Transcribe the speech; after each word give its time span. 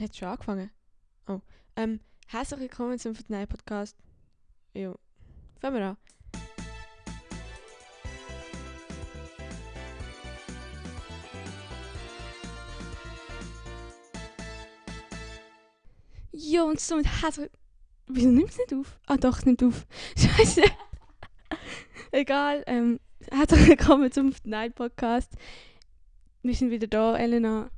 Hat 0.00 0.16
schon 0.16 0.28
angefangen? 0.28 0.70
Oh. 1.26 1.40
Ähm, 1.74 1.98
herzlich 2.28 2.60
willkommen 2.60 3.00
zum 3.00 3.16
Fortnite 3.16 3.48
Podcast. 3.48 3.96
Jo. 4.72 4.94
Fangen 5.60 5.74
wir 5.74 5.86
an. 5.86 5.96
Jo, 16.30 16.66
und 16.66 16.78
somit 16.78 17.06
herzlich... 17.20 17.50
Wieso 18.06 18.28
nimmt 18.28 18.50
es 18.50 18.58
nicht 18.58 18.72
auf? 18.74 19.00
Ah 19.06 19.16
doch, 19.16 19.38
es 19.38 19.46
nimmt 19.46 19.64
auf. 19.64 19.84
Scheiße. 20.16 20.62
Egal, 22.12 22.62
ähm, 22.68 23.00
herzlich 23.32 23.66
willkommen 23.66 24.12
zum 24.12 24.30
Fortnite 24.30 24.74
Podcast. 24.74 25.32
Wir 26.42 26.54
sind 26.54 26.70
wieder 26.70 26.86
da, 26.86 27.16
Elena. 27.16 27.72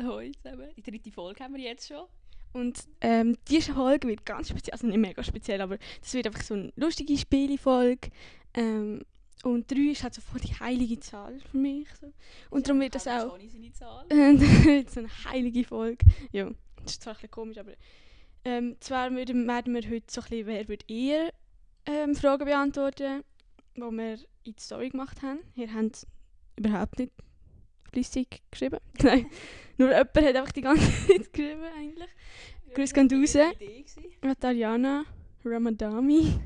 Hoi 0.06 0.32
zusammen. 0.32 0.70
Die 0.76 0.82
dritte 0.82 1.10
Folge 1.10 1.44
haben 1.44 1.54
wir 1.54 1.62
jetzt 1.62 1.88
schon. 1.88 2.06
Und 2.52 2.82
ähm, 3.00 3.36
diese 3.48 3.74
Folge 3.74 4.08
wird 4.08 4.26
ganz 4.26 4.48
speziell, 4.48 4.72
also 4.72 4.86
nicht 4.86 4.98
mega 4.98 5.22
speziell, 5.22 5.60
aber 5.60 5.78
das 6.00 6.14
wird 6.14 6.26
einfach 6.26 6.42
so 6.42 6.54
eine 6.54 6.72
lustige 6.74 7.16
Spielefolge. 7.16 8.10
Ähm, 8.54 9.04
und 9.44 9.70
3 9.70 9.92
ist 9.92 10.02
halt 10.02 10.14
so 10.14 10.20
voll 10.20 10.40
die 10.40 10.54
heilige 10.54 10.98
Zahl 11.00 11.38
für 11.40 11.56
mich. 11.56 11.88
So. 12.00 12.12
Und 12.50 12.66
darum 12.66 12.80
wird 12.80 12.94
das 12.94 13.06
auch 13.06 13.38
seine 13.38 13.72
Zahl. 13.72 14.04
äh, 14.10 14.84
so 14.88 15.00
eine 15.00 15.24
heilige 15.26 15.64
Folge. 15.64 16.04
Ja, 16.32 16.50
das 16.82 16.92
ist 16.92 17.02
zwar 17.02 17.14
ein 17.14 17.16
bisschen 17.16 17.30
komisch, 17.30 17.58
aber 17.58 17.72
ähm, 18.44 18.76
zwar 18.80 19.12
würden, 19.12 19.46
werden 19.46 19.74
wir 19.74 19.88
heute 19.88 20.06
so 20.08 20.20
ein 20.20 20.28
bisschen 20.28 20.46
«Wer 20.46 20.68
wird 20.68 20.90
eher?» 20.90 21.32
ähm, 21.86 22.14
Fragen 22.14 22.44
beantworten, 22.44 23.22
die 23.76 23.80
wir 23.80 24.14
in 24.44 24.54
die 24.54 24.60
Story 24.60 24.90
gemacht 24.90 25.22
haben. 25.22 25.40
Ihr 25.54 25.72
habt 25.72 26.06
überhaupt 26.56 26.98
nicht 26.98 27.12
flüssig 27.92 28.42
geschrieben. 28.50 28.78
Nein, 29.02 29.26
nur 29.78 29.88
jemand 29.90 30.16
hat 30.16 30.36
einfach 30.36 30.52
die 30.52 30.60
ganze 30.60 31.06
Zeit 31.06 31.32
geschrieben 31.32 31.64
eigentlich. 31.76 32.10
Grüß 32.74 32.94
gehen 32.94 33.10
raus. 33.10 33.34
Ja, 33.34 33.50
Ariana 34.42 35.04
Ramadami. 35.44 36.38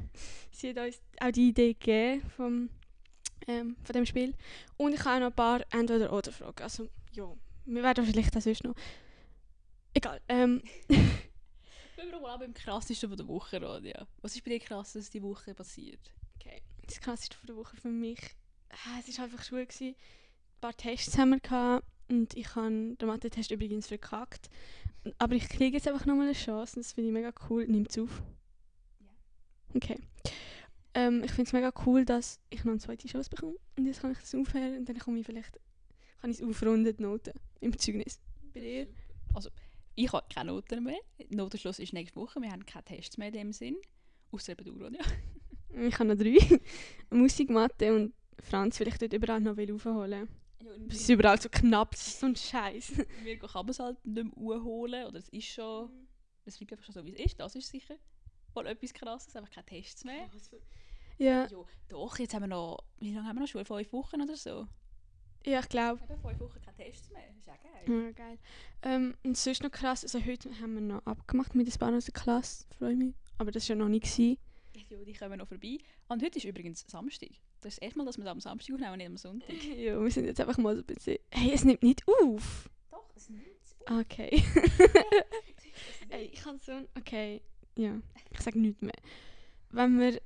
Sie 0.50 0.70
hat 0.70 0.78
uns 0.78 1.00
auch 1.20 1.30
die 1.30 1.48
Idee 1.48 1.74
gegeben 1.74 2.22
vom, 2.36 2.70
ähm, 3.46 3.76
von 3.82 3.92
dem 3.92 4.06
Spiel. 4.06 4.34
Und 4.76 4.94
ich 4.94 5.04
habe 5.04 5.16
auch 5.16 5.20
noch 5.20 5.26
ein 5.26 5.34
paar 5.34 5.60
Entweder-Oder-Fragen. 5.70 6.62
Also, 6.62 6.88
ja, 7.12 7.30
wir 7.66 7.82
werden 7.82 8.06
vielleicht 8.06 8.36
auch 8.36 8.40
sonst 8.40 8.64
noch... 8.64 8.74
Egal. 9.92 10.20
Ähm, 10.28 10.62
Wenn 10.88 12.10
wir 12.10 12.20
mal 12.20 12.36
beim 12.38 12.54
krassesten 12.54 13.08
von 13.08 13.18
der 13.18 13.28
Woche 13.28 13.60
ja. 13.84 14.06
Was 14.22 14.34
ist 14.34 14.44
bei 14.44 14.50
dir 14.50 14.60
krasses 14.60 15.10
die 15.10 15.22
Woche 15.22 15.54
passiert? 15.54 16.12
okay. 16.36 16.62
Das 16.86 17.00
krasseste 17.00 17.36
von 17.36 17.46
der 17.46 17.56
Woche 17.56 17.76
für 17.76 17.88
mich... 17.88 18.20
Äh, 18.70 19.08
es 19.08 19.18
war 19.18 19.26
einfach 19.26 19.44
Schule. 19.44 19.66
Gewesen. 19.66 19.94
Ein 20.64 20.68
paar 20.68 20.76
Tests 20.78 21.18
haben 21.18 21.28
wir 21.28 21.40
gehabt. 21.40 21.84
Und 22.08 22.34
ich 22.34 22.54
habe 22.54 22.70
den 22.70 23.06
Mathe-Test 23.06 23.50
übrigens 23.50 23.86
verkackt. 23.86 24.48
Aber 25.18 25.34
ich 25.34 25.46
kriege 25.50 25.76
jetzt 25.76 25.86
einfach 25.86 26.06
nochmal 26.06 26.24
eine 26.24 26.32
Chance. 26.32 26.76
Und 26.76 26.86
das 26.86 26.92
finde 26.92 27.08
ich 27.08 27.12
mega 27.12 27.34
cool. 27.50 27.66
Nimmt 27.66 27.90
es 27.90 27.98
auf? 27.98 28.22
Ja. 28.98 29.06
Okay. 29.74 29.98
Ähm, 30.94 31.22
ich 31.22 31.32
finde 31.32 31.48
es 31.48 31.52
mega 31.52 31.70
cool, 31.84 32.06
dass 32.06 32.40
ich 32.48 32.64
noch 32.64 32.72
eine 32.72 32.80
zweite 32.80 33.06
Chance 33.06 33.28
bekomme. 33.28 33.56
Und 33.76 33.84
jetzt 33.84 34.00
kann 34.00 34.12
ich 34.12 34.18
das 34.18 34.34
aufhören 34.34 34.78
und 34.78 34.88
dann 34.88 34.98
komme 34.98 35.18
ich 35.18 35.26
vielleicht 35.26 35.60
kann 36.22 36.30
ich 36.30 36.40
es 36.40 36.42
aufrunden, 36.42 36.96
die 36.96 37.02
Noten 37.02 37.32
im 37.60 37.76
Zeugnis. 37.76 38.18
Bei 38.54 38.60
dir? 38.60 38.86
Also, 39.34 39.50
ich 39.94 40.10
habe 40.10 40.26
keine 40.32 40.52
Noten 40.52 40.82
mehr. 40.82 40.98
Notenschluss 41.28 41.78
ist 41.78 41.92
nächste 41.92 42.18
Woche. 42.18 42.40
Wir 42.40 42.50
haben 42.50 42.64
keine 42.64 42.84
Tests 42.84 43.18
mehr 43.18 43.28
in 43.28 43.34
dem 43.34 43.52
Sinn. 43.52 43.76
Außer 44.30 44.52
eben 44.52 44.64
du, 44.64 44.82
Ronja. 44.82 45.02
Ich 45.74 45.98
habe 45.98 46.06
noch 46.06 46.16
drei. 46.16 46.38
Musik, 47.10 47.50
Mathe 47.50 47.94
und 47.94 48.14
Franz 48.40 48.80
will 48.80 48.88
ich 48.88 48.96
dort 48.96 49.12
überall 49.12 49.42
noch 49.42 49.58
will 49.58 49.70
aufholen. 49.70 50.26
Es 50.88 51.00
ist 51.00 51.08
überall 51.08 51.40
so 51.40 51.48
knapp, 51.50 51.92
das 51.92 52.06
ist 52.06 52.20
so 52.20 52.26
ein 52.26 52.36
Scheiß. 52.36 52.92
Wir 53.22 53.38
kann 53.38 53.66
man 53.66 53.68
es 53.70 53.78
halt 53.78 54.04
nicht 54.04 54.36
mehr 54.36 54.62
holen 54.62 55.06
Oder 55.06 55.18
es 55.18 55.28
ist 55.28 55.46
schon... 55.46 55.90
Es 56.46 56.58
bleibt 56.58 56.72
einfach 56.72 56.84
schon 56.84 56.94
so, 56.94 57.04
wie 57.04 57.12
es 57.14 57.20
ist. 57.20 57.40
Das 57.40 57.54
ist 57.54 57.68
sicher 57.68 57.96
mal 58.54 58.66
etwas 58.66 58.94
krasses. 58.94 59.34
Einfach 59.36 59.50
keine 59.50 59.66
Tests 59.66 60.04
mehr. 60.04 60.30
Ja, 61.18 61.48
Ja, 61.48 61.48
doch, 61.88 62.18
jetzt 62.18 62.34
haben 62.34 62.42
wir 62.42 62.48
noch... 62.48 62.78
Wie 62.98 63.12
lange 63.12 63.26
haben 63.28 63.36
wir 63.36 63.40
noch 63.42 63.48
Schule? 63.48 63.64
Fünf 63.64 63.92
Wochen 63.92 64.22
oder 64.22 64.36
so? 64.36 64.66
ja 65.46 65.60
ich 65.60 65.68
glaube. 65.68 66.02
Eben 66.02 66.20
fünf 66.20 66.40
Wochen 66.40 66.60
keine 66.60 66.76
Tests 66.76 67.10
mehr. 67.10 67.22
Ist 67.36 67.46
ja 67.46 67.54
geil. 67.56 68.04
Ja, 68.04 68.12
geil. 68.12 68.38
Ähm, 68.82 69.14
und 69.24 69.36
sonst 69.36 69.62
noch 69.62 69.70
krass, 69.70 70.02
also 70.02 70.24
heute 70.24 70.50
haben 70.60 70.74
wir 70.74 70.80
noch 70.80 71.04
abgemacht 71.06 71.54
mit 71.54 71.68
ein 71.68 71.78
paar 71.78 71.94
aus 71.94 72.06
der 72.06 72.14
Klasse, 72.14 72.64
freue 72.78 72.96
mich. 72.96 73.14
Aber 73.38 73.50
das 73.50 73.68
war 73.68 73.76
ja 73.76 73.82
noch 73.82 73.88
nicht. 73.88 74.04
Gewesen. 74.04 74.38
Ja, 74.74 74.98
die 75.04 75.12
kommen 75.12 75.38
noch 75.38 75.48
vorbei. 75.48 75.78
Und 76.08 76.22
heute 76.22 76.38
ist 76.38 76.44
übrigens 76.44 76.84
Samstag. 76.88 77.30
Das 77.60 77.74
ist 77.74 77.78
das 77.78 77.78
erste 77.78 77.98
Mal, 77.98 78.04
dass 78.06 78.18
wir 78.18 78.24
es 78.24 78.30
am 78.30 78.40
Samstag 78.40 78.74
aufnehmen 78.74 78.92
und 78.92 78.98
nicht 78.98 79.06
am 79.06 79.16
Sonntag. 79.16 79.64
Ja, 79.76 80.02
wir 80.02 80.10
sind 80.10 80.26
jetzt 80.26 80.40
einfach 80.40 80.58
mal 80.58 80.74
so 80.74 80.82
ein 80.82 80.86
bisschen... 80.86 81.18
Hey, 81.30 81.52
es 81.52 81.64
nimmt 81.64 81.82
nicht 81.82 82.02
auf! 82.08 82.68
Doch, 82.90 83.04
es 83.16 83.30
nimmt 83.30 83.44
Okay. 83.86 84.42
Ey, 86.08 86.30
ich 86.32 86.40
kann 86.40 86.58
so. 86.58 86.72
Okay, 86.98 87.42
ja. 87.76 88.00
Ich 88.30 88.40
sage 88.40 88.58
nichts 88.58 88.80
mehr. 88.80 88.94
Wenn 89.70 89.98
wir... 90.00 90.20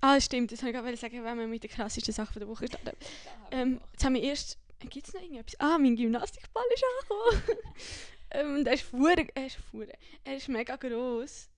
Ah, 0.00 0.20
stimmt, 0.20 0.52
das 0.52 0.62
wollte 0.62 0.76
ich 0.78 0.82
gerade 0.82 0.96
sagen, 0.96 1.24
wenn 1.24 1.38
wir 1.38 1.46
mit 1.46 1.62
der 1.62 1.70
krassesten 1.70 2.14
Sache 2.14 2.38
der 2.38 2.48
Woche 2.48 2.66
starten. 2.66 2.96
Ähm, 3.50 3.80
jetzt 3.92 4.02
haben 4.02 4.14
wir 4.14 4.22
erst... 4.22 4.58
Gibt 4.88 5.06
es 5.06 5.12
noch 5.12 5.20
irgendetwas? 5.20 5.60
Ah, 5.60 5.76
mein 5.76 5.94
Gymnastikball 5.94 6.64
ist 6.74 6.84
angekommen. 7.02 7.58
ähm, 8.30 8.54
und 8.54 8.66
er 8.66 8.72
ist 8.72 8.84
fuhr, 8.84 9.10
Er 9.10 9.46
ist 9.46 9.56
fuhr. 9.56 9.86
Er 10.24 10.36
ist 10.36 10.48
mega 10.48 10.76
gross. 10.76 11.50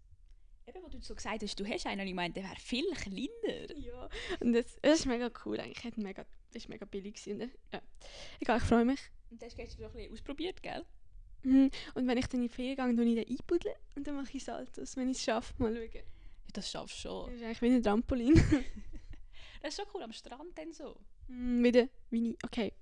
Eben, 0.66 0.82
wo 0.82 0.88
du 0.88 0.98
so 1.00 1.14
gesagt 1.14 1.42
hast, 1.42 1.60
du 1.60 1.66
hast 1.66 1.86
einen 1.86 2.00
und 2.00 2.06
ich 2.06 2.14
meinte, 2.14 2.40
der 2.40 2.48
wäre 2.48 2.58
viel 2.60 2.90
kleiner. 2.92 3.78
Ja. 3.78 4.08
Und 4.40 4.52
das, 4.54 4.76
das 4.80 5.00
ist 5.00 5.06
mega 5.06 5.30
cool 5.44 5.60
eigentlich. 5.60 5.84
Hat 5.84 5.98
mega, 5.98 6.24
das 6.52 6.64
war 6.64 6.70
mega 6.70 6.86
billig. 6.86 7.14
gewesen. 7.22 7.50
Ja. 7.72 7.82
Egal, 8.40 8.58
ich 8.58 8.64
freue 8.64 8.84
mich. 8.84 9.00
Und 9.30 9.42
das 9.42 9.48
hast 9.48 9.58
du 9.58 9.62
gestern 9.62 9.84
ein 9.84 9.92
bisschen 9.92 10.12
ausprobiert, 10.12 10.62
gell? 10.62 10.84
Mhm. 11.42 11.70
Und 11.94 12.06
wenn 12.08 12.16
ich 12.16 12.26
dann 12.26 12.40
in 12.40 12.48
die 12.48 12.54
Ferien 12.54 12.76
gehe, 12.76 12.94
dann 12.96 13.06
ich 13.06 13.14
den 13.26 13.28
einbuddeln 13.38 13.74
und 13.96 14.06
dann 14.06 14.16
mache 14.16 14.34
ich 14.36 14.44
Saltos, 14.44 14.96
wenn 14.96 15.10
ich 15.10 15.18
es 15.18 15.24
schaffe. 15.24 15.52
Mal 15.58 15.74
schauen. 15.74 15.90
Ja, 15.92 16.00
das 16.54 16.70
schaffst 16.70 17.04
du 17.04 17.08
Das 17.08 17.26
schon. 17.26 17.34
ist 17.34 17.42
eigentlich 17.42 17.62
wie 17.62 17.66
ein 17.74 17.82
Trampolin. 17.82 18.34
Das 19.62 19.72
ist 19.72 19.80
schon 19.80 19.86
cool, 19.94 20.02
am 20.02 20.12
Strand 20.12 20.58
dann 20.58 20.74
so. 20.74 20.94
Mm, 21.28 21.64
Wieder 21.64 21.88
wie 22.10 22.20
nie. 22.20 22.36
Okay. 22.44 22.74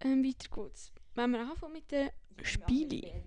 Ähm, 0.00 0.22
weiter 0.22 0.54
geht's. 0.54 0.92
Wenn 1.14 1.30
wir 1.30 1.40
anfangen 1.40 1.72
mit 1.72 1.90
den 1.90 2.10
Spiele. 2.42 3.24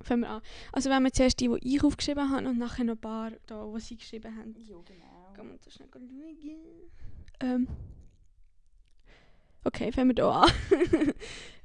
Würde? 0.00 0.08
Fangen 0.08 0.22
wir 0.22 0.30
an. 0.30 0.42
Also 0.72 0.90
wenn 0.90 1.02
wir 1.02 1.12
zuerst 1.12 1.40
die, 1.40 1.48
die 1.48 1.76
ich 1.76 1.84
aufgeschrieben 1.84 2.30
habe 2.30 2.48
und 2.48 2.58
nachher 2.58 2.84
noch 2.84 2.94
ein 2.94 3.00
paar, 3.00 3.32
da, 3.46 3.70
die 3.74 3.80
sie 3.80 3.96
geschrieben 3.96 4.36
haben. 4.36 4.54
Ja, 4.58 4.76
genau. 4.84 5.32
Kann 5.34 5.48
man 5.48 5.58
das 5.62 5.72
schnell 5.72 5.88
schauen? 5.92 6.90
Ähm. 7.40 7.68
Okay, 9.64 9.92
fangen 9.92 10.16
wir 10.16 10.24
hier 10.24 10.32
an. 10.32 10.50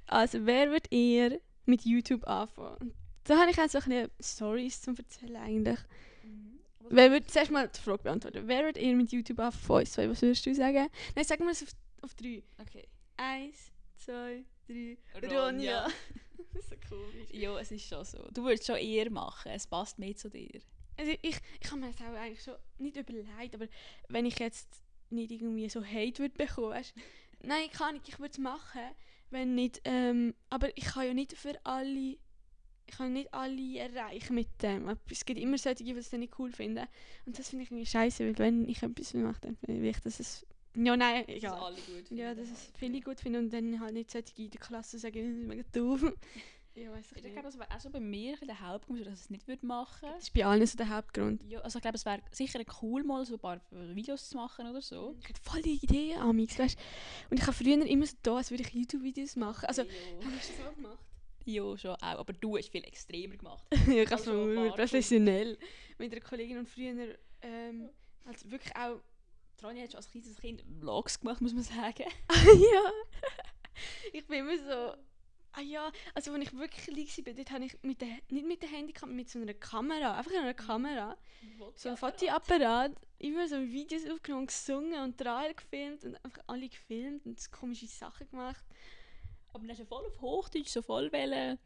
also 0.07 0.45
wer 0.45 0.71
wird 0.71 0.91
eher 0.91 1.39
mit 1.65 1.85
YouTube 1.85 2.27
anfangen? 2.27 2.93
Da 3.23 3.39
habe 3.39 3.51
ich 3.51 3.59
auch 3.59 3.69
so 3.69 3.79
ein 3.79 4.09
Stories 4.19 4.81
zum 4.81 4.95
erzählen 4.95 5.37
eigentlich. 5.37 5.79
Mhm. 6.23 6.59
Wer 6.89 7.11
wird 7.11 7.31
zuerst 7.31 7.51
mal 7.51 7.67
die 7.67 7.79
Frage 7.79 8.03
beantworten? 8.03 8.43
Wer 8.45 8.65
wird 8.65 8.77
eher 8.77 8.95
mit 8.95 9.11
YouTube 9.11 9.39
anfangen 9.39 9.65
von 9.65 9.79
uns 9.79 9.93
zwei? 9.93 10.09
Was 10.09 10.21
würdest 10.21 10.45
du 10.45 10.53
sagen? 10.53 10.89
Nein, 11.15 11.25
sagen 11.25 11.45
wir 11.45 11.51
es 11.51 11.63
auf, 11.63 11.69
auf 12.01 12.13
drei. 12.15 12.43
Okay. 12.59 12.87
Eins, 13.17 13.71
zwei, 13.97 14.43
drei. 14.67 14.97
Ronja. 15.21 15.45
Ronja. 15.45 15.87
das 16.53 16.63
ist 16.63 16.69
so 16.69 16.75
komisch. 16.95 17.29
Ja, 17.31 17.57
es 17.59 17.71
ist 17.71 17.87
schon 17.87 18.03
so. 18.03 18.27
Du 18.33 18.43
würdest 18.43 18.65
schon 18.65 18.77
eher 18.77 19.09
machen. 19.09 19.51
Es 19.51 19.67
passt 19.67 19.99
mehr 19.99 20.15
zu 20.15 20.29
dir. 20.29 20.61
Also 20.97 21.11
ich, 21.21 21.37
ich 21.59 21.71
habe 21.71 21.81
mir 21.81 21.91
das 21.91 22.01
auch 22.01 22.13
eigentlich 22.13 22.43
schon 22.43 22.55
nicht 22.77 22.95
überlegt, 22.95 23.55
aber 23.55 23.67
wenn 24.07 24.25
ich 24.25 24.39
jetzt 24.39 24.81
nicht 25.09 25.31
irgendwie 25.31 25.69
so 25.69 25.83
Hate 25.83 26.19
würde 26.19 26.35
bekommen, 26.35 26.69
weißt 26.69 26.93
Nein, 27.43 27.69
kann 27.71 27.95
nicht, 27.95 28.07
ich 28.07 28.19
würde 28.19 28.31
es 28.31 28.37
machen, 28.37 28.81
wenn 29.29 29.55
nicht, 29.55 29.81
ähm, 29.83 30.33
aber 30.49 30.75
ich 30.77 30.85
kann 30.85 31.05
ja 31.05 31.13
nicht 31.13 31.33
für 31.33 31.53
alle, 31.63 32.17
ich 32.87 32.97
kann 32.97 33.13
nicht 33.13 33.33
alle 33.33 33.77
erreichen 33.77 34.35
mit 34.35 34.47
dem. 34.63 34.97
Es 35.11 35.25
gibt 35.25 35.39
immer 35.39 35.57
solche, 35.57 35.83
die 35.83 35.91
es 35.91 36.09
dann 36.09 36.21
nicht 36.21 36.39
cool 36.39 36.51
finden. 36.51 36.87
Und 37.25 37.37
das 37.37 37.49
finde 37.49 37.63
ich 37.63 37.71
irgendwie 37.71 37.85
scheiße, 37.85 38.25
weil 38.25 38.37
wenn 38.37 38.67
ich 38.69 38.81
etwas 38.81 39.13
mache, 39.13 39.41
dann 39.41 39.57
will 39.61 39.85
ich, 39.85 39.99
dass 39.99 40.19
es, 40.19 40.45
ja 40.75 40.97
nein, 40.97 41.27
egal. 41.27 41.59
alle 41.59 41.75
gut 41.75 42.11
Ja, 42.11 42.33
dass 42.33 42.49
es 42.49 42.71
viele 42.77 43.01
gut 43.01 43.19
finden 43.19 43.45
und 43.45 43.53
dann 43.53 43.79
halt 43.79 43.93
nicht 43.93 44.11
solche 44.11 44.33
in 44.37 44.49
der 44.49 44.59
Klasse 44.59 44.99
sagen, 44.99 45.19
das 45.19 45.41
ist 45.41 45.47
mega 45.47 45.63
doof. 45.71 46.13
Ja, 46.77 46.91
weiß 46.91 47.05
ich 47.15 47.21
glaube, 47.21 47.43
das 47.43 47.57
wäre 47.57 47.71
auch 47.73 47.79
so 47.79 47.89
bei 47.89 48.01
mir 48.01 48.27
ein 48.27 48.31
bisschen 48.33 48.47
der 48.47 48.59
Hauptgrund, 48.59 48.99
dass 49.05 49.13
ich 49.13 49.19
es 49.21 49.29
nicht 49.29 49.47
würde 49.47 49.65
machen 49.65 50.09
Das 50.13 50.23
ist 50.23 50.33
bei 50.33 50.45
allen 50.45 50.67
so 50.67 50.75
der 50.75 50.89
Hauptgrund. 50.89 51.41
Ja, 51.45 51.61
also 51.61 51.79
ich 51.79 51.81
glaube, 51.81 51.95
es 51.95 52.03
wäre 52.03 52.21
sicher 52.31 52.59
cool, 52.81 53.01
mal 53.05 53.25
so 53.25 53.35
ein 53.35 53.39
paar 53.39 53.61
Videos 53.71 54.27
zu 54.27 54.35
machen 54.35 54.67
oder 54.67 54.81
so. 54.81 55.15
Ich 55.21 55.29
hatte 55.29 55.41
voll 55.41 55.61
die 55.61 55.79
Ideen, 55.81 56.19
Amix, 56.19 56.59
weißt 56.59 56.77
Und 57.29 57.39
ich 57.39 57.47
habe 57.47 57.55
früher 57.55 57.81
immer 57.85 58.05
so 58.05 58.17
da, 58.23 58.35
als 58.35 58.51
würde 58.51 58.63
ich 58.63 58.73
YouTube-Videos 58.73 59.37
machen. 59.37 59.65
Also, 59.67 59.83
ja. 59.83 59.87
hast 60.37 60.49
du 60.49 60.53
das 60.57 60.67
auch 60.67 60.75
gemacht? 60.75 60.99
ja, 61.45 61.77
schon 61.77 61.91
auch. 61.91 62.01
Aber 62.01 62.33
du 62.33 62.57
hast 62.57 62.69
viel 62.69 62.83
extremer 62.83 63.37
gemacht. 63.37 63.65
ja, 63.87 64.03
ich 64.03 64.11
habe 64.11 64.15
Also, 64.15 64.65
es 64.65 64.75
professionell. 64.75 65.57
Mit 65.97 66.11
einer 66.11 66.21
Kollegin 66.21 66.57
und 66.57 66.67
früher, 66.67 67.15
ähm, 67.41 67.89
also 68.25 68.51
wirklich 68.51 68.75
auch, 68.75 68.99
Tronja 69.57 69.83
hat 69.83 69.91
schon 69.91 69.97
als 69.97 70.09
kleines 70.09 70.37
Kind 70.37 70.63
Vlogs 70.79 71.19
gemacht, 71.19 71.41
muss 71.41 71.53
man 71.53 71.63
sagen. 71.63 72.05
ja. 72.29 72.91
ich 74.13 74.25
bin 74.27 74.39
immer 74.39 74.57
so, 74.57 74.97
ah 75.55 75.61
ja, 75.61 75.91
also 76.13 76.33
wenn 76.33 76.41
ich 76.41 76.53
wirklich 76.53 76.85
klein 76.85 77.25
war, 77.25 77.33
dort 77.33 77.51
habe 77.51 77.65
ich 77.65 77.77
mit 77.81 78.01
der, 78.01 78.09
nicht 78.29 78.45
mit 78.45 78.61
der 78.61 78.69
Handykamera, 78.69 79.15
mit 79.15 79.29
so 79.29 79.39
einer 79.39 79.53
Kamera, 79.53 80.17
einfach 80.17 80.31
einer 80.31 80.53
Kamera, 80.53 81.17
so 81.75 81.89
ein 81.89 81.97
Fotoapparat, 81.97 82.91
immer 83.19 83.47
so 83.47 83.61
Videos 83.61 84.09
aufgenommen, 84.09 84.47
gesungen 84.47 85.01
und 85.01 85.17
Trailer 85.17 85.53
gefilmt 85.53 86.03
und 86.03 86.15
einfach 86.23 86.43
alle 86.47 86.69
gefilmt 86.69 87.25
und 87.25 87.39
so 87.39 87.49
komische 87.51 87.87
Sachen 87.87 88.29
gemacht. 88.29 88.65
Aber 89.53 89.59
dann 89.59 89.69
hast 89.69 89.79
du 89.79 89.85
voll 89.85 90.05
auf 90.05 90.21
Hochdeutsch 90.21 90.67
so 90.67 90.81
voll 90.81 91.11
wollen 91.13 91.57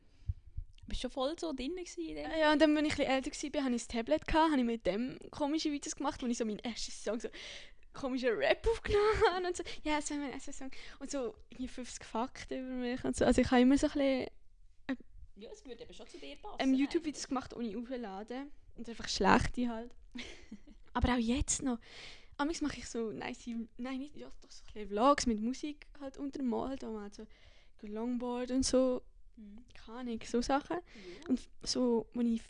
Bist 0.85 1.01
schon 1.01 1.11
voll 1.11 1.37
so 1.39 1.53
drin 1.53 1.75
gewesen 1.75 2.15
dem? 2.15 2.31
Ja, 2.39 2.51
und 2.51 2.61
dann, 2.61 2.75
wenn 2.75 2.85
ich 2.85 2.93
ein 2.99 3.21
bisschen 3.21 3.41
älter 3.41 3.57
war, 3.57 3.63
hatte 3.63 3.75
ich 3.75 3.83
ein 3.83 3.87
Tablet, 3.87 4.27
gehabt, 4.27 4.51
habe 4.51 4.59
ich 4.59 4.65
mit 4.65 4.85
dem 4.85 5.17
komische 5.31 5.71
Videos 5.71 5.95
gemacht, 5.95 6.21
wo 6.21 6.27
ich 6.27 6.37
so 6.37 6.45
meinen 6.45 6.59
ersten 6.59 6.91
Song 6.91 7.19
so 7.19 7.29
komischen 7.99 8.29
Rap 8.35 8.65
aufgenommen 8.67 9.45
und 9.47 9.55
so. 9.57 9.63
Ja, 9.83 9.97
das 9.97 10.09
wäre 10.09 10.19
mein 10.21 10.31
erster 10.33 10.53
Song. 10.53 10.71
Und 10.99 11.11
so 11.11 11.35
irgendwie 11.49 11.67
50 11.67 12.03
Fakten 12.05 12.59
über 12.65 12.75
mich 12.75 13.03
und 13.03 13.15
so. 13.15 13.25
Also 13.25 13.41
ich 13.41 13.49
habe 13.51 13.61
immer 13.61 13.77
so 13.77 13.87
ein 13.87 13.93
bisschen 13.93 14.27
Ja, 15.35 15.49
es 15.51 15.65
würde 15.65 15.83
eben 15.83 15.93
schon 15.93 16.07
zu 16.07 16.17
dir 16.17 16.35
passen. 16.37 16.55
ähm, 16.59 16.73
YouTube-Videos 16.73 17.27
gemacht, 17.27 17.53
ohne 17.55 17.77
aufladen. 17.77 18.51
Und 18.75 18.87
einfach 18.89 19.07
schlechte 19.07 19.69
halt. 19.69 19.93
Aber 20.93 21.13
auch 21.13 21.17
jetzt 21.17 21.61
noch. 21.63 21.79
Amigs 22.37 22.61
mache 22.61 22.77
ich 22.77 22.87
so 22.87 23.11
nice, 23.11 23.47
nein, 23.77 23.99
nicht, 23.99 24.15
ja, 24.15 24.27
doch 24.41 24.49
so 24.51 24.63
ein 24.79 24.87
Vlogs 24.87 25.25
mit 25.27 25.41
Musik 25.41 25.85
halt 25.99 26.17
untermalt, 26.17 26.83
wo 26.83 26.91
man 26.91 27.03
halt 27.03 27.15
so 27.15 27.25
Longboard 27.81 28.51
und 28.51 28.65
so, 28.65 29.01
Mhm. 29.35 29.63
keine 29.85 29.99
Ahnung, 29.99 30.19
so 30.25 30.41
Sachen. 30.41 30.77
Ja. 30.77 31.29
Und 31.29 31.41
so, 31.63 32.07
wo 32.13 32.19
ich 32.21 32.41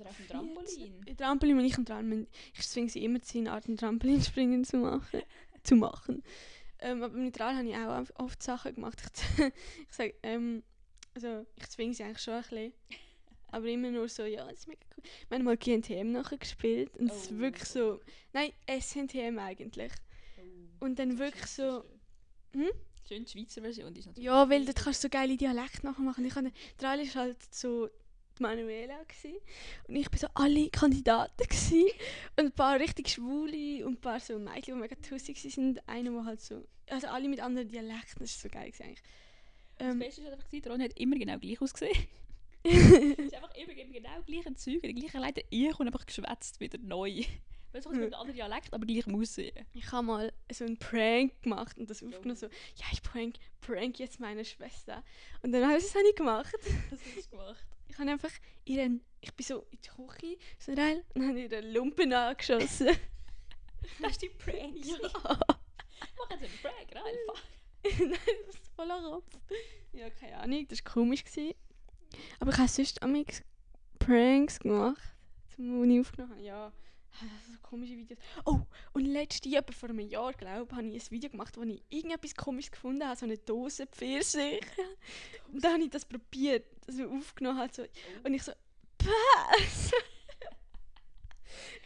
Oder 0.00 0.10
auf 0.10 0.16
dem 0.16 0.26
14 0.26 0.28
Trampolin. 0.28 1.04
Ein 1.08 1.16
Trampolin, 1.16 1.58
wenn 1.58 1.64
ich 1.64 1.74
Trampolin 1.74 2.26
ich 2.54 2.68
zwinge 2.68 2.88
sie 2.88 3.04
immer 3.04 3.20
zu 3.22 3.38
einer 3.38 3.52
Art 3.52 3.68
ein 3.68 3.76
Trampolinspringen 3.76 4.64
zu 4.64 4.76
machen. 4.78 5.22
zu 5.62 5.76
machen. 5.76 6.22
Ähm, 6.78 7.02
aber 7.02 7.16
mit 7.16 7.38
Rad 7.40 7.56
habe 7.56 7.68
ich 7.68 7.74
auch 7.76 8.20
oft- 8.22 8.42
Sachen 8.42 8.74
gemacht. 8.74 9.00
Ich, 9.38 9.44
ich 9.88 9.94
sage, 9.94 10.14
ähm, 10.22 10.62
also 11.14 11.46
ich 11.56 11.68
zwinge 11.70 11.94
sie 11.94 12.04
eigentlich 12.04 12.20
schon 12.22 12.34
ein 12.34 12.42
bisschen. 12.42 12.72
Aber 13.48 13.66
immer 13.68 13.90
nur 13.90 14.08
so, 14.08 14.24
ja, 14.24 14.44
das 14.44 14.60
ist 14.60 14.68
mega 14.68 14.80
cool. 14.96 15.04
Wir 15.28 15.38
haben 15.38 15.44
mal 15.44 15.56
GNTM 15.56 16.12
nachher 16.12 16.36
gespielt 16.36 16.96
und 16.98 17.10
es 17.10 17.22
ist 17.24 17.32
Oh. 17.32 17.38
wirklich 17.38 17.64
so, 17.68 18.00
nein, 18.32 18.52
SNTM 18.68 19.38
eigentlich. 19.38 19.92
Oh. 20.36 20.84
Und 20.84 20.98
dann 20.98 21.12
ist 21.12 21.18
wirklich 21.18 21.46
so, 21.46 21.84
schön. 22.52 22.62
hm? 22.64 22.70
Schön 23.08 23.24
die 23.24 23.30
Schweizer 23.30 23.62
Version, 23.62 23.94
ist 23.94 24.06
natürlich... 24.06 24.24
Ja, 24.26 24.50
weil 24.50 24.64
dort 24.66 24.76
kannst 24.82 25.02
du 25.02 25.06
so 25.06 25.10
geile 25.10 25.36
Dialekte 25.36 25.86
nachher 25.86 26.02
machen. 26.02 26.24
Ich 26.24 26.34
habe, 26.34 26.50
der 26.80 26.90
Ali 26.90 27.06
war 27.14 27.22
halt 27.22 27.54
so 27.54 27.88
Manuela 28.40 29.02
gsi 29.04 29.40
und 29.88 29.96
ich 29.96 30.10
bin 30.10 30.18
so 30.18 30.28
alle 30.34 30.68
Kandidaten 30.70 31.46
gsi 31.48 31.92
und 32.36 32.46
ein 32.46 32.52
paar 32.52 32.78
richtig 32.78 33.08
schwule 33.08 33.86
und 33.86 33.94
ein 33.94 34.00
paar 34.00 34.20
so 34.20 34.38
Mädchen, 34.38 34.74
die 34.74 34.80
mega 34.80 34.96
tussig 34.96 35.40
sind. 35.40 35.86
Einer, 35.88 36.10
der 36.10 36.24
halt 36.24 36.40
so, 36.40 36.66
also 36.90 37.06
alle 37.08 37.28
mit 37.28 37.40
anderen 37.40 37.68
Dialekten, 37.68 38.20
das 38.20 38.30
ist 38.30 38.42
so 38.42 38.48
geil 38.48 38.70
gewesen 38.70 38.82
eigentlich. 38.84 39.02
Das 39.78 39.92
Ähm, 39.92 39.98
Beste 39.98 40.22
ist 40.22 40.30
einfach, 40.30 40.50
gewesen, 40.50 40.70
Ron 40.70 40.82
hat 40.82 40.98
immer 40.98 41.16
genau 41.16 41.38
gleich 41.38 41.60
ausgesehen. 41.60 41.96
Es 42.68 42.72
ist 42.72 43.34
einfach 43.34 43.54
immer, 43.54 43.72
immer 43.72 43.92
genau 43.92 44.22
gleiche 44.26 44.52
Züge, 44.54 44.92
die 44.92 44.94
gleichen 44.94 45.22
Leute. 45.22 45.44
Ich 45.50 45.78
und 45.78 45.86
einfach 45.86 46.04
geschwätzt 46.04 46.58
wieder 46.58 46.78
neu. 46.78 47.22
Weil 47.70 47.80
es 47.80 47.86
mit 47.86 48.02
einem 48.02 48.14
anderen 48.14 48.34
Dialekt, 48.34 48.72
aber 48.72 48.86
gleich 48.86 49.06
muss 49.06 49.30
aussehen. 49.30 49.66
ich 49.74 49.92
habe 49.92 50.06
mal 50.06 50.32
so 50.50 50.64
einen 50.64 50.78
Prank 50.78 51.42
gemacht 51.42 51.78
und 51.78 51.90
das 51.90 52.02
aufgenommen 52.02 52.34
so, 52.34 52.46
ja 52.46 52.86
ich 52.90 53.02
prank, 53.02 53.36
prank 53.60 53.98
jetzt 53.98 54.18
meine 54.18 54.44
Schwester. 54.44 55.04
Und 55.42 55.52
dann 55.52 55.64
habe 55.64 55.76
ich 55.76 55.84
das 55.84 55.94
habe 55.94 56.08
ich 56.08 56.16
gemacht. 56.16 56.54
Was 56.90 57.00
hast 57.04 57.26
du 57.26 57.36
gemacht? 57.36 57.75
Ich 57.96 58.00
habe 58.00 58.10
einfach 58.10 58.32
ihren, 58.66 59.00
ich 59.22 59.32
bin 59.32 59.46
so 59.46 59.66
in 59.70 59.78
die 59.80 59.88
Küche, 59.88 60.36
so 60.58 60.74
rein 60.74 61.00
und 61.14 61.28
habe 61.28 61.40
ihren 61.40 61.72
Lumpen 61.72 62.12
angeschossen. 62.12 62.88
Das 64.02 64.12
ist 64.12 64.22
die 64.22 64.28
Prank. 64.28 64.74
ja. 64.84 64.98
Mach 65.22 66.30
jetzt 66.30 66.42
einen 66.42 66.58
Prank, 66.60 66.94
einfach. 66.94 67.42
Nein, 68.00 68.18
das 68.46 68.54
ist 68.56 68.66
voller 68.74 69.00
Kopf. 69.00 69.38
Ja, 69.94 70.10
keine 70.10 70.36
Ahnung, 70.36 70.66
das 70.68 70.84
war 70.84 70.92
komisch. 70.92 71.24
Gewesen. 71.24 71.54
Aber 72.38 72.50
ich 72.50 72.58
habe 72.58 72.68
sonst 72.68 73.02
amix 73.02 73.42
Pranks 73.98 74.58
gemacht, 74.58 75.00
zum 75.54 75.90
ich 75.90 76.00
aufgenommen 76.00 76.32
habe. 76.34 76.42
Ja, 76.42 76.72
so 77.20 77.58
komische 77.62 77.96
Videos. 77.96 78.18
Oh, 78.44 78.60
und 78.92 79.04
letztes 79.04 79.50
Jahr, 79.50 79.64
vor 79.70 79.88
einem 79.88 80.00
Jahr, 80.00 80.32
glaube 80.32 80.66
ich, 80.70 80.76
habe 80.76 80.86
ich 80.88 81.04
ein 81.04 81.10
Video 81.10 81.30
gemacht, 81.30 81.56
wo 81.56 81.62
ich 81.62 81.82
irgendetwas 81.88 82.34
komisches 82.34 82.72
gefunden 82.72 83.04
habe, 83.04 83.16
so 83.16 83.26
eine 83.26 83.38
Dose 83.38 83.86
Pfirsich. 83.86 84.60
Und 85.52 85.64
dann 85.64 85.74
habe 85.74 85.84
ich 85.84 85.90
das 85.90 86.04
probiert, 86.04 86.66
also 86.86 87.08
aufgenommen 87.08 87.58
habe. 87.58 87.72
So. 87.72 87.84
Und 88.24 88.34
ich 88.34 88.42
so, 88.42 88.52
was? 88.98 89.92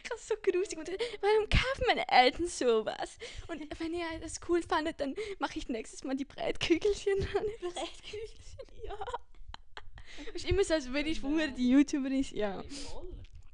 Ich 0.03 0.09
habe 0.09 0.19
es 0.19 0.27
so 0.27 0.35
grusig 0.41 0.77
und 0.77 0.89
warum 1.21 1.47
kaufen 1.47 1.83
meine 1.85 2.07
Eltern 2.09 2.47
sowas? 2.47 3.17
Und 3.47 3.61
wenn 3.79 3.93
ihr 3.93 4.05
das 4.19 4.39
cool 4.49 4.61
fandet, 4.61 4.99
dann 4.99 5.15
mache 5.39 5.59
ich 5.59 5.69
nächstes 5.69 6.03
Mal 6.03 6.15
die 6.15 6.25
Breitkügelchen 6.25 7.19
dran. 7.19 7.45
Breitkügelchen? 7.61 8.65
Ja. 8.83 8.97
Ist 10.33 10.45
immer 10.45 10.63
so, 10.63 10.73
als 10.73 10.91
würde 10.91 11.09
ich 11.09 11.21
früher 11.21 11.47
die 11.47 11.69
YouTuberin. 11.69 12.25
Ja. 12.31 12.63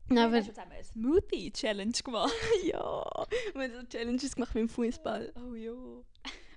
Wir 0.09 0.24
aber 0.24 0.38
haben 0.38 0.45
zusammen 0.45 0.71
eine 0.71 0.83
Smoothie-Challenge 0.83 1.92
gemacht. 2.04 2.33
ja. 2.63 3.27
Wir 3.54 3.63
haben 3.63 3.74
so 3.74 3.83
Challenges 3.88 4.36
gemacht 4.36 4.56
mit 4.56 4.62
dem 4.62 4.69
Fußball. 4.69 5.33
Oh 5.36 5.54
ja. 5.54 5.74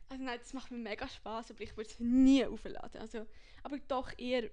Also 0.08 0.24
nein, 0.24 0.38
das 0.40 0.52
macht 0.52 0.70
mir 0.70 0.78
mega 0.78 1.06
Spaß, 1.08 1.50
aber 1.52 1.60
ich 1.60 1.76
würde 1.76 1.90
es 1.90 1.98
nie 2.00 2.44
aufladen. 2.44 3.00
Also, 3.00 3.26
aber 3.62 3.78
doch 3.88 4.10
eher, 4.18 4.50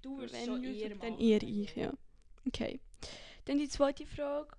Du 0.00 0.18
würdest 0.18 0.34
wenn 0.34 0.46
schon 0.46 0.64
eher 0.64 0.94
dann 0.96 1.18
eher 1.18 1.42
ich, 1.42 1.74
ja. 1.76 1.92
Okay. 2.46 2.80
Dann 3.44 3.58
die 3.58 3.68
zweite 3.68 4.06
Frage. 4.06 4.56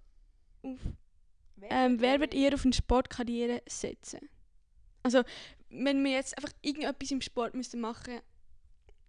Auf 0.61 0.79
Wer, 1.55 1.71
Ähm, 1.71 2.01
wer 2.01 2.19
wird 2.19 2.33
eher 2.33 2.53
auf 2.53 2.65
eine 2.65 2.73
Sportkarriere 2.73 3.61
setzen? 3.67 4.29
Also, 5.03 5.23
wenn 5.69 6.03
wir 6.03 6.11
jetzt 6.11 6.37
einfach 6.37 6.53
irgendetwas 6.61 7.11
im 7.11 7.21
Sport 7.21 7.53
müssten 7.53 7.79
machen, 7.79 8.21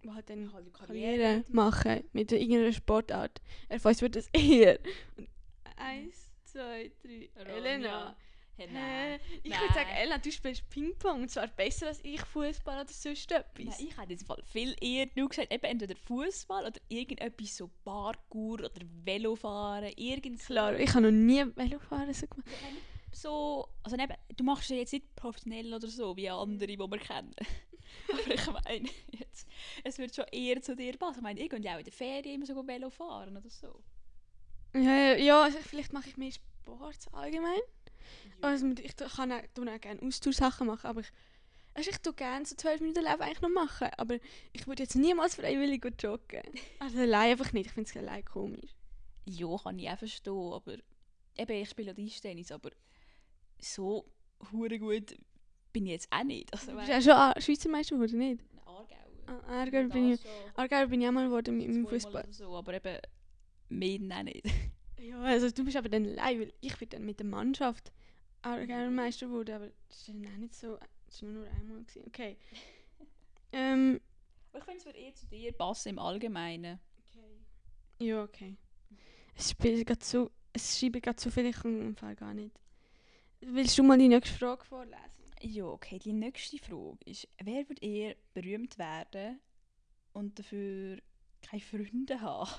wo 0.05 0.15
halt 0.15 0.29
dann 0.31 0.53
Halt 0.53 0.67
die 0.67 0.71
Karriere 0.71 1.45
machen 1.49 2.05
mit 2.13 2.33
irgendeiner 2.33 2.73
Sportart, 2.73 3.41
er 3.69 3.83
weiß 3.83 4.03
wird 4.03 4.17
das 4.17 4.29
eher. 4.33 4.79
Und 5.17 5.29
eins, 5.77 6.33
zwei, 6.45 6.93
drei, 7.03 7.31
Elena. 7.53 8.17
Hey, 8.57 8.69
nein. 8.73 9.21
Ich 9.43 9.51
Nein. 9.51 9.63
würde 9.63 9.75
sagen, 9.75 9.89
Elena, 9.91 10.19
du 10.19 10.31
spielst 10.31 10.71
Ping-Pong 10.71 11.23
und 11.23 11.29
zwar 11.29 11.49
besser 11.49 11.89
als 11.89 11.99
ich 12.05 12.21
Fußball 12.21 12.83
oder 12.83 12.93
sonst 12.93 13.33
etwas. 13.33 13.65
Nein, 13.81 13.89
ich 13.89 13.99
hätte 13.99 14.13
jetzt 14.13 14.27
viel 14.45 14.77
eher 14.81 15.07
du 15.07 15.29
gesagt, 15.29 15.53
eben 15.53 15.65
entweder 15.65 15.97
Fußball 15.97 16.65
oder 16.65 16.81
irgendetwas 16.89 17.57
so 17.57 17.69
Parkour 17.85 18.61
oder 18.61 18.81
Velofahren, 19.05 19.93
irgend 19.97 20.41
so. 20.41 20.53
Klar, 20.53 20.79
ich 20.79 20.91
habe 20.91 21.03
noch 21.03 21.11
nie 21.11 21.45
Velofahren 21.57 22.15
so 22.15 22.29
gemacht. 22.29 22.49
So, 23.11 23.69
also 23.83 23.97
eben, 23.97 24.15
du 24.37 24.45
machst 24.45 24.71
es 24.71 24.77
jetzt 24.77 24.93
nicht 24.93 25.17
professionell 25.17 25.75
oder 25.75 25.89
so, 25.89 26.17
wie 26.17 26.31
andere, 26.31 26.69
die 26.69 26.79
wir 26.79 26.99
kennen. 26.99 27.35
Aber 28.13 28.35
ich 28.35 28.47
meine, 28.65 28.89
jetzt, 29.13 29.47
es 29.83 29.99
wird 29.99 30.15
schon 30.15 30.27
eher 30.33 30.61
zu 30.63 30.77
dir 30.77 30.97
passen. 30.97 31.19
Ich 31.19 31.23
meine, 31.23 31.41
ich 31.41 31.49
könnte 31.49 31.69
ja 31.69 31.75
auch 31.75 31.79
in 31.79 31.85
der 31.85 31.93
Ferien 31.93 32.37
immer 32.37 32.47
so 32.47 32.67
Velo 32.67 32.91
fahren 32.91 33.37
oder 33.37 33.51
so. 33.51 33.83
Ja, 34.75 35.15
ja 35.15 35.43
also 35.43 35.59
vielleicht 35.59 35.93
mache 35.93 36.09
ich 36.09 36.17
mehr 36.17 36.33
Sport 36.33 37.07
allgemein. 37.13 37.61
Also 38.41 38.67
mit- 38.67 38.81
ich 38.81 38.97
kann 38.97 39.33
auch, 39.33 39.39
auch 39.43 39.81
gerne 39.81 40.03
Austauschsachen 40.03 40.67
machen, 40.67 40.87
aber 40.87 41.01
ich, 41.01 41.11
also 41.75 41.91
ich 41.91 41.99
tue 41.99 42.13
gerne 42.13 42.45
so 42.45 42.55
12 42.55 42.81
Minuten 42.81 43.05
Leben 43.05 43.21
eigentlich 43.23 43.41
noch 43.41 43.49
machen, 43.49 43.89
aber 43.97 44.19
ich 44.53 44.67
würde 44.67 44.83
jetzt 44.83 44.97
niemals 44.97 45.37
freiwillig 45.37 45.85
joggen. 46.01 46.43
Also 46.79 46.99
allein 47.01 47.33
einfach 47.33 47.53
nicht, 47.53 47.67
ich 47.67 47.73
finde 47.73 47.89
es 47.91 47.97
allein 47.97 48.25
komisch. 48.25 48.71
Ja, 49.27 49.57
kann 49.57 49.79
ich 49.79 49.89
auch 49.89 49.99
verstehen, 49.99 50.53
aber 50.53 50.75
eben, 51.37 51.53
ich 51.63 51.71
spiele 51.71 51.89
ja 51.89 51.95
Tischtennis, 51.95 52.53
aber 52.53 52.71
so 53.59 54.05
hure 54.53 54.79
gut 54.79 55.17
bin 55.75 55.85
ich 55.87 55.93
jetzt 55.93 56.09
auch 56.11 56.25
nicht. 56.25 56.51
Also, 56.55 56.71
Du 56.73 56.77
bist 56.79 56.89
ja 56.89 57.03
schon 57.03 57.13
A- 57.13 57.39
Schweizer 57.41 57.69
Meister 57.69 57.97
geworden, 57.97 58.19
nicht? 58.19 58.41
Aargau. 58.65 58.95
Ah, 59.27 59.65
bin 59.67 60.13
ich, 60.13 60.21
Aargau 60.55 60.87
bin 60.87 61.03
ich 61.03 61.09
auch 61.09 61.13
mal 61.13 61.27
geworden 61.27 61.59
mit 61.59 61.69
meinem 61.69 61.87
Fußball. 61.87 62.25
So, 62.31 62.57
aber 62.57 62.75
eben, 62.75 62.99
mehr 63.69 64.19
auch 64.19 64.23
nicht. 64.23 64.47
Ja, 65.01 65.21
also 65.21 65.51
du 65.51 65.65
bist 65.65 65.77
aber 65.77 65.91
dann 65.91 66.07
allein, 66.07 66.41
weil 66.41 66.53
ich 66.63 66.79
bin 66.79 66.89
dann 66.89 67.05
mit 67.05 67.19
der 67.19 67.27
Mannschaft 67.27 67.93
Aargau 68.41 68.91
Meister 68.91 69.27
geworden, 69.27 69.55
aber 69.55 69.67
das 69.89 69.99
ist 69.99 70.09
dann 70.09 70.25
auch 70.27 70.39
nicht 70.39 70.55
so, 70.55 70.79
das 71.07 71.23
war 71.23 71.29
nur 71.31 71.47
einmal. 71.47 71.83
Gewesen. 71.83 72.05
Okay. 72.07 72.39
Ähm, 73.53 74.01
Aber 74.51 74.59
ich 74.59 74.65
finde, 74.65 74.79
es 74.81 74.87
würde 74.87 74.99
eher 74.99 75.15
zu 75.15 75.27
dir 75.27 75.53
passen 75.53 75.91
im 75.91 75.99
Allgemeinen. 75.99 76.81
Ja, 78.01 78.25
okay. 78.25 78.57
Es 79.37 79.51
spielt 79.51 79.87
gerade 79.87 80.05
so, 80.05 80.31
es 80.53 80.79
schreibt 80.79 81.03
gerade 81.03 81.21
so 81.21 81.31
viel, 81.31 81.47
ich 81.47 81.57
kann 81.57 81.81
im 81.81 81.97
Fall 81.97 82.17
gar 82.17 82.35
nicht. 82.35 82.57
Willst 83.41 83.77
du 83.79 83.83
mal 83.83 83.99
die 83.99 84.09
nächste 84.09 84.37
Frage 84.39 84.65
vorlesen? 84.65 84.99
Ja, 85.45 85.67
okay. 85.67 85.99
Die 85.99 86.15
nächste 86.15 86.57
Frage 86.57 86.97
ist, 87.05 87.29
wer 87.43 87.69
würde 87.69 87.83
eher 87.83 88.17
berühmt 88.33 88.79
werden 88.79 89.41
und 90.15 90.39
dafür 90.39 90.97
keine 91.43 91.61
Freunde 91.61 92.19
haben? 92.19 92.51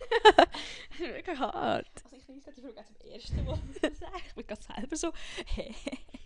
Mega 0.98 1.38
hart. 1.38 2.02
Also 2.02 2.16
ich 2.16 2.24
finde 2.24 2.52
die 2.52 2.60
Frage 2.60 2.80
auch 2.80 2.86
zum 2.86 3.10
ersten 3.12 3.44
Mal 3.44 3.56
sagen. 3.94 4.22
Ich 4.26 4.34
bin 4.34 4.46
gerade 4.48 4.62
selber 4.62 4.96
so, 4.96 5.12
hä? 5.54 5.72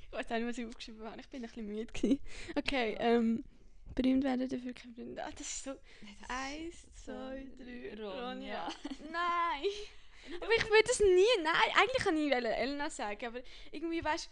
Ich 0.01 0.11
weiß 0.11 0.33
auch 0.33 0.37
nicht, 0.37 0.47
was 0.47 0.57
ich 0.59 0.67
aufgeschrieben 0.67 1.07
habe. 1.07 1.21
Ich 1.21 1.29
bin 1.29 1.45
ein 1.45 1.49
bisschen 1.49 1.67
müde. 1.67 1.93
Gewesen. 1.93 2.21
Okay, 2.57 2.97
ähm, 2.99 3.45
berühmt 3.95 4.25
werden 4.25 4.49
dafür 4.49 4.73
keine 4.73 4.95
Freunde. 4.95 5.23
Ah, 5.23 5.31
das 5.33 5.41
ist 5.43 5.65
so. 5.65 5.73
Eins, 6.29 6.87
zwei, 6.95 7.47
drei, 7.59 8.03
Ronja. 8.03 8.69
Nein! 9.01 9.71
Aber 10.41 10.53
ich 10.57 10.65
würde 10.65 10.91
es 10.91 11.01
nie. 11.01 11.43
Nein, 11.43 11.73
eigentlich 11.79 12.03
kann 12.03 12.17
ich 12.17 12.33
Elena 12.33 12.89
sagen, 12.89 13.27
aber 13.27 13.43
irgendwie 13.71 14.03
weißt 14.03 14.31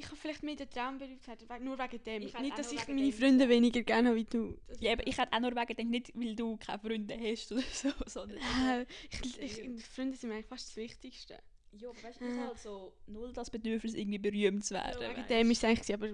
ich 0.00 0.06
habe 0.06 0.16
vielleicht 0.16 0.42
mehr 0.42 0.56
den 0.56 0.68
Traum 0.70 0.98
we- 1.00 1.60
nur 1.64 1.78
wegen 1.78 2.02
dem. 2.02 2.22
Ich 2.22 2.38
Nicht, 2.38 2.58
dass 2.58 2.72
ich 2.72 2.86
meine 2.88 3.02
dem 3.02 3.12
Freunde 3.12 3.48
weniger 3.48 3.82
gerne 3.82 4.08
habe 4.10 4.18
wie 4.18 4.24
du. 4.24 4.58
Ja, 4.80 4.92
aber 4.92 5.06
ich 5.06 5.16
hätte 5.18 5.32
auch 5.32 5.40
nur 5.40 5.52
wegen 5.52 5.66
gedacht, 5.66 5.86
nicht 5.88 6.12
weil 6.14 6.34
du 6.34 6.56
keine 6.56 6.78
Freunde 6.78 7.18
hast 7.18 7.52
oder 7.52 7.62
so, 7.72 7.88
sondern... 8.06 8.38
Äh, 8.38 8.86
ich, 9.22 9.40
ich, 9.40 9.84
Freunde 9.84 10.16
sind 10.16 10.28
mir 10.30 10.34
eigentlich 10.36 10.46
fast 10.46 10.68
das 10.68 10.76
Wichtigste. 10.76 11.38
Ja, 11.72 11.88
aber 11.90 12.02
weißt 12.02 12.20
du, 12.20 12.24
ich 12.24 12.30
habe 12.32 12.46
habe 12.48 12.58
so 12.58 12.92
null 13.06 13.32
das 13.32 13.48
Bedürfnis, 13.48 13.94
irgendwie 13.94 14.18
berühmt 14.18 14.64
zu 14.64 14.74
werden. 14.74 15.00
Ja, 15.02 15.10
wegen 15.16 15.28
dem 15.28 15.50
ist 15.52 15.58
es 15.58 15.64
eigentlich, 15.64 15.94
aber 15.94 16.08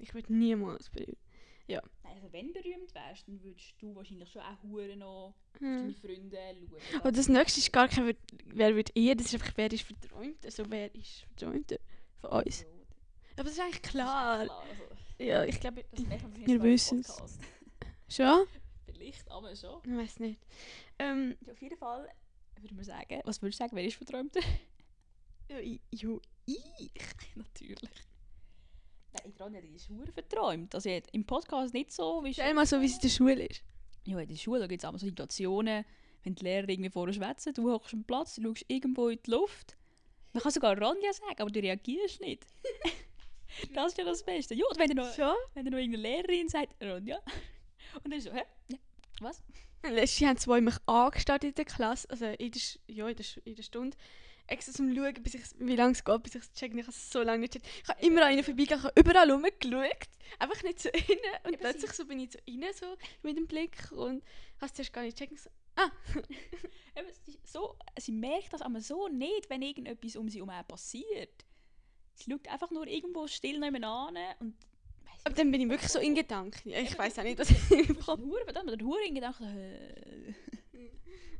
ich 0.00 0.12
würde 0.14 0.32
niemals 0.32 0.90
berühmt. 0.90 1.18
Ja. 1.68 1.80
Also 2.04 2.32
wenn 2.32 2.48
du 2.48 2.54
berühmt 2.54 2.94
wärst, 2.94 3.26
dann 3.28 3.42
würdest 3.42 3.74
du 3.80 3.94
wahrscheinlich 3.94 4.30
schon 4.30 4.42
auch 4.42 4.62
Huren 4.62 4.98
noch 5.00 5.34
auf 5.54 5.60
Hm. 5.60 5.76
deine 5.78 5.94
Freunde 5.94 6.38
schauen. 6.90 7.00
Und 7.02 7.16
das 7.16 7.28
nächste 7.28 7.60
ist 7.60 7.72
gar 7.72 7.88
kein, 7.88 8.14
wer 8.46 8.74
wird 8.76 8.90
eher, 8.96 9.14
das 9.14 9.26
ist 9.26 9.34
einfach, 9.34 9.52
wer 9.56 9.72
ist 9.72 9.82
verträumt. 9.84 10.44
Also 10.44 10.64
wer 10.68 10.94
ist 10.94 11.20
verträumter 11.22 11.76
von 12.20 12.30
uns. 12.44 12.60
Ja, 12.62 12.66
Aber 13.36 13.44
das 13.44 13.52
ist 13.52 13.60
eigentlich 13.60 13.82
ist 13.82 13.90
klar. 13.90 14.38
also, 14.40 14.52
Ja, 15.18 15.44
ich 15.44 15.60
glaube, 15.60 15.84
das 15.92 16.06
merken 16.06 16.34
wir 16.34 16.58
beim 16.58 16.62
wissen's. 16.62 17.08
Podcast. 17.08 17.40
schon? 18.08 18.46
Vielleicht, 18.86 19.30
aber 19.30 19.54
schon. 19.54 19.80
Ich 19.84 19.96
weiß 19.96 20.20
nicht. 20.20 20.40
Ähm, 20.98 21.36
Ja, 21.44 21.52
auf 21.52 21.60
jeden 21.60 21.76
Fall 21.76 22.08
würde 22.60 22.74
man 22.74 22.84
sagen, 22.84 23.20
was 23.24 23.40
würdest 23.42 23.60
du 23.60 23.64
sagen, 23.64 23.76
wer 23.76 23.84
ist 23.84 23.96
verträumter? 23.96 24.40
ja, 25.50 25.58
ich, 25.58 25.80
ja, 25.90 26.16
ich. 26.46 26.90
Natürlich. 27.34 27.90
Nein, 29.12 29.32
ich 29.32 29.40
Ronja, 29.40 29.60
die 29.60 29.74
ist 29.74 29.88
hure 29.88 30.12
verträumt. 30.12 30.74
Also 30.74 30.90
im 31.12 31.24
Podcast 31.24 31.74
nicht 31.74 31.92
so, 31.92 32.22
wie 32.24 32.32
Stell 32.32 32.54
mal 32.54 32.66
so, 32.66 32.80
wie 32.80 32.86
es 32.86 32.94
in 32.94 33.00
der 33.00 33.08
Schule 33.08 33.46
ist. 33.46 33.62
Ja, 34.04 34.18
in 34.18 34.28
der 34.28 34.36
Schule 34.36 34.68
gibt 34.68 34.82
es 34.82 34.88
auch 34.88 34.92
so 34.92 35.06
Situationen, 35.06 35.84
wenn 36.22 36.34
die 36.34 36.44
Lehrer 36.44 36.68
irgendwie 36.68 36.90
vorher 36.90 37.14
schwätzen, 37.14 37.54
du 37.54 37.70
hockst 37.70 37.94
am 37.94 38.04
Platz, 38.04 38.34
du 38.36 38.42
schaust 38.42 38.64
irgendwo 38.68 39.08
in 39.08 39.18
die 39.24 39.30
Luft. 39.30 39.76
Man 40.32 40.42
kann 40.42 40.52
sogar 40.52 40.78
Ronja 40.78 41.12
sagen, 41.12 41.36
aber 41.38 41.50
du 41.50 41.60
reagierst 41.60 42.20
nicht. 42.20 42.46
Das 43.74 43.92
ist 43.92 43.98
ja 43.98 44.04
das 44.04 44.22
Beste. 44.22 44.54
Ja, 44.54 44.64
und 44.70 44.78
wenn 44.78 44.88
du 44.88 44.96
noch, 44.96 45.14
Schon? 45.14 45.34
wenn 45.54 45.64
du 45.64 45.70
noch 45.70 45.78
irgendeine 45.78 46.02
Lehrerin 46.02 46.48
sagt, 46.48 46.74
Ronja. 46.82 47.18
Und 48.02 48.12
dann 48.12 48.20
so, 48.20 48.32
hä? 48.32 48.42
Ja, 48.68 48.78
was? 49.20 49.42
Letztes 49.82 50.26
haben 50.26 50.36
zwei 50.36 50.60
mich 50.60 50.76
angestarrt 50.86 51.44
in 51.44 51.54
der 51.54 51.64
Klasse, 51.64 52.08
also 52.10 52.26
in 52.26 52.50
der, 52.50 52.62
ja, 52.88 53.08
in 53.08 53.16
der, 53.16 53.26
in 53.44 53.54
der 53.54 53.62
Stunde. 53.62 53.96
Extra 54.48 54.72
zum 54.72 54.94
Schauen, 54.94 55.14
bis 55.14 55.34
ich, 55.34 55.42
wie 55.58 55.74
lange 55.74 55.92
es 55.92 56.04
geht, 56.04 56.22
bis 56.22 56.36
ich 56.36 56.42
es 56.42 56.52
checken. 56.52 56.78
Ich 56.78 56.84
habe 56.84 56.92
es 56.92 57.10
so 57.10 57.22
lange 57.22 57.40
nicht 57.40 57.54
gecheckt. 57.54 57.82
Ich 57.82 57.88
habe 57.88 58.06
immer 58.06 58.26
an 58.26 58.32
ihnen 58.32 58.44
vorbeigegangen, 58.44 58.84
ich 58.84 58.90
habe 58.90 59.00
überall 59.00 59.30
rumgeschaut. 59.30 60.08
Einfach 60.38 60.62
nicht 60.62 60.80
so 60.80 60.88
innen. 60.88 61.36
Und 61.44 61.52
Eben, 61.54 61.60
plötzlich 61.60 61.92
so 61.92 62.04
bin 62.04 62.20
ich 62.20 62.32
so 62.32 62.38
innen, 62.44 62.72
so 62.72 62.86
mit 63.22 63.36
dem 63.36 63.46
Blick. 63.46 63.90
Und 63.92 64.22
habe 64.56 64.66
es 64.66 64.74
zuerst 64.74 64.92
gar 64.92 65.02
nicht 65.02 65.18
gecheckt. 65.18 65.40
So, 65.40 65.50
ist 67.26 67.52
so, 67.52 67.76
sie 67.98 68.12
merkt 68.12 68.52
das 68.52 68.62
aber 68.62 68.80
so 68.80 69.08
nicht, 69.08 69.50
wenn 69.50 69.62
irgendetwas 69.62 70.16
um 70.16 70.28
sie 70.28 70.38
herum 70.38 70.52
passiert. 70.66 71.44
Sie 72.16 72.30
schaut 72.30 72.48
einfach 72.48 72.70
nur 72.70 72.86
irgendwo 72.86 73.26
still 73.26 73.58
nebenan 73.58 74.16
und 74.40 74.54
aber 75.24 75.34
dann 75.34 75.50
bin 75.50 75.60
ich 75.60 75.68
wirklich 75.68 75.90
so 75.90 75.98
in 75.98 76.14
Gedanken. 76.14 76.70
Ja, 76.70 76.78
ich 76.78 76.96
weiß 76.96 77.18
auch 77.18 77.24
nicht, 77.24 77.36
was 77.36 77.50
ich. 77.50 77.68
Hure 78.06 78.44
verdammt, 78.44 78.70
oder 78.70 78.84
Hure 78.84 79.04
in 79.04 79.16
Gedanken. 79.16 80.36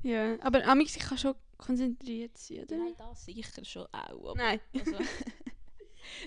Ja, 0.02 0.36
aber 0.40 0.66
Amix, 0.66 0.96
ich 0.96 1.02
kann 1.02 1.18
schon 1.18 1.36
konzentriert 1.56 2.36
sein, 2.36 2.64
oder? 2.64 2.76
Nein, 2.76 2.94
das 2.98 3.24
sicher 3.24 3.64
schon 3.64 3.86
auch. 3.92 4.34
Nein. 4.34 4.60
also, 4.74 4.98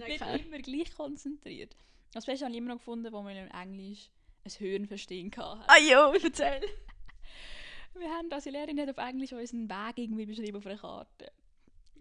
nicht 0.05 0.19
keine. 0.19 0.39
immer 0.39 0.59
gleich 0.59 0.93
konzentriert. 0.95 1.75
Das 2.13 2.25
Beste 2.25 2.45
habe 2.45 2.53
ich 2.53 2.59
immer 2.59 2.69
noch 2.69 2.79
gefunden, 2.79 3.11
wo 3.11 3.21
wir 3.23 3.31
in 3.31 3.51
Englisch 3.51 4.09
ein 4.45 4.51
Hörenverstehen 4.51 5.31
hatten. 5.35 5.63
Ah 5.67 5.77
jo, 5.79 6.13
erzähl. 6.13 6.61
Wir 7.95 8.09
haben, 8.09 8.31
unsere 8.31 8.55
Lehrerin 8.55 8.79
hat 8.79 8.97
auf 8.97 9.05
Englisch 9.05 9.33
unseren 9.33 9.69
Weg 9.69 9.97
irgendwie 9.97 10.25
beschrieben 10.25 10.57
auf 10.57 10.65
einer 10.65 10.77
Karte. 10.77 11.31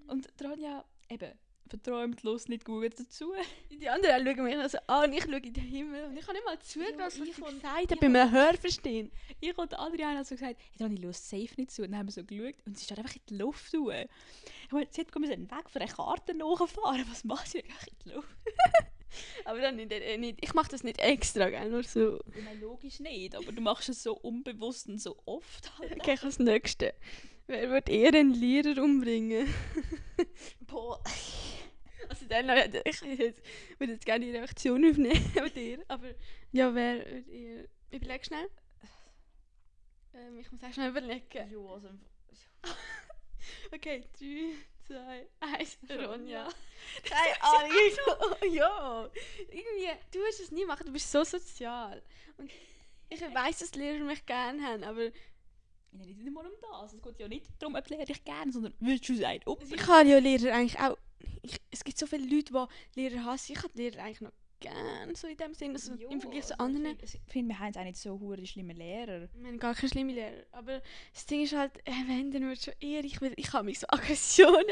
Und 0.07 0.29
Ronja, 0.43 0.85
eben, 1.09 1.33
verträumt, 1.69 2.23
Lust, 2.23 2.49
nicht 2.49 2.65
gut 2.65 2.99
dazu. 2.99 3.33
Die 3.71 3.89
anderen 3.89 4.25
schauen 4.27 4.45
mich 4.45 4.57
noch 4.57 4.69
so 4.69 4.79
an 4.87 5.11
und 5.11 5.17
ich 5.17 5.25
schaue 5.25 5.37
in 5.39 5.53
den 5.53 5.65
Himmel 5.65 6.05
und 6.05 6.17
ich 6.17 6.23
habe 6.23 6.33
nicht 6.35 6.45
mal 6.45 6.59
zugelassen, 6.59 7.21
was 7.21 7.29
ich 7.29 7.37
gesagt 7.37 7.85
ich 7.85 7.91
hat, 7.91 8.01
beim 8.01 8.33
Hörverstehen. 8.33 9.11
Ich 9.41 9.57
und 9.57 9.79
Adrian 9.79 10.17
haben 10.17 10.25
so 10.25 10.35
gesagt, 10.35 10.57
hey, 10.59 10.85
Ronja, 10.85 11.03
Lust 11.03 11.29
safe 11.29 11.49
nicht 11.57 11.71
zu. 11.71 11.83
Und 11.83 11.93
dann 11.93 12.01
haben 12.01 12.07
wir 12.07 12.13
so 12.13 12.25
geschaut 12.25 12.55
und 12.67 12.79
sie 12.79 12.85
steht 12.85 12.99
einfach 12.99 13.15
in 13.15 13.23
die 13.29 13.37
Luft. 13.37 13.75
raus. 13.75 13.95
Ich 14.67 14.73
meine, 14.73 14.87
sie 14.91 15.01
hat 15.01 15.15
einen 15.15 15.51
Weg 15.51 15.71
von 15.71 15.83
einer 15.83 15.93
Karte 15.93 16.35
nachfahren. 16.35 17.05
Was 17.11 17.25
macht 17.25 17.49
sie 17.49 17.63
einfach 17.63 17.87
in 17.87 17.95
die 18.05 18.11
Luft? 18.11 18.29
Aber 19.45 19.61
dann 19.61 19.77
nicht, 19.77 19.93
äh, 19.93 20.19
nicht. 20.19 20.39
Ich 20.43 20.55
mache 20.55 20.71
das 20.71 20.85
nicht 20.85 20.99
extra, 20.99 21.49
gell? 21.49 21.71
Nur 21.71 21.83
so. 21.83 22.21
Ich 22.35 22.45
meine, 22.45 22.61
logisch 22.61 23.01
nicht, 23.01 23.35
aber 23.35 23.53
du 23.53 23.61
machst 23.61 23.89
es 23.89 24.03
so 24.03 24.15
unbewusst 24.15 24.89
und 24.89 25.01
so 25.01 25.17
oft. 25.25 25.79
Halt. 25.79 25.93
Okay, 25.93 26.15
ich 26.15 26.21
habe 26.21 26.29
das 26.29 26.39
Nächste. 26.39 26.95
Wer 27.47 27.71
wird 27.71 27.89
eher 27.89 28.13
einen 28.13 28.35
Lehrer 28.35 28.83
umbringen? 28.83 29.49
Boah. 30.61 31.03
Also 32.09 32.27
dann, 32.27 32.49
äh, 32.49 32.83
ich 32.85 33.01
jetzt- 33.01 33.43
würde 33.79 33.93
jetzt 33.95 34.07
gerne 34.07 34.25
die 34.25 34.31
Reaktion 34.33 34.85
aufnehmen 34.89 35.31
bei 35.35 35.49
dir. 35.49 35.85
Aber 35.89 36.09
ja, 36.53 36.75
wer 36.75 37.05
wird 37.11 37.29
eher... 37.29 37.65
Überleg 37.91 38.25
schnell. 38.27 38.49
Ähm, 40.15 40.39
ich 40.39 40.51
muss 40.51 40.63
auch 40.63 40.73
schnell 40.73 40.91
überlegen. 40.91 41.27
Ja, 41.33 41.43
also, 41.43 41.89
Okay, 43.75 44.05
3, 44.19 44.53
2, 44.87 45.27
1, 45.41 45.79
Ronja. 45.91 46.07
Ronja. 46.07 46.49
Keine 47.05 47.43
Ahnung. 47.43 48.53
ja. 48.55 49.11
Irgendwie, 49.51 49.91
du 50.13 50.19
wirst 50.21 50.41
es 50.41 50.51
nie 50.51 50.65
machen, 50.65 50.87
du 50.87 50.93
bist 50.93 51.11
so 51.11 51.25
sozial. 51.25 52.03
Und 52.37 52.51
ich 53.11 53.21
weiss, 53.21 53.59
dass 53.59 53.75
Lehrer 53.75 54.05
mich 54.05 54.25
gerne 54.27 54.63
haben, 54.63 54.85
aber 54.85 55.05
Ich 55.07 55.13
nenne 55.93 56.13
nicht 56.23 56.33
mal 56.33 56.47
um 56.47 56.53
das. 56.61 56.93
Es 56.93 57.03
geht 57.03 57.19
ja 57.19 57.29
nicht 57.29 57.47
darum, 57.59 57.75
ob 57.75 57.89
Lehrer 57.89 58.05
dich 58.05 58.23
gerne, 58.25 58.53
sondern 58.53 58.75
willst 58.81 59.09
du 59.09 59.15
sein? 59.15 59.41
Ob 59.47 59.63
ich 59.63 59.87
habe 59.87 60.09
ja 60.09 60.19
Lehrer 60.19 60.55
eigentlich 60.55 60.79
auch... 60.79 60.97
Ich, 61.43 61.57
es 61.71 61.85
gibt 61.85 61.99
so 61.99 62.07
viele 62.07 62.25
Leute, 62.25 62.53
die 62.97 63.01
Lehrer 63.01 63.25
hassen. 63.25 63.53
Ich 63.53 63.63
habe 63.63 63.73
Lehrer 63.75 64.03
eigentlich 64.03 64.21
noch 64.21 64.33
gerne, 64.61 65.15
so 65.15 65.27
in 65.27 65.37
dem 65.37 65.55
Sinne, 65.55 65.75
also 65.75 65.93
im 65.93 66.21
Vergleich 66.21 66.47
zu 66.47 66.59
anderen. 66.59 66.97
Ich 67.03 67.19
finde, 67.33 67.55
wir 67.55 67.59
haben 67.59 67.77
auch 67.77 67.85
nicht 67.85 67.97
so 67.97 68.19
hure 68.19 68.45
schlimme 68.47 68.73
Lehrer. 68.73 69.25
Ich 69.25 69.41
meine, 69.41 69.59
gar 69.59 69.75
keine 69.75 69.89
schlimme 69.89 70.13
Lehrer. 70.13 70.45
Aber 70.53 70.83
das 71.13 71.27
Ding 71.27 71.43
ist 71.43 71.55
halt, 71.55 71.79
äh, 71.87 71.93
wenn, 72.07 72.31
dann 72.31 72.49
wird 72.49 72.63
schon 72.63 72.75
eher, 72.81 73.05
ich, 73.05 73.21
will, 73.21 73.33
ich 73.37 73.53
habe 73.53 73.65
mich 73.65 73.79
so 73.79 73.87
Aggressionen. 73.89 74.65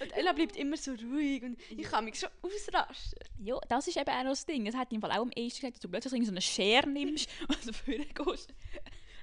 Und 0.00 0.12
Ella 0.12 0.32
bleibt 0.32 0.56
immer 0.56 0.76
so 0.76 0.92
ruhig 0.92 1.42
und 1.42 1.58
ich 1.70 1.84
kann 1.84 2.04
mich 2.04 2.18
schon 2.18 2.28
ausrasten. 2.42 3.18
Ja, 3.38 3.58
das 3.68 3.88
ist 3.88 3.96
eben 3.96 4.10
auch 4.10 4.22
noch 4.22 4.30
das 4.30 4.46
Ding. 4.46 4.66
Es 4.66 4.74
hat 4.74 4.92
im 4.92 5.00
Fall 5.00 5.12
auch 5.12 5.22
am 5.22 5.32
ehesten 5.34 5.60
gesagt, 5.60 5.76
dass 5.76 5.80
du 5.80 5.88
plötzlich 5.88 6.24
so 6.24 6.30
eine 6.30 6.40
Schere 6.42 6.88
nimmst 6.88 7.28
und 7.48 7.68
dafür 7.68 8.04
gehst. 8.04 8.54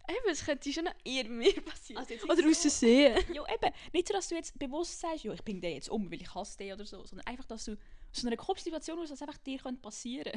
Eben, 0.10 0.29
es 0.31 0.46
könnte 0.46 0.72
schon 0.74 0.89
eher 1.05 1.25
mehr 1.25 1.53
passieren. 1.65 2.03
Also 2.03 2.25
oder 2.25 2.41
so. 2.43 2.50
aus 2.50 2.62
Versehen. 2.62 3.15
Ja, 3.34 3.43
eben. 3.53 3.74
Nicht 3.93 4.08
so, 4.08 4.13
dass 4.13 4.27
du 4.29 4.36
jetzt 4.36 4.58
bewusst 4.58 5.00
sagst, 5.00 5.24
ja, 5.24 5.34
ich 5.34 5.43
bringe 5.43 5.62
den 5.62 5.75
jetzt 5.75 5.89
um, 5.89 6.12
weil 6.12 6.22
ich 6.22 6.34
hasse 6.34 6.58
den 6.58 6.74
oder 6.74 6.86
so, 6.86 7.05
sondern 7.05 7.27
einfach, 7.27 7.46
dass 7.46 7.65
du 7.65 7.74
aus 7.74 7.77
so 8.12 8.27
einer 8.27 8.38
Kopfsituation 8.38 9.00
aus, 9.00 9.10
dass 9.10 9.22
einfach 9.22 9.38
dir 9.38 9.60
könnte 9.60 9.81
passieren 9.81 10.34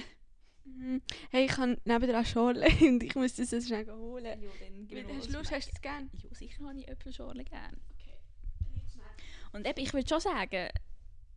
Mhm. 0.66 1.02
Hey, 1.30 1.44
ich 1.44 1.50
kann 1.52 1.76
nebenan 1.84 2.24
auch 2.24 2.26
Schorle 2.26 2.66
und 2.80 3.02
ich 3.02 3.14
muss 3.14 3.34
das 3.34 3.50
jetzt 3.50 3.66
schnell 3.66 3.86
holen. 3.86 4.24
Ja, 4.42 4.50
dann 4.60 4.86
gib 4.88 5.06
mir 5.06 5.14
Hast 5.16 5.28
du 5.28 5.36
Lust, 5.36 5.50
hast 5.52 5.66
du 5.68 5.72
es 5.74 5.82
gern? 5.82 6.04
merken. 6.10 6.20
Ja, 6.22 6.34
sicher 6.34 6.64
habe 6.64 6.78
ich 6.80 6.88
Äpfelschorle 6.88 7.44
gerne. 7.44 7.76
Okay. 7.92 8.14
Und 9.52 9.66
eben, 9.68 9.78
ich 9.78 9.92
würde 9.92 10.08
schon 10.08 10.20
sagen, 10.20 10.68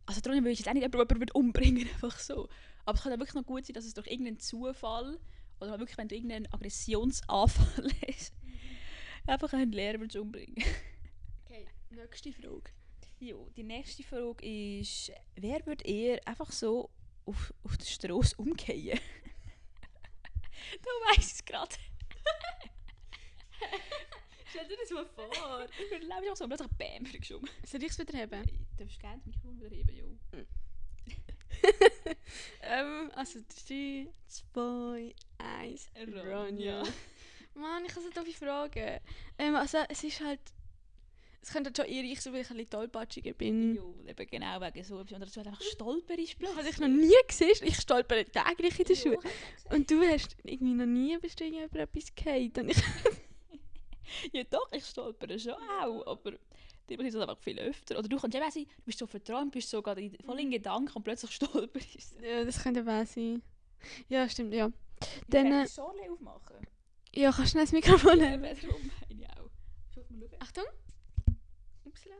also 0.06 0.20
darum 0.22 0.38
würde 0.40 0.52
ich 0.52 0.60
jetzt 0.60 0.68
auch 0.68 0.72
nicht 0.72 0.82
jemanden, 0.82 1.12
jemanden 1.14 1.32
umbringen, 1.32 1.88
einfach 1.88 2.18
so. 2.18 2.48
Aber 2.86 2.96
es 2.96 3.02
kann 3.02 3.12
auch 3.12 3.18
wirklich 3.18 3.34
noch 3.34 3.44
gut 3.44 3.66
sein, 3.66 3.74
dass 3.74 3.84
es 3.84 3.92
durch 3.92 4.06
irgendeinen 4.06 4.40
Zufall 4.40 5.18
oder 5.60 5.70
mal 5.72 5.78
wirklich, 5.78 5.98
wenn 5.98 6.08
du 6.08 6.14
irgendeinen 6.14 6.52
Aggressionsanfall 6.52 7.90
hast, 8.08 8.34
einfach 9.26 9.52
einen 9.52 9.72
Lehrer 9.72 10.00
umbringen. 10.20 10.56
Okay, 11.44 11.66
nächste 11.90 12.32
Frage. 12.32 12.70
Jo, 13.20 13.48
die 13.56 13.64
nächste 13.64 14.02
Frage 14.04 14.44
ist, 14.46 15.10
wer 15.34 15.64
würde 15.66 15.84
eher 15.84 16.20
einfach 16.26 16.52
so 16.52 16.90
auf, 17.24 17.52
auf 17.64 17.76
der 17.76 17.86
Straße 17.86 18.36
umgehen? 18.36 18.98
du 20.82 20.88
weißt 20.88 21.32
es 21.32 21.44
gerade. 21.44 21.74
Stell 24.50 24.68
dir 24.68 24.76
das 24.80 24.90
mal 24.90 25.06
vor. 25.06 25.66
Ich 25.78 25.90
würde 25.90 26.06
einfach 26.14 26.36
so 26.36 26.44
und 26.44 26.50
plötzlich 26.50 26.78
Bäm 26.78 27.04
geschoben. 27.04 27.48
Soll 27.66 27.82
ich 27.82 27.90
es 27.90 27.98
wieder 27.98 28.18
haben? 28.18 28.46
Du 28.46 28.84
darfst 28.84 29.00
gerne 29.00 29.18
das 29.18 29.26
Mikrofon 29.26 29.60
wieder 29.60 29.76
heben, 29.76 29.96
jo. 29.96 30.16
ähm, 32.62 33.10
also 33.14 33.40
3, 33.68 34.08
2, 34.26 35.14
1. 35.38 35.90
Ronja. 36.24 36.82
Mann, 37.54 37.84
ich 37.84 37.94
habe 37.94 38.02
so 38.02 38.10
doofe 38.10 38.32
Fragen. 38.32 39.00
Ähm, 39.38 39.54
also 39.56 39.78
es 39.88 40.04
ist 40.04 40.20
halt... 40.20 40.40
Es 41.40 41.52
könnte 41.52 41.72
schon 41.74 41.86
eher 41.86 42.02
ich, 42.02 42.20
so 42.20 42.32
weil 42.32 42.40
ich 42.42 42.50
ein 42.50 42.56
bisschen 42.56 42.70
tollpatschiger 42.70 43.32
bin. 43.32 43.76
Jo, 43.76 43.94
eben 44.06 44.26
genau 44.26 44.60
wegen 44.60 44.84
so 44.84 45.00
etwas. 45.00 45.12
Oder 45.16 45.24
dass 45.24 45.32
du 45.32 45.38
halt 45.38 45.46
einfach 45.48 45.62
stolperst 45.62 46.18
Ich 46.20 46.34
habe 46.34 46.44
plötzlich. 46.52 46.66
dich 46.66 46.80
noch 46.80 46.88
nie 46.88 47.26
gesehen. 47.26 47.56
Ich 47.62 47.76
stolpere 47.76 48.24
täglich 48.24 48.78
in 48.78 48.84
der 48.84 48.94
Schule. 48.96 49.18
ich. 49.22 49.72
Und 49.72 49.90
du 49.90 50.02
hast 50.02 50.36
irgendwie 50.42 50.74
noch 50.74 50.86
nie 50.86 51.16
bestimmt 51.18 51.56
über 51.56 51.80
etwas 51.80 52.14
gehabt. 52.14 52.58
Und 52.58 52.70
ich... 52.70 52.78
Ja 54.32 54.42
doch, 54.44 54.72
ich 54.72 54.86
stolpere 54.86 55.38
schon 55.38 55.52
auch, 55.52 56.06
aber 56.06 56.32
das 56.96 57.14
einfach 57.16 57.38
viel 57.38 57.58
öfter. 57.58 57.98
Oder 57.98 58.08
du 58.08 58.18
kannst 58.18 58.34
eben 58.36 58.44
auch 58.46 58.50
sein, 58.50 58.64
du 58.64 58.82
bist 58.84 58.98
so 58.98 59.06
verträumt, 59.06 59.52
bist 59.52 59.70
so 59.70 59.82
gerade 59.82 60.10
voll 60.24 60.40
in 60.40 60.50
Gedanken 60.50 60.92
und 60.94 61.02
plötzlich 61.04 61.30
stolperst 61.34 62.20
du. 62.20 62.26
ja, 62.26 62.44
das 62.44 62.62
könnte 62.62 62.84
wahr 62.86 63.06
sein. 63.06 63.42
Ja, 64.08 64.28
stimmt, 64.28 64.54
ja. 64.54 64.70
Dann, 65.28 65.46
äh, 65.52 65.62
äh, 65.62 65.68
Schorle 65.68 66.10
aufmachen. 66.10 66.56
Ja, 67.14 67.32
kannst 67.32 67.54
du 67.54 67.58
das 67.58 67.72
Mikrofon 67.72 68.18
Ja, 68.18 68.30
nehmen? 68.30 68.56
darum 68.60 68.90
meine 69.08 69.22
ich 69.22 69.28
auch. 69.30 69.50
Schau 69.94 70.00
mal 70.10 70.28
schauen. 70.28 70.40
Achtung. 70.40 70.64
Upsala. 71.84 72.16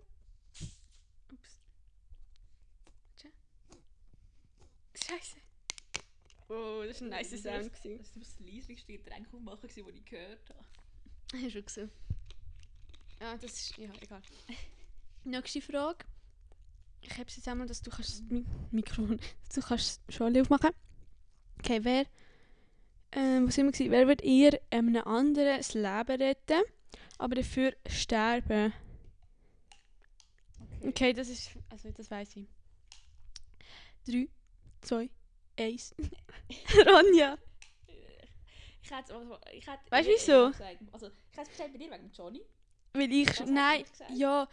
Ups. 1.32 1.60
Tja. 3.16 3.30
Scheiße. 4.94 5.36
Oh, 6.48 6.82
das 6.86 7.00
war 7.00 7.08
ein 7.08 7.10
nice 7.10 7.30
Sound. 7.30 7.70
Das 7.72 7.84
war 7.84 8.20
das 8.20 8.40
leislichste 8.40 8.92
Getränk 8.92 9.32
aufmachen, 9.34 9.60
das 9.62 9.76
ich 9.76 10.04
gehört 10.04 10.48
habe. 10.48 10.64
Hast 11.44 11.54
du 11.54 11.62
gesehen? 11.62 11.90
Ja, 13.20 13.36
das 13.36 13.52
ist... 13.52 13.76
Ja, 13.78 13.88
egal. 14.00 14.22
Nächste 15.24 15.60
Frage. 15.60 16.04
Ich 17.00 17.12
habe 17.12 17.24
es 17.26 17.36
jetzt 17.36 17.48
einmal, 17.48 17.66
dass 17.66 17.82
du 17.82 17.90
kannst 17.90 18.10
das 18.10 18.22
Mi 18.28 18.44
Mikrofon... 18.70 19.20
Du 19.54 19.60
kannst 19.60 20.00
Schale 20.08 20.40
aufmachen. 20.40 20.70
Okay, 21.58 21.80
wer 21.82 22.06
Ähm, 23.12 23.46
wo 23.46 23.50
sind 23.50 23.66
wir 23.66 23.72
gewesen? 23.72 23.90
Wer 23.90 24.06
wird 24.06 24.22
eher 24.22 24.60
einem 24.70 25.02
anderen 25.04 25.56
das 25.56 25.74
Leben 25.74 26.22
retten, 26.22 26.62
aber 27.18 27.34
dafür 27.36 27.74
sterben? 27.88 28.72
Okay, 30.82 31.12
das 31.12 31.28
ist, 31.28 31.50
also 31.70 31.90
das 31.90 32.10
weiß 32.10 32.36
ich. 32.36 32.46
3, 34.06 34.28
2, 34.82 35.10
1. 35.58 35.94
Ronja. 36.86 37.38
Ich 38.82 38.90
hätte, 38.90 39.14
also, 39.14 39.38
ich 39.52 39.66
hätte, 39.66 39.90
Weißt 39.90 40.08
du 40.08 40.12
wieso? 40.12 40.64
Also, 40.92 41.08
ich 41.08 41.36
hätte 41.36 41.42
es 41.42 41.50
gesagt 41.50 41.72
bei 41.72 41.78
dir 41.78 41.90
wegen 41.90 42.10
Johnny. 42.12 42.42
Weil 42.92 43.12
ich, 43.12 43.28
nein, 43.46 43.84
ja, 44.08 44.48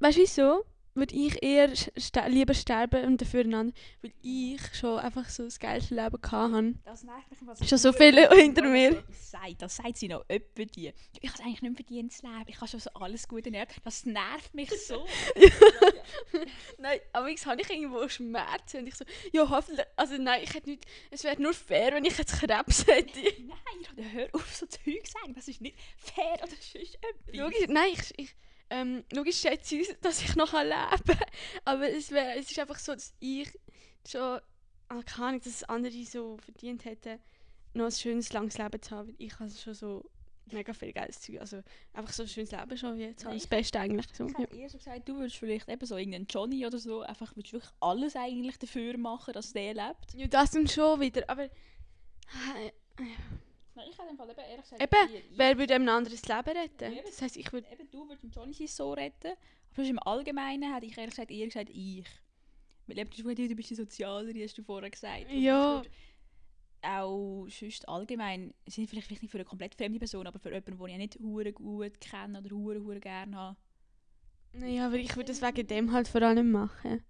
weißt 0.00 0.18
du 0.18 0.20
wieso? 0.22 0.64
Würde 0.96 1.14
ich 1.14 1.42
eher 1.42 1.76
ster 1.76 2.26
lieber 2.26 2.54
sterben 2.54 3.04
und 3.04 3.20
dafür 3.20 3.40
einander, 3.40 3.74
weil 4.00 4.14
ich 4.22 4.62
schon 4.74 4.98
einfach 4.98 5.28
so 5.28 5.44
das 5.44 5.58
geilste 5.58 5.94
Leben 5.94 6.16
hatte. 6.22 6.74
Das 6.84 7.04
nervt 7.04 7.30
mich. 7.30 7.38
Was 7.44 7.68
Schon 7.68 7.76
so 7.76 7.92
viele 7.92 8.30
hinter 8.30 8.62
mir. 8.62 9.02
Das 9.06 9.30
sagt, 9.30 9.60
das 9.60 9.76
sagt 9.76 9.98
sie 9.98 10.08
noch 10.08 10.24
öppe 10.30 10.64
die. 10.64 10.94
Ich 11.20 11.30
habe 11.30 11.42
eigentlich 11.42 11.60
nicht 11.60 11.76
verdient 11.76 12.12
zu 12.14 12.26
leben. 12.26 12.44
Ich 12.46 12.56
habe 12.56 12.68
schon 12.68 12.80
so 12.80 12.88
alles 12.94 13.28
Gute 13.28 13.50
ernährt. 13.50 13.74
Das 13.84 14.06
nervt 14.06 14.54
mich 14.54 14.70
so. 14.70 15.06
Nein, 16.78 16.98
aber 17.12 17.28
jetzt 17.28 17.44
habe 17.44 17.60
ich 17.60 17.68
irgendwo 17.68 18.08
Schmerzen 18.08 18.78
und 18.78 18.86
ich 18.86 18.94
so, 18.94 19.04
ja 19.32 19.46
hoffentlich, 19.46 19.84
also 19.96 20.16
nein, 20.16 20.40
ich 20.44 20.54
hätte 20.54 20.70
nicht, 20.70 20.86
es 21.10 21.24
wäre 21.24 21.40
nur 21.42 21.52
fair, 21.52 21.92
wenn 21.92 22.06
ich 22.06 22.16
jetzt 22.16 22.40
Krebs 22.40 22.86
hätte. 22.86 23.20
Nein, 23.42 24.12
hör 24.12 24.28
auf 24.32 24.54
so 24.56 24.64
Zeug 24.64 25.06
sagen. 25.06 25.34
Das 25.34 25.46
ist 25.46 25.60
nicht 25.60 25.76
fair 25.98 26.38
oder 26.38 26.48
sonst 26.48 26.74
etwas. 26.74 27.34
Logisch, 27.34 27.66
nein, 27.68 27.90
ich, 27.92 28.18
ich 28.18 28.34
ähm, 28.70 29.04
logisch 29.12 29.40
schätze 29.40 29.76
ich, 29.76 29.88
dass 30.02 30.20
ich 30.22 30.34
noch 30.36 30.52
leben 30.52 30.72
kann, 30.72 31.18
aber 31.64 31.88
es, 31.90 32.10
wär, 32.10 32.36
es 32.36 32.50
ist 32.50 32.58
einfach 32.58 32.78
so, 32.78 32.92
dass 32.94 33.14
ich 33.20 33.48
schon, 34.06 34.40
ah, 34.88 35.02
keine 35.04 35.26
Ahnung, 35.28 35.40
dass 35.42 35.64
andere 35.64 36.04
so 36.04 36.36
verdient 36.38 36.84
hätten, 36.84 37.18
noch 37.74 37.86
ein 37.86 37.92
schönes, 37.92 38.32
langes 38.32 38.58
Leben 38.58 38.80
zu 38.80 38.90
haben, 38.96 39.08
weil 39.08 39.14
ich 39.18 39.38
also 39.40 39.58
schon 39.58 39.74
so 39.74 40.10
mega 40.52 40.72
viel 40.72 40.92
geiles 40.92 41.20
Zeug, 41.20 41.40
also 41.40 41.60
einfach 41.92 42.12
so 42.12 42.22
ein 42.22 42.28
schönes 42.28 42.52
Leben 42.52 42.76
schon 42.78 42.98
jetzt, 43.00 43.24
Nein, 43.24 43.34
das 43.34 43.46
Beste 43.48 43.80
eigentlich. 43.80 44.06
So. 44.14 44.26
Ich 44.26 44.32
Ja. 44.32 44.38
hätte 44.38 44.56
eher 44.56 44.70
so 44.70 44.78
gesagt, 44.78 45.08
du 45.08 45.16
würdest 45.16 45.36
vielleicht 45.36 45.68
eben 45.68 45.84
so 45.84 45.96
irgendeinen 45.96 46.26
Johnny 46.26 46.64
oder 46.64 46.78
so, 46.78 47.00
einfach 47.02 47.34
würdest 47.36 47.52
wirklich 47.52 47.72
alles 47.80 48.14
eigentlich 48.16 48.56
dafür 48.58 48.96
machen, 48.96 49.34
dass 49.34 49.52
der 49.52 49.74
lebt. 49.74 50.14
ja, 50.14 50.26
das 50.28 50.52
dann 50.52 50.68
schon 50.68 51.00
wieder, 51.00 51.28
aber 51.28 51.44
äh, 51.44 51.50
Nein, 53.76 53.86
ich 53.90 53.98
hätte 53.98 54.08
im 54.10 54.16
Fall 54.16 54.30
eben 54.30 54.40
ehrlich 54.40 54.62
gesagt, 54.62 54.82
Eben, 54.82 55.08
dir- 55.12 55.22
wer 55.36 55.58
würde 55.58 55.74
einem 55.74 55.84
ein 55.88 55.94
anderes 55.96 56.22
Leben 56.26 56.48
retten? 56.56 56.92
Ja, 56.94 57.02
Das 57.02 57.22
heisst, 57.22 57.36
ich 57.36 57.52
würde 57.52 57.66
eben 57.70 57.90
du 57.90 58.08
würdest 58.08 58.34
Johnny 58.34 58.52
sein 58.54 58.66
so 58.66 58.92
retten, 58.92 59.32
aber 59.74 59.82
im 59.84 59.98
Allgemeinen 60.00 60.72
hätte 60.74 60.86
ich 60.86 60.96
ehrlich 60.96 61.10
gesagt 61.14 61.30
eher 61.30 61.46
gesagt 61.46 61.70
ich. 61.70 62.04
Weil 62.86 62.98
eben, 62.98 63.10
du, 63.10 63.54
bist 63.56 63.70
die 63.70 63.74
Sozialere, 63.74 64.42
hast 64.42 64.56
du 64.56 64.62
vorher 64.62 64.90
gesagt. 64.90 65.26
Und 65.30 65.40
Ja. 65.42 65.82
Auch 66.82 67.46
sonst 67.48 67.88
allgemein, 67.88 68.54
sind 68.66 68.88
vielleicht, 68.88 69.08
vielleicht 69.08 69.22
nicht 69.22 69.30
für 69.32 69.38
eine 69.38 69.44
komplett 69.44 69.74
fremde 69.74 69.98
Person, 69.98 70.26
aber 70.26 70.38
für 70.38 70.50
jemanden, 70.52 70.78
den 70.78 70.88
ich 70.88 70.96
nicht 70.98 71.18
hure 71.20 71.52
gut 71.52 72.00
kenne 72.00 72.38
oder 72.40 72.50
hure 72.54 72.80
hure 72.80 73.00
gerne 73.00 73.36
habe. 73.36 73.56
Naja, 74.52 74.86
aber 74.86 74.96
ich 74.96 75.14
würde 75.16 75.32
das 75.32 75.42
wegen 75.42 75.66
dem 75.66 75.92
halt 75.92 76.06
vor 76.06 76.22
allem 76.22 76.52
machen. 76.52 77.02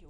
Ja, 0.00 0.08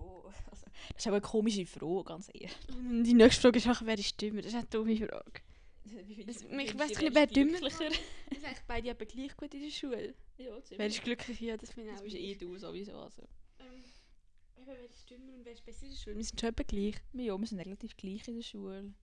also, 0.50 0.66
das 0.94 0.98
ist 0.98 1.06
auch 1.06 1.12
eine 1.12 1.20
komische 1.20 1.64
Frage, 1.64 2.04
ganz 2.04 2.28
ehrlich. 2.34 2.56
Die 3.04 3.14
nächste 3.14 3.40
Frage 3.42 3.58
ist 3.58 3.68
auch, 3.68 3.82
wer 3.84 3.98
ist 3.98 4.20
dümmer? 4.20 4.42
Das 4.42 4.52
ist 4.52 4.56
eine 4.58 4.66
dumme 4.66 4.96
Frage. 4.96 5.40
Wie 6.06 6.24
Das- 6.24 6.38
du- 6.38 6.46
ich 6.46 6.72
doch 6.72 6.78
nicht, 6.78 6.78
wer 6.78 7.14
wer 7.14 7.24
ist 7.24 7.36
dümmer 7.36 7.58
glücklicher? 7.58 7.90
Wir 8.30 8.38
sind 8.38 8.44
eigentlich 8.46 8.64
beide 8.66 8.90
aber 8.90 9.04
gleich 9.06 9.36
gut 9.36 9.54
in 9.54 9.62
der 9.62 9.70
Schule. 9.70 10.14
Ja, 10.38 10.50
Wer 10.54 10.62
ziemlich. 10.64 10.86
ist 10.94 11.04
glücklicher? 11.04 11.44
Ja, 11.44 11.56
das 11.56 11.72
finde 11.72 11.88
ich 11.90 11.92
Das 11.94 12.00
auch. 12.00 12.04
bist 12.04 12.16
eh 12.16 12.34
du 12.36 12.56
sowieso. 12.58 12.92
Also. 12.98 13.22
Ähm, 13.58 13.82
eben, 14.56 14.66
wer 14.66 14.84
ist 14.84 15.10
dümmer 15.10 15.34
und 15.34 15.44
wer 15.44 15.52
ist 15.52 15.64
besser 15.64 15.82
in 15.84 15.90
der 15.90 15.96
Schule? 15.96 16.16
Wir 16.16 16.24
sind 16.24 16.40
schon 16.40 16.48
etwa 16.50 16.62
gleich. 16.62 16.94
Ja, 17.12 17.38
wir 17.38 17.46
sind 17.46 17.58
relativ 17.60 17.96
gleich 17.96 18.26
in 18.28 18.36
der 18.36 18.42
Schule. 18.42 18.94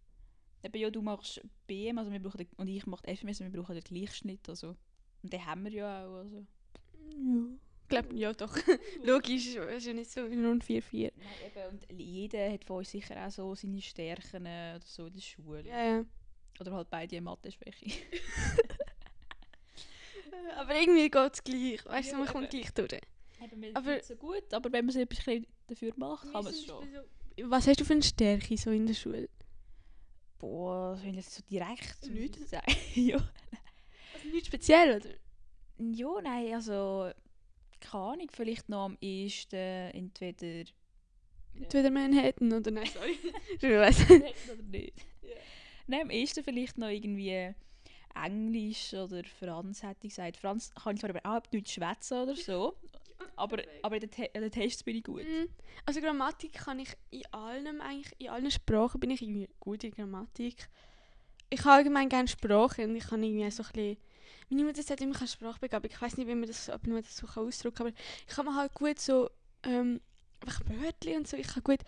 Eben, 0.63 0.77
ja, 0.77 0.89
du 0.89 1.01
machst 1.01 1.41
BM, 1.67 1.97
also 1.97 2.11
wir 2.11 2.19
brauchen 2.19 2.47
und 2.57 2.67
ich 2.67 2.85
mache 2.85 3.07
FMS, 3.15 3.39
und 3.41 3.51
wir 3.53 3.61
brauchen 3.61 3.75
den 3.75 3.83
Gleichschnitt. 3.83 4.47
Also. 4.49 4.75
Und 5.21 5.33
den 5.33 5.45
haben 5.45 5.63
wir 5.65 5.71
ja 5.71 6.05
auch. 6.07 6.15
Also. 6.19 6.37
Ja. 6.37 7.45
Ich 7.83 7.87
glaube, 7.89 8.15
ja 8.15 8.33
doch. 8.33 8.55
Logisch, 9.03 9.55
es 9.55 9.77
ist 9.77 9.85
ja 9.87 9.93
nicht 9.93 10.11
so 10.11 10.21
rund 10.21 10.63
4-4. 10.63 11.11
Nein, 11.15 11.27
eben, 11.47 11.69
und 11.89 11.99
jeder 11.99 12.51
hat 12.51 12.63
von 12.63 12.77
uns 12.77 12.91
sicher 12.91 13.25
auch 13.25 13.31
so 13.31 13.55
seine 13.55 13.81
Stärken 13.81 14.45
äh, 14.45 14.73
oder 14.75 14.85
so 14.85 15.07
in 15.07 15.13
der 15.13 15.21
Schule. 15.21 15.67
Ja, 15.67 15.83
ja. 15.97 16.05
Oder 16.59 16.73
halt 16.73 16.89
beide 16.89 17.15
eine 17.15 17.21
Mathe-Schwäche. 17.23 17.85
Aber 20.57 20.75
irgendwie 20.75 21.09
geht 21.09 21.33
es 21.33 21.43
gleich. 21.43 21.85
Weißt 21.85 22.11
du, 22.11 22.17
man 22.17 22.27
kommt 22.27 22.49
gleich 22.49 22.71
durch. 22.73 22.91
Eben, 23.41 23.75
Aber- 23.75 23.91
aber 23.93 24.03
so 24.03 24.15
gut, 24.15 24.53
aber 24.53 24.69
wenn 24.73 24.85
man 24.85 24.91
sich 24.93 25.01
etwas 25.03 25.23
dafür 25.67 25.93
macht, 25.95 26.23
kann 26.31 26.43
man 26.43 26.47
es 26.53 26.65
schon. 26.65 26.85
So, 27.37 27.49
was 27.49 27.67
hast 27.67 27.79
du 27.79 27.85
für 27.85 27.93
eine 27.93 28.03
Stärke 28.03 28.57
so 28.57 28.69
in 28.71 28.85
der 28.85 28.93
Schule? 28.93 29.29
Boah, 30.39 30.95
das 30.95 31.03
ich 31.05 31.15
jetzt 31.15 31.33
so 31.35 31.43
direkt. 31.49 31.97
so 32.01 32.11
Nicht? 32.11 32.35
zu 32.35 32.45
sagen. 32.45 32.75
ja. 32.95 33.15
Also 34.13 34.27
nichts 34.29 34.47
speziell, 34.47 34.97
oder? 34.97 35.09
ja, 35.93 36.21
nein, 36.21 36.53
also 36.53 37.09
keine 37.79 38.03
Ahnung, 38.03 38.27
vielleicht 38.31 38.67
noch 38.67 38.85
am 38.85 38.97
ehesten 38.99 39.55
entweder 39.91 40.69
Entweder 41.55 41.91
Manhattan 41.91 42.51
oder 42.53 42.71
nein, 42.71 42.87
sorry. 42.93 43.17
ich 43.55 43.61
weiss. 43.63 44.03
oder 44.09 44.63
nicht. 44.63 44.93
Ja. 45.21 45.35
Nein, 45.89 46.01
am 46.03 46.09
ehesten 46.11 46.43
vielleicht 46.43 46.77
noch 46.77 46.89
irgendwie 46.89 47.55
Englisch 48.13 48.93
oder 48.93 49.23
Franz 49.23 49.81
hätte 49.81 50.05
ich 50.05 50.15
gesagt. 50.15 50.37
Franz 50.37 50.71
kann 50.75 50.93
ich 50.93 51.01
zwar 51.01 51.09
überhaupt 51.09 51.51
nicht 51.51 51.67
schwätzen 51.67 52.21
oder 52.21 52.35
so, 52.35 52.75
aber, 53.35 53.57
aber 53.81 53.95
in 53.95 54.01
den, 54.01 54.11
Te 54.11 54.29
in 54.31 54.41
den 54.41 54.51
Tests 54.51 54.83
bin 54.83 54.97
ich 54.97 55.03
gut. 55.03 55.23
Mm, 55.23 55.47
Also 55.87 55.99
Grammatik 55.99 56.53
kann 56.53 56.77
ich 56.77 56.95
in 57.09 57.25
allem 57.33 57.81
eigentlich, 57.81 58.13
in 58.19 58.29
allen 58.29 58.51
Sprachen 58.51 58.99
bin 58.99 59.09
ich 59.09 59.23
irgendwie 59.23 59.49
gut 59.59 59.83
in 59.83 59.89
Grammatik. 59.89 60.69
Ich 61.49 61.61
habe 61.61 61.71
allgemein 61.71 62.07
gerne 62.07 62.27
Sprachen 62.27 62.91
und 62.91 62.95
ich 62.95 63.07
kann 63.07 63.23
irgendwie 63.23 63.49
so 63.49 63.63
ein 63.63 63.71
bisschen, 63.71 63.97
meine 64.51 64.65
Mutter 64.65 64.83
sagt 64.83 65.01
immer, 65.01 65.13
ich 65.13 65.21
habe 65.21 65.27
Sprachbegabung. 65.27 65.89
Ich 65.89 65.99
weiß 65.99 66.17
nicht, 66.17 66.27
wie 66.27 66.35
man 66.35 66.47
das, 66.47 66.69
ob 66.69 66.85
man 66.85 67.01
das 67.01 67.17
so 67.17 67.25
ausdrücken 67.25 67.77
kann, 67.77 67.87
aber 67.87 67.95
ich 68.27 68.35
kann 68.35 68.45
mir 68.45 68.55
halt 68.55 68.75
gut 68.75 68.99
so, 68.99 69.31
ähm, 69.63 70.01
einfach 70.41 70.61
Wörter 70.67 71.17
und 71.17 71.27
so, 71.27 71.35
ich 71.35 71.47
kann 71.47 71.63
gut, 71.63 71.79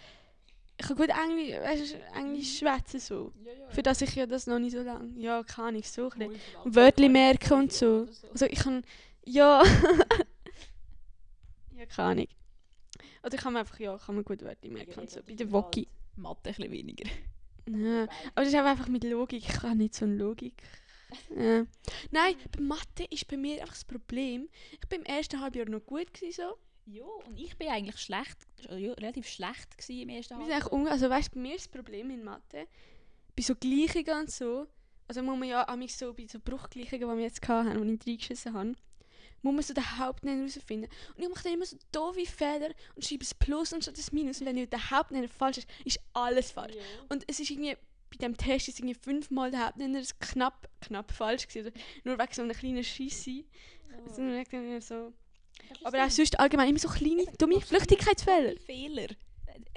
ich 0.77 0.87
kann 0.87 0.97
gut 0.97 1.09
Englisch, 1.09 1.59
weißt, 1.59 1.95
Englisch 2.15 2.57
schwätzen 2.57 2.99
so. 2.99 3.31
Ja, 3.43 3.53
ja. 3.53 3.69
Für 3.69 3.83
das 3.83 4.01
ich 4.01 4.15
ja 4.15 4.25
das 4.25 4.47
noch 4.47 4.59
nicht 4.59 4.73
so 4.73 4.81
lange, 4.81 5.19
ja, 5.19 5.43
kann 5.43 5.75
ich 5.75 5.89
so 5.89 6.09
ein 6.09 6.31
Wörtli 6.65 7.09
merken 7.09 7.53
und 7.53 7.73
so. 7.73 8.07
Also 8.31 8.45
ich 8.45 8.59
kann, 8.59 8.83
ja. 9.23 9.63
ja, 11.75 11.85
keine 11.85 12.09
Ahnung. 12.09 12.27
Oder 13.23 13.35
ich 13.35 13.41
kann 13.41 13.53
mir 13.53 13.59
einfach, 13.59 13.79
ja, 13.79 13.97
kann 13.97 14.15
mir 14.15 14.23
gut 14.23 14.41
Wörter 14.41 14.69
merken 14.69 15.01
und 15.01 15.09
so. 15.09 15.21
Bei 15.21 15.33
der 15.33 15.51
Woki. 15.51 15.87
Mathe 16.15 16.49
ein 16.49 16.55
bisschen 16.55 16.71
weniger. 16.71 17.09
Ja. 17.67 18.07
Aber 18.33 18.43
das 18.43 18.47
ist 18.47 18.55
einfach 18.55 18.87
mit 18.87 19.03
Logik. 19.03 19.47
Ich 19.47 19.53
kann 19.53 19.77
nicht 19.77 19.93
so 19.93 20.05
eine 20.05 20.15
Logik. 20.15 20.63
Ja. 21.29 21.63
Nein, 22.11 22.35
bei 22.51 22.59
Mathe 22.59 23.05
ist 23.09 23.27
bei 23.27 23.37
mir 23.37 23.61
einfach 23.61 23.75
das 23.75 23.85
Problem. 23.85 24.49
Ich 24.71 24.89
bin 24.89 25.01
im 25.01 25.05
ersten 25.05 25.39
Halbjahr 25.39 25.69
noch 25.69 25.85
gut 25.85 26.11
gewesen, 26.11 26.41
so. 26.41 26.57
Ja, 26.85 27.05
und 27.25 27.39
ich 27.39 27.55
bin 27.57 27.69
eigentlich 27.69 27.99
schlecht, 27.99 28.37
ja, 28.69 28.93
relativ 28.93 29.27
schlecht 29.27 29.67
im 29.89 30.09
ersten 30.09 30.37
Wir 30.39 30.45
sind 30.45 30.53
eigentlich 30.53 30.71
unge 30.71 30.91
also 30.91 31.09
weißt, 31.09 31.33
bei 31.33 31.39
mir 31.39 31.55
ist 31.55 31.65
das 31.65 31.71
Problem 31.71 32.09
in 32.09 32.23
Mathe, 32.23 32.67
bei 33.35 33.43
so 33.43 33.55
Gleichungen 33.55 34.21
und 34.21 34.31
so, 34.31 34.67
also 35.07 35.21
muss 35.21 35.37
man 35.37 35.47
ja 35.47 35.67
amigs 35.67 35.97
so 35.97 36.13
bei 36.13 36.25
so 36.27 36.39
Bruchgleichungen, 36.39 37.09
die 37.09 37.15
wir 37.17 37.23
jetzt 37.23 37.47
hatten, 37.47 37.81
die 37.81 37.93
ich 37.93 38.07
reingeschissen 38.07 38.53
habe, 38.53 38.75
muss 39.41 39.53
man 39.53 39.63
so 39.63 39.73
den 39.73 39.97
Hauptnenner 39.97 40.39
herausfinden. 40.39 40.89
Und 41.15 41.23
ich 41.23 41.29
mache 41.29 41.43
dann 41.43 41.53
immer 41.53 41.65
so 41.65 41.77
doofe 41.91 42.25
Fehler 42.25 42.69
und 42.95 43.05
schreibe 43.05 43.19
das 43.19 43.33
Plus 43.33 43.73
und 43.73 43.81
statt 43.81 43.97
das 43.97 44.11
Minus. 44.11 44.39
Und 44.39 44.47
wenn 44.47 44.69
der 44.69 44.91
Hauptnenner 44.91 45.27
falsch 45.27 45.59
ist, 45.59 45.67
ist 45.85 45.99
alles 46.13 46.51
falsch. 46.51 46.75
Und 47.09 47.23
es 47.27 47.39
ist 47.39 47.49
irgendwie, 47.49 47.75
bei 48.09 48.17
dem 48.17 48.37
Test 48.37 48.67
ist 48.67 48.79
irgendwie 48.79 48.95
fünfmal 48.95 49.51
der 49.51 49.65
Hauptnenner 49.65 50.01
knapp, 50.19 50.69
knapp 50.81 51.11
falsch 51.11 51.47
gewesen. 51.47 51.67
Oder 51.67 51.81
nur 52.03 52.19
wegen 52.19 52.33
so 52.33 52.41
einer 52.43 52.53
kleinen 52.53 52.83
Scheisse. 52.83 53.43
Also, 54.05 54.21
dann 54.21 54.45
immer 54.51 54.81
so. 54.81 55.13
Aber 55.83 56.03
auch 56.05 56.09
sonst 56.09 56.39
allgemein 56.39 56.69
immer 56.69 56.79
so 56.79 56.89
kleine, 56.89 57.25
dumme 57.37 57.59
Flüchtigkeitsfehler. 57.61 58.55
Fehler. 58.65 59.07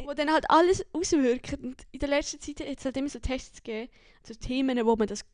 wo 0.04 0.12
dann 0.14 0.30
halt 0.32 0.48
alles 0.50 0.84
auswirken. 0.92 1.64
Und 1.64 1.82
in 1.92 1.98
der 2.00 2.08
letzten 2.08 2.40
Zeit 2.40 2.60
hat 2.60 2.78
es 2.78 2.84
halt 2.84 2.96
immer 2.96 3.08
so 3.08 3.18
Tests 3.18 3.62
gegeben, 3.62 3.90
so 4.26 4.34
Themen, 4.34 4.84
wo 4.86 4.96
man 4.96 5.06
das 5.08 5.24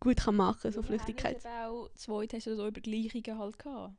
gut 0.00 0.18
kann 0.18 0.36
machen 0.36 0.70
so 0.70 0.82
Flüchtigkeit. 0.82 1.42
Wir 1.42 1.50
haben 1.50 1.72
auch 1.74 1.88
zwei 1.94 2.26
Tests 2.26 2.46
oder 2.46 2.56
so 2.56 2.66
über 2.68 2.80
Gleichungen 2.80 3.38
halt 3.38 3.58
gehabt. 3.58 3.94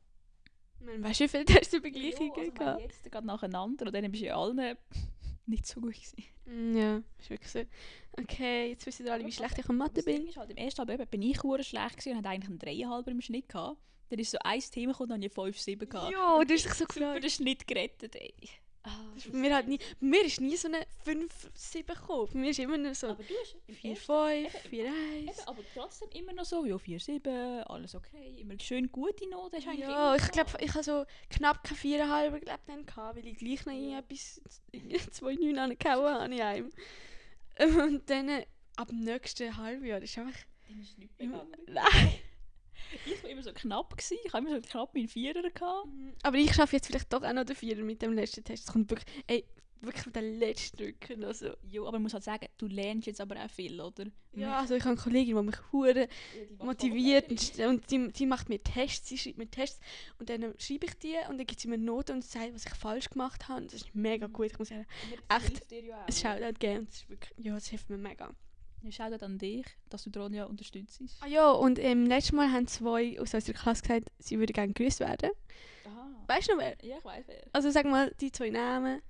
Man 0.80 1.02
weißt 1.04 1.20
du, 1.20 1.24
wie 1.24 1.28
viele 1.28 1.44
Tests 1.44 1.74
über 1.74 1.88
Ja, 1.88 1.92
Gleichungen 2.00 2.30
also 2.32 2.42
wir 2.42 2.52
gehabt? 2.52 2.80
jetzt 2.80 3.12
gerade 3.12 3.26
nacheinander 3.26 3.86
und 3.86 3.92
dann 3.94 4.10
bist 4.10 4.22
du 4.22 4.26
ja 4.28 4.36
allen 4.36 4.76
nicht 5.46 5.66
so 5.66 5.80
gut 5.80 5.92
gewesen. 5.94 6.24
Mm, 6.46 6.76
Ja, 6.76 7.02
ist 7.18 7.28
wirklich 7.30 7.50
so. 7.50 7.60
Okay, 8.18 8.70
jetzt 8.70 8.86
wissen 8.86 9.04
ihr 9.06 9.12
alle, 9.12 9.26
wie 9.26 9.32
schlecht 9.32 9.58
ich 9.58 9.68
an 9.68 9.76
Mathe 9.76 10.02
bin. 10.02 10.26
ist 10.26 10.36
halt, 10.36 10.50
im 10.50 10.56
ersten 10.56 10.78
Halbjahr 10.80 11.06
bin 11.06 11.22
ich 11.22 11.36
schlecht 11.38 11.96
gewesen 11.98 12.12
und 12.12 12.16
hatte 12.18 12.28
eigentlich 12.30 12.48
einen 12.50 12.58
Dreieinhalber 12.58 13.10
im 13.10 13.20
Schnitt 13.20 13.48
gehabt. 13.48 13.78
Dann 14.10 14.18
ist 14.18 14.30
so 14.32 14.38
ein 14.42 14.60
Thema 14.60 14.92
gekommen, 14.92 15.08
dann 15.10 15.18
habe 15.20 15.26
ich 15.26 15.32
5, 15.32 15.58
7 15.58 15.88
gehabt. 15.88 16.12
Ja, 16.12 16.44
du 16.44 16.52
hast 16.54 16.64
dich 16.64 16.74
so 16.74 16.84
gefreut. 16.88 17.22
den 17.22 17.30
Schnitt 17.30 17.66
gerettet, 17.66 18.16
ey. 18.16 18.34
Ist 19.14 19.30
bei 19.30 19.36
mir, 19.38 19.54
halt 19.54 19.68
nie, 19.68 19.78
mir 20.00 20.24
ist 20.24 20.40
nie 20.40 20.56
so 20.56 20.66
eine 20.66 20.86
5, 21.04 21.50
7 21.54 21.86
gekommen. 21.86 22.28
Bei 22.32 22.38
mir 22.38 22.50
ist 22.50 22.58
immer 22.58 22.78
nur 22.78 22.94
so 22.94 23.08
Aber 23.08 23.22
du 23.22 23.34
hast 23.42 23.54
im 23.66 23.74
4, 23.74 23.90
ersten- 23.90 24.50
5, 24.50 24.62
4, 24.70 24.86
1. 24.86 24.94
Eben, 25.38 25.48
aber 25.48 25.62
trotzdem 25.74 26.08
immer 26.14 26.32
noch 26.32 26.46
so, 26.46 26.64
ja, 26.64 26.78
4, 26.78 26.98
7, 26.98 27.62
alles 27.64 27.94
okay, 27.94 28.36
immer 28.40 28.58
schön 28.58 28.90
gute 28.90 29.28
Noten. 29.28 29.56
hast 29.56 29.66
du 29.66 29.72
Ja, 29.80 30.16
ich 30.16 30.30
glaube, 30.32 30.50
ich 30.60 30.70
habe 30.72 30.82
so 30.82 31.04
knapp 31.28 31.62
keine 31.62 31.78
4,5 31.78 32.40
glaub, 32.40 32.66
dann 32.66 32.86
gehabt, 32.86 33.16
weil 33.18 33.26
ich 33.26 33.36
gleich 33.36 33.66
noch 33.66 33.72
Ja. 33.74 33.78
irgendetwas 33.98 34.40
2,9 34.72 35.56
angehauen 35.58 36.14
habe 36.14 36.34
in 36.34 36.40
einem. 36.40 36.70
Und 37.58 38.08
dann, 38.08 38.28
äh, 38.30 38.46
ab 38.76 38.88
dem 38.88 39.00
nächsten 39.00 39.54
Halbjahr 39.58 40.00
ist 40.02 40.16
einfach... 40.16 40.38
Dem 40.70 40.80
ist 40.80 40.96
nichts 40.98 41.14
begangen. 41.16 41.52
Nein. 41.66 42.12
Ich 43.06 43.22
war 43.22 43.30
immer 43.30 43.42
so 43.42 43.52
knapp. 43.52 43.90
Gewesen. 43.96 44.18
Ich 44.24 44.32
habe 44.32 44.46
immer 44.46 44.56
so 44.56 44.68
knapp 44.68 44.94
meinen 44.94 45.08
Vierer 45.08 45.42
gehabt. 45.42 45.88
Aber 46.22 46.36
ich 46.36 46.54
schaffe 46.54 46.76
jetzt 46.76 46.86
vielleicht 46.86 47.12
doch 47.12 47.22
auch 47.22 47.32
noch 47.32 47.44
den 47.44 47.56
Vierer 47.56 47.82
mit 47.82 48.02
dem 48.02 48.12
letzten 48.12 48.44
Test. 48.44 48.68
Es 48.68 48.72
kommt 48.72 48.90
wirklich... 48.90 49.08
Ey, 49.26 49.44
wirklich 49.82 50.12
den 50.12 50.38
letzten 50.38 50.76
drücken. 50.76 51.24
Also. 51.24 51.54
Jo, 51.62 51.82
aber 51.84 51.92
man 51.92 52.02
muss 52.04 52.14
halt 52.14 52.24
sagen, 52.24 52.46
du 52.58 52.66
lernst 52.66 53.06
jetzt 53.06 53.20
aber 53.20 53.36
auch 53.42 53.50
viel, 53.50 53.80
oder? 53.80 54.06
Ja, 54.32 54.58
also 54.58 54.74
ich 54.74 54.82
habe 54.84 54.92
eine 54.92 55.00
Kollegin, 55.00 55.36
die 55.36 55.42
mich 55.42 55.56
hure 55.72 56.00
Ja, 56.58 56.64
motiviert 56.64 57.30
und, 57.30 57.58
und 57.60 57.90
die, 57.90 58.08
die 58.12 58.26
macht 58.26 58.48
mir 58.48 58.62
Tests, 58.62 59.08
sie 59.08 59.18
schreibt 59.18 59.38
mir 59.38 59.50
Tests 59.50 59.80
und 60.18 60.28
dann 60.28 60.54
schreibe 60.58 60.86
ich 60.86 60.94
die 60.98 61.16
und 61.28 61.38
dann 61.38 61.46
gibt 61.46 61.60
sie 61.60 61.68
mir 61.68 61.78
Noten 61.78 62.16
und 62.16 62.24
sagt, 62.24 62.54
was 62.54 62.66
ich 62.66 62.74
falsch 62.74 63.10
gemacht 63.10 63.48
habe. 63.48 63.62
Das 63.62 63.74
ist 63.74 63.94
mega 63.94 64.28
Mhm. 64.28 64.32
gut. 64.32 64.52
Ich 64.52 64.58
muss 64.58 64.68
Das 64.68 64.78
echt 65.44 65.72
ja 65.72 66.78
und 66.78 66.88
das 66.88 66.96
ist 66.96 67.08
wirklich... 67.08 67.32
Ja, 67.38 67.54
das 67.54 67.68
hilft 67.68 67.90
mir 67.90 67.98
mega. 67.98 68.34
Ja, 68.82 68.90
Shoutout 68.90 69.24
an 69.24 69.38
dich, 69.38 69.66
dass 69.88 70.04
du 70.04 70.18
Ronja 70.18 70.44
unterstützt. 70.44 71.02
Ah 71.20 71.26
ja, 71.26 71.50
und 71.50 71.78
ähm, 71.78 72.06
letztes 72.06 72.32
Mal 72.32 72.50
haben 72.50 72.66
zwei 72.66 73.20
aus 73.20 73.34
unserer 73.34 73.54
Klasse 73.56 73.82
gesagt, 73.82 74.08
sie 74.18 74.38
würden 74.38 74.52
gerne 74.52 74.72
gegrüßt 74.72 75.00
werden. 75.00 75.30
Aha. 75.84 76.24
Weißt 76.26 76.48
du 76.48 76.52
noch 76.54 76.60
wer? 76.60 76.76
Ja, 76.82 76.98
ich 76.98 77.04
weiß 77.04 77.24
wer. 77.26 77.42
Also 77.52 77.70
sag 77.70 77.84
mal 77.86 78.14
die 78.20 78.32
zwei 78.32 78.50
Namen. 78.50 79.02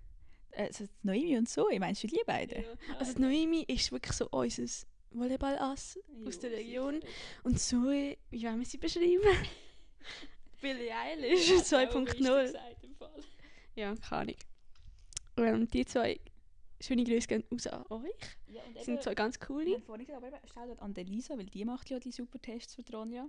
Also 0.56 0.87
Noemi 1.02 1.38
und 1.38 1.48
so, 1.48 1.70
ich 1.70 1.78
meinst 1.78 2.02
du 2.02 2.09
die 2.09 2.20
beiden? 2.26 2.64
Also 2.98 3.14
die 3.14 3.20
Noemi 3.22 3.62
ist 3.68 3.92
wirklich 3.92 4.12
so 4.12 4.28
unser 4.30 4.64
Volleyball-Ass 5.12 5.98
aus 6.26 6.38
der 6.40 6.50
Region. 6.50 7.00
Und 7.44 7.61
Zoe, 7.61 8.16
wie 8.30 8.42
wollen 8.44 8.59
wir 8.59 8.66
sie 8.66 8.78
beschreiben? 8.78 9.22
Billie 10.61 10.94
Eilish 10.94 11.50
2.0. 11.50 12.54
Ja, 13.76 13.94
keine 13.94 14.20
Ahnung. 14.20 14.35
Ähm, 15.37 15.68
die 15.68 15.87
zwei 15.87 16.20
schöne 16.81 17.05
Grüße 17.05 17.29
gehen 17.29 17.45
raus 17.53 17.66
an 17.66 17.85
euch. 17.90 18.11
Ja, 18.49 18.62
Die 18.79 18.85
sind 18.85 19.03
zwei 19.03 19.14
ganz 19.14 19.38
Wir 19.38 19.47
coole. 19.47 19.75
haben 19.75 19.83
vorhin 19.83 20.07
gesagt, 20.07 20.25
aber 20.25 20.37
eben, 20.37 20.49
Shoutout 20.49 20.81
an 20.83 20.95
der 20.95 21.05
Lisa, 21.05 21.37
weil 21.38 21.47
die 21.47 21.64
macht 21.64 21.90
ja 21.90 21.99
die 21.99 22.12
super 22.12 22.40
Tests 22.40 22.75
für 22.75 22.83
die 22.83 22.93
Ronja. 22.95 23.27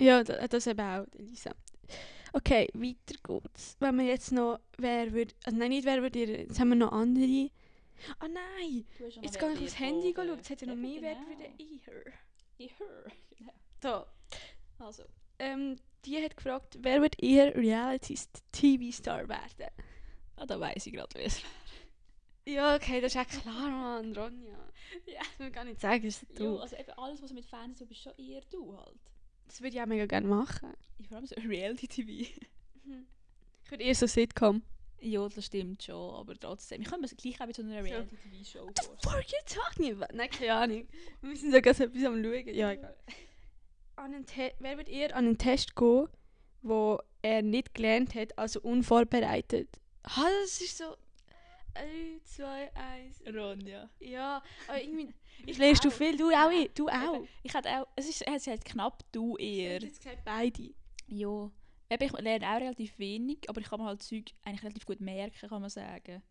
Ja, 0.00 0.24
da- 0.24 0.46
das 0.48 0.66
eben 0.66 0.80
auch, 0.80 1.06
die 1.16 1.22
Lisa. 1.22 1.52
Okay, 2.32 2.68
weiter 2.74 3.14
geht's. 3.22 3.76
Wenn 3.78 3.96
wir 3.96 4.06
jetzt 4.06 4.32
noch, 4.32 4.58
wer 4.78 5.12
würde, 5.12 5.34
also 5.44 5.56
nein, 5.58 5.68
nicht 5.68 5.84
wer 5.84 6.02
würde 6.02 6.18
ihr, 6.18 6.40
jetzt 6.40 6.58
haben 6.58 6.70
wir 6.70 6.76
noch 6.76 6.92
andere. 6.92 7.50
Ah 8.18 8.26
nein, 8.26 8.84
ja 8.98 9.06
noch 9.06 9.22
jetzt 9.22 9.38
gehe 9.38 9.52
ich 9.52 9.60
aufs 9.62 9.78
Handy 9.78 10.12
folgen. 10.12 10.30
schauen, 10.30 10.38
es 10.40 10.50
hat 10.50 10.60
ja 10.62 10.66
noch 10.66 10.74
mehr 10.76 11.00
Wert 11.02 11.18
für 11.28 11.36
den. 11.36 11.54
Ich 12.58 12.78
höre. 12.78 13.04
Genau. 13.38 13.52
So, 13.82 14.84
Also, 14.84 15.04
ähm, 15.38 15.76
die 16.04 16.22
hat 16.22 16.36
gefragt, 16.36 16.76
wer 16.80 17.00
wird 17.00 17.22
ihr 17.22 17.54
Reality-TV-Star 17.54 19.28
werden? 19.28 19.70
Ah, 20.36 20.46
da 20.46 20.58
weiss 20.60 20.86
ich 20.86 20.92
gerade, 20.92 21.14
wer 21.14 21.26
es 21.26 21.40
Ja, 22.46 22.74
okay, 22.76 23.00
das 23.00 23.14
ist 23.14 23.16
ja 23.16 23.24
klar, 23.24 23.70
Mann, 23.70 24.14
Ronja. 24.16 24.58
Ja. 25.06 25.18
Das 25.20 25.38
will 25.38 25.46
ich 25.48 25.52
gar 25.54 25.64
nicht 25.64 25.80
sagen, 25.80 26.04
ist 26.04 26.24
du. 26.38 26.58
also 26.58 26.76
eben 26.76 26.90
alles, 26.92 27.22
was 27.22 27.32
mit 27.32 27.44
Fernsehen 27.46 27.74
so 27.76 27.86
bist, 27.86 28.02
schon 28.02 28.12
eher 28.16 28.42
du 28.50 28.76
halt. 28.76 28.98
Das 29.46 29.60
würde 29.60 29.74
ich 29.76 29.82
auch 29.82 29.86
mega 29.86 30.06
gerne 30.06 30.26
machen. 30.28 30.72
Ich 30.98 31.08
vor 31.08 31.16
allem 31.16 31.26
so 31.26 31.34
Reality-TV. 31.40 32.10
Ich 33.64 33.70
würde 33.70 33.82
eher 33.82 33.94
so 33.94 34.06
Sitcom. 34.06 34.62
ja, 35.00 35.26
das 35.28 35.46
stimmt 35.46 35.82
schon, 35.82 36.14
aber 36.14 36.38
trotzdem. 36.38 36.82
Ich 36.82 36.88
kann 36.88 37.00
mir 37.00 37.08
gleich 37.08 37.40
auch 37.40 37.46
mit 37.46 37.56
so 37.56 37.62
einer 37.62 37.80
So. 37.82 37.88
Reality-TV-Show 37.88 38.66
What 38.66 38.78
the 38.78 38.84
vorstellen. 38.86 38.98
fuck 39.02 39.12
are 39.14 39.22
you 39.22 39.62
talking 39.64 39.92
about? 40.02 40.16
Nein, 40.16 40.30
keine 40.30 40.54
Ahnung. 40.54 40.88
Wir 41.22 41.36
sind 41.36 41.52
sogar 41.52 41.74
so 41.74 41.84
etwas 41.84 42.04
am 42.04 42.22
schauen. 42.22 42.54
Ja, 42.54 42.72
egal. 42.72 42.96
An 43.96 44.14
einen 44.14 44.26
Te 44.26 44.52
wer 44.58 44.76
wird 44.76 44.88
eher 44.88 45.16
an 45.16 45.24
einen 45.26 45.38
Test 45.38 45.74
gehen, 45.76 46.08
wo 46.62 46.98
er 47.22 47.42
nicht 47.42 47.74
gelernt 47.74 48.14
hat, 48.14 48.36
also 48.38 48.60
unvorbereitet? 48.60 49.68
Ah, 50.04 50.26
das 50.42 50.60
ist 50.60 50.78
so... 50.78 50.96
3, 51.74 52.20
2, 52.24 52.70
1... 52.74 53.34
Ronja. 53.34 53.88
Ja, 54.00 54.42
aber 54.68 54.80
irgendwie... 54.82 55.12
Ich 55.46 55.58
lernst 55.58 55.84
du 55.84 55.90
viel, 55.90 56.16
du 56.16 56.28
auch, 56.30 56.50
Ja. 56.50 56.64
du 56.74 56.88
auch. 56.88 57.26
Ich 57.42 57.52
hätte 57.52 57.68
auch, 57.68 57.88
es 57.96 58.08
ist, 58.08 58.22
es 58.22 58.46
hat 58.46 58.64
knapp 58.64 59.02
du 59.10 59.36
Ich 59.36 59.44
eher. 59.58 59.80
jetzt 59.80 60.00
gesagt, 60.00 60.24
beide. 60.24 60.70
Ja. 61.08 61.50
Eben, 61.90 62.04
ich 62.04 62.12
lerne 62.20 62.48
auch 62.48 62.60
relativ 62.60 62.98
wenig, 63.00 63.38
aber 63.48 63.60
ich 63.60 63.68
kann 63.68 63.80
mir 63.80 63.86
halt 63.86 64.02
Zeug 64.02 64.26
eigentlich 64.44 64.62
relativ 64.62 64.86
gut 64.86 65.00
merken, 65.00 65.48
kann 65.48 65.60
man 65.60 65.68
sagen. 65.70 66.22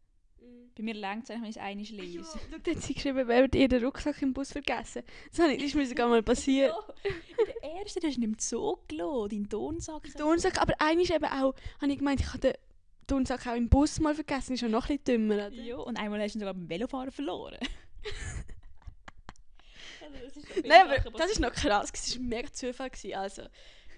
Bei 0.75 0.83
mir 0.83 0.93
längt 0.93 1.23
es 1.25 1.29
eigentlich, 1.31 1.55
wenn 1.57 1.77
ich 1.77 1.89
es 1.89 1.95
einmal 1.97 2.07
Ja, 2.07 2.19
lese. 2.21 2.39
schau, 2.65 2.71
hat 2.71 2.81
sie 2.81 2.93
geschrieben, 2.93 3.27
wer 3.27 3.41
wird 3.41 3.55
ihr 3.55 3.67
den 3.67 3.83
Rucksack 3.83 4.21
im 4.21 4.33
Bus 4.33 4.51
vergessen? 4.53 5.03
Das, 5.35 5.39
ich, 5.47 5.57
das 5.57 5.65
ist 5.67 5.75
mir 5.75 5.85
sogar 5.85 6.07
mal 6.07 6.23
passiert. 6.23 6.71
Ja, 6.73 7.13
der 7.61 7.75
erste, 7.75 7.99
der 7.99 8.09
ist 8.09 8.17
nicht 8.17 8.27
im 8.27 8.37
Zoo 8.39 8.77
gelassen, 8.87 9.29
dein 9.29 9.49
Tonsack. 9.49 10.03
Den 10.03 10.13
Turnsack, 10.13 10.59
aber 10.61 10.73
einmal 10.79 11.05
eben 11.11 11.25
auch, 11.25 11.53
habe 11.81 11.91
ich 11.91 11.97
gemeint, 11.97 12.21
ich 12.21 12.27
habe 12.29 12.39
den 12.39 12.53
Turnsack 13.07 13.47
auch 13.47 13.55
im 13.55 13.69
Bus 13.69 13.99
mal 13.99 14.15
vergessen, 14.15 14.53
ist 14.53 14.61
ja 14.61 14.69
noch 14.69 14.89
ein 14.89 14.97
bisschen 14.97 15.27
dümmer, 15.27 15.47
oder? 15.47 15.49
Ja, 15.49 15.77
und 15.77 15.97
einmal 15.97 16.21
hast 16.21 16.33
du 16.33 16.37
ihn 16.37 16.41
sogar 16.41 16.53
beim 16.53 16.69
Velofahren 16.69 17.11
verloren. 17.11 17.57
also, 20.01 20.41
das 20.41 20.63
Nein, 20.65 20.81
aber 20.81 21.17
das 21.17 21.31
ist 21.31 21.39
noch 21.39 21.51
krass, 21.51 21.91
es 21.93 22.17
war 22.17 22.23
mega 22.23 22.51
Zufall. 22.51 22.89
Gewesen. 22.89 23.15
Also, 23.15 23.43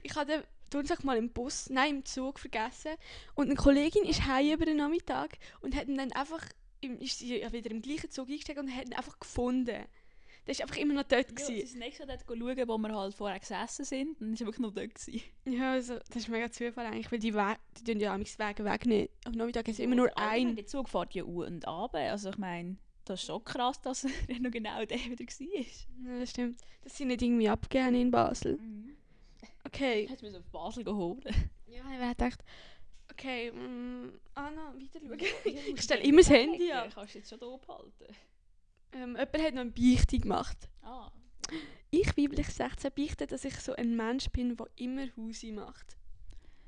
ich 0.04 0.16
habe 0.16 0.32
den 0.32 0.44
Turnsack 0.70 1.04
mal 1.04 1.18
im 1.18 1.32
Bus, 1.32 1.70
nein, 1.70 1.98
im 1.98 2.06
Zug 2.06 2.40
vergessen 2.40 2.92
und 3.36 3.46
eine 3.48 3.56
Kollegin 3.56 4.04
ist 4.04 4.26
heim 4.26 4.54
über 4.54 4.66
den 4.66 4.78
Nachmittag 4.78 5.38
und 5.62 5.76
hat 5.76 5.88
ihn 5.88 5.98
dann 5.98 6.12
einfach, 6.12 6.44
im, 6.82 7.00
ist 7.00 7.20
sie 7.20 7.42
wieder 7.52 7.72
im 7.72 7.82
gleichen 7.82 8.12
Zug 8.12 8.30
eingestiegen 8.30 8.60
und 8.60 8.76
hat 8.76 8.86
ihn 8.86 8.94
einfach 8.94 9.20
gefunden. 9.20 9.86
Der 10.46 10.52
ist 10.52 10.62
einfach 10.62 10.78
immer 10.78 10.94
noch 10.94 11.04
dort. 11.04 11.32
Ja, 11.32 11.46
sie 11.46 11.54
gewesen. 11.54 11.64
ist 11.64 11.76
nächstes 11.76 12.06
Mal 12.06 12.18
dort 12.18 12.40
schauen, 12.40 12.68
wo 12.68 12.78
wir 12.78 12.96
halt 12.96 13.16
vorher 13.16 13.40
gesessen 13.40 13.86
sind. 13.86 14.22
Dann 14.22 14.34
er 14.34 14.40
wirklich 14.40 14.60
noch 14.60 14.74
dort. 14.74 14.94
Gewesen. 14.94 15.22
Ja, 15.46 15.72
also, 15.72 15.96
das 15.96 16.16
ist 16.18 16.30
mega 16.30 16.52
Zufall 16.52 16.86
eigentlich, 16.86 17.12
weil 17.12 17.20
die, 17.20 17.34
We 17.34 17.56
die 17.80 17.92
tun 17.92 18.00
ja 18.00 18.14
amigs 18.14 18.38
Wege 18.38 18.64
wegnehmen. 18.64 19.10
Am 19.26 19.34
Nachmittag 19.34 19.68
ist 19.68 19.80
immer 19.80 19.96
nur 19.96 20.16
ein. 20.18 20.56
Der 20.56 20.68
Zug 20.68 20.90
fährt 20.90 21.16
ja 21.16 21.24
u 21.24 21.44
und 21.44 21.68
ab. 21.68 21.96
Also 21.96 22.30
ich 22.30 22.38
meine, 22.38 22.78
das 23.06 23.22
ist 23.22 23.28
schon 23.28 23.44
krass, 23.44 23.82
dass 23.82 24.04
er 24.28 24.40
noch 24.40 24.52
genau 24.52 24.86
der 24.86 24.98
wieder 24.98 25.26
war. 25.26 26.12
Ja, 26.14 26.20
das 26.20 26.30
stimmt. 26.30 26.62
Das 26.84 26.96
sind 26.96 27.08
nicht 27.08 27.22
irgendwie 27.22 27.50
abgegeben 27.50 27.96
in 27.96 28.12
Basel. 28.12 28.58
Mhm. 28.58 28.96
Okay. 29.66 30.08
Hast 30.10 30.22
du 30.22 30.30
mir 30.30 30.38
auf 30.38 30.46
Basel 30.52 30.84
geholt? 30.84 31.26
Ja, 31.68 31.82
ich 31.92 32.00
habe 32.00 32.10
gedacht, 32.10 32.44
okay, 33.12 33.52
mm, 33.52 34.12
Anna, 34.36 34.74
weiter 34.76 35.00
schauen. 35.00 35.20
ich 35.44 35.68
Ich 35.70 35.82
stelle 35.82 36.04
immer 36.04 36.20
das 36.20 36.30
Handy 36.30 36.72
ab. 36.72 36.90
Kannst 36.94 37.16
du 37.16 37.18
jetzt 37.18 37.30
schon 37.30 37.40
da 37.40 37.48
abhalten? 37.48 38.16
Ähm, 38.96 39.10
jemand 39.10 39.38
hat 39.38 39.54
noch 39.54 39.62
eine 39.62 39.72
Beichte 39.72 40.20
gemacht. 40.20 40.70
Ah. 40.82 41.12
Ich, 41.92 42.18
weiblich 42.18 42.48
16, 42.48 42.92
beichte, 42.96 43.28
dass 43.28 43.44
ich 43.44 43.56
so 43.60 43.74
ein 43.74 43.96
Mensch 43.96 44.30
bin, 44.30 44.56
der 44.56 44.68
immer 44.78 45.08
Hausi 45.18 45.52
macht. 45.52 45.98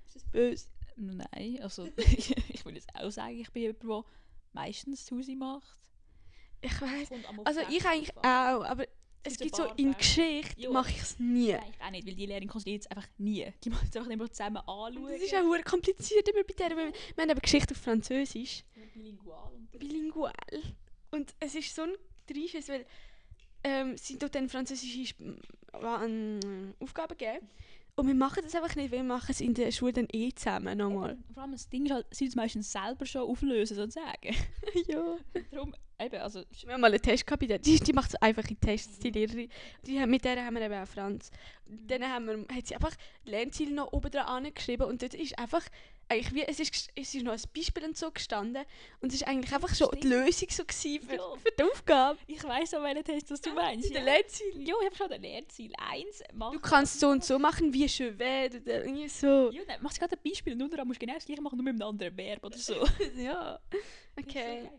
Ist 0.06 0.16
das 0.16 0.26
böse? 0.26 0.68
Nein, 0.98 1.60
also 1.62 1.88
ich 1.98 2.66
würde 2.66 2.78
jetzt 2.78 2.94
auch 2.96 3.10
sagen, 3.10 3.40
ich 3.40 3.52
bin 3.52 3.64
jemand, 3.64 3.84
der 3.84 4.04
meistens 4.52 5.06
zu 5.06 5.18
Hause 5.18 5.36
macht. 5.36 5.80
Ich 6.60 6.82
weiß. 6.82 7.10
Also 7.46 7.62
ich 7.70 7.86
eigentlich 7.86 8.18
auch, 8.18 8.64
aber 8.64 8.86
es 9.24 9.38
gibt 9.38 9.56
gibt 9.56 9.56
so 9.56 9.66
in. 9.76 9.94
Geschichte 9.94 10.70
mache 10.70 10.90
ich 10.90 11.02
es 11.02 11.20
nie. 11.20 11.52
Nein, 11.52 11.72
ich 11.72 11.82
auch 11.82 11.92
nicht, 11.92 12.08
weil 12.08 12.16
die 12.16 12.26
Lehrerin 12.26 12.50
konzentriert 12.50 12.82
es 12.82 12.88
einfach 12.88 13.08
nie. 13.18 13.54
Die 13.64 13.70
macht 13.70 13.88
es 13.90 13.96
einfach 13.96 14.12
immer 14.12 14.30
zusammen 14.30 14.58
anschauen. 14.58 15.08
Das 15.12 15.22
ist 15.22 15.36
auch 15.36 15.44
hure 15.44 15.64
kompliziert 15.64 16.28
immer 16.28 16.44
bei 16.44 16.54
der. 16.54 16.76
Wir 16.76 16.92
haben 17.18 17.30
eben 17.30 17.40
Geschichte 17.40 17.74
auf 17.74 17.82
Französisch. 17.82 18.64
bilingual. 18.94 19.52
Bilingual. 19.72 20.34
Und 21.12 21.34
es 21.40 21.56
ist 21.56 21.74
so 21.74 21.84
ein 21.84 21.94
Dreischiss, 22.28 22.70
weil 22.70 22.86
ähm, 23.64 23.98
sie 23.98 24.18
tut 24.18 24.36
dann 24.36 24.50
französische 24.50 25.16
ähm, 25.74 26.40
Aufgaben 26.80 27.18
geben. 27.18 27.48
Und 27.96 28.06
wir 28.06 28.14
machen 28.14 28.44
das 28.44 28.54
einfach 28.54 28.76
nicht, 28.76 28.92
weil 28.92 29.00
wir 29.00 29.04
machen 29.04 29.32
es 29.32 29.42
in 29.42 29.56
der 29.56 29.72
Schule 29.72 29.94
dann 29.94 30.08
eh 30.14 30.32
zusammen 30.32 30.78
nochmal. 30.78 31.14
Eben, 31.14 31.24
Vor 31.34 31.44
allem 31.44 31.54
das 31.54 31.68
Ding 31.68 31.86
ist 31.86 31.92
halt, 31.92 32.06
sie 32.12 32.28
es 32.28 32.36
meistens 32.36 32.72
selber 32.72 33.08
schon 33.08 33.24
auflösen, 33.24 33.76
sozusagen. 33.76 34.36
ja. 34.88 35.18
Darum, 35.50 35.74
eben, 36.00 36.22
also... 36.22 36.44
Wir 36.66 36.74
haben 36.74 36.82
mal 36.82 36.92
einen 36.92 37.02
Test 37.02 37.26
gehabt, 37.26 37.42
bei 37.42 37.48
der- 37.48 37.60
die, 37.60 37.80
die 37.80 37.94
macht 37.94 38.22
einfache 38.22 38.56
Tests, 38.56 39.00
die 39.00 39.10
Lehrerin. 39.12 39.50
Die, 39.86 40.06
mit 40.06 40.24
der 40.26 40.44
haben 40.46 40.56
wir 40.56 40.62
eben 40.62 40.74
auch 40.76 40.88
Franz. 40.88 41.32
Dann 41.66 42.04
haben 42.04 42.26
wir, 42.28 42.56
hat 42.56 42.68
sie 42.68 42.76
einfach 42.76 42.96
Lernziele 43.26 43.74
noch 43.74 43.92
oben 43.94 44.12
dran 44.12 44.26
angeschrieben 44.46 44.88
und 44.88 45.02
dort 45.02 45.14
ist 45.14 45.38
einfach, 45.38 45.64
eigentlich 46.10 46.34
wie, 46.34 46.44
es 46.44 46.60
ist, 46.62 46.90
es 46.96 47.14
ist 47.16 47.24
noch 47.24 47.34
ein 47.34 47.42
Beispiel 47.54 47.84
und 47.84 47.98
so 47.98 48.10
gestanden 48.12 48.64
und 49.02 49.10
es 49.10 49.16
ist 49.22 49.28
eigentlich 49.28 49.54
einfach 49.54 49.76
schon 49.76 49.90
die 49.92 49.98
Stimmt. 50.08 50.14
Lösung 50.14 50.48
so 50.50 50.64
gewesen 50.64 51.02
für, 51.06 51.16
Ja. 51.16 51.36
für 51.36 51.52
die 51.60 51.64
Aufgabe. 51.64 52.18
Ich 52.28 52.44
weiss 52.46 52.74
auch, 52.74 52.84
welchen 52.84 53.04
Test 53.04 53.30
das 53.32 53.42
du 53.42 53.54
meinst. 53.54 53.90
Der 53.94 54.00
Ja, 54.00 54.06
Lernziel. 54.06 54.68
ja 54.68 54.76
ich 54.80 54.86
habe 54.86 54.96
schon 54.96 55.10
den 55.10 55.22
Lehrziel 55.22 55.72
1 55.78 56.24
machen. 56.34 56.54
Du 56.54 56.60
kannst 56.62 57.00
so 57.02 57.10
und 57.10 57.26
so 57.26 57.38
machen, 57.38 57.74
wie 57.74 57.90
schön 57.90 58.18
wäre 58.18 58.56
oder 58.62 58.86
irgendwie 58.86 59.10
so. 59.10 59.52
Ja, 59.52 59.64
dann 59.68 59.84
machst 59.84 59.98
du 59.98 60.02
gerade 60.02 60.16
ein 60.16 60.22
Beispiel 60.24 60.54
und 60.54 60.60
nur 60.60 60.86
musst 60.86 61.02
du 61.02 61.06
genau 61.06 61.16
das 61.18 61.26
gleiche 61.26 61.42
machen, 61.42 61.58
nur 61.58 61.66
mit 61.66 61.74
einem 61.74 61.90
anderen 61.90 62.16
Verb 62.16 62.46
oder 62.46 62.58
so. 62.58 62.76
ja. 63.18 63.60
Okay. 64.18 64.70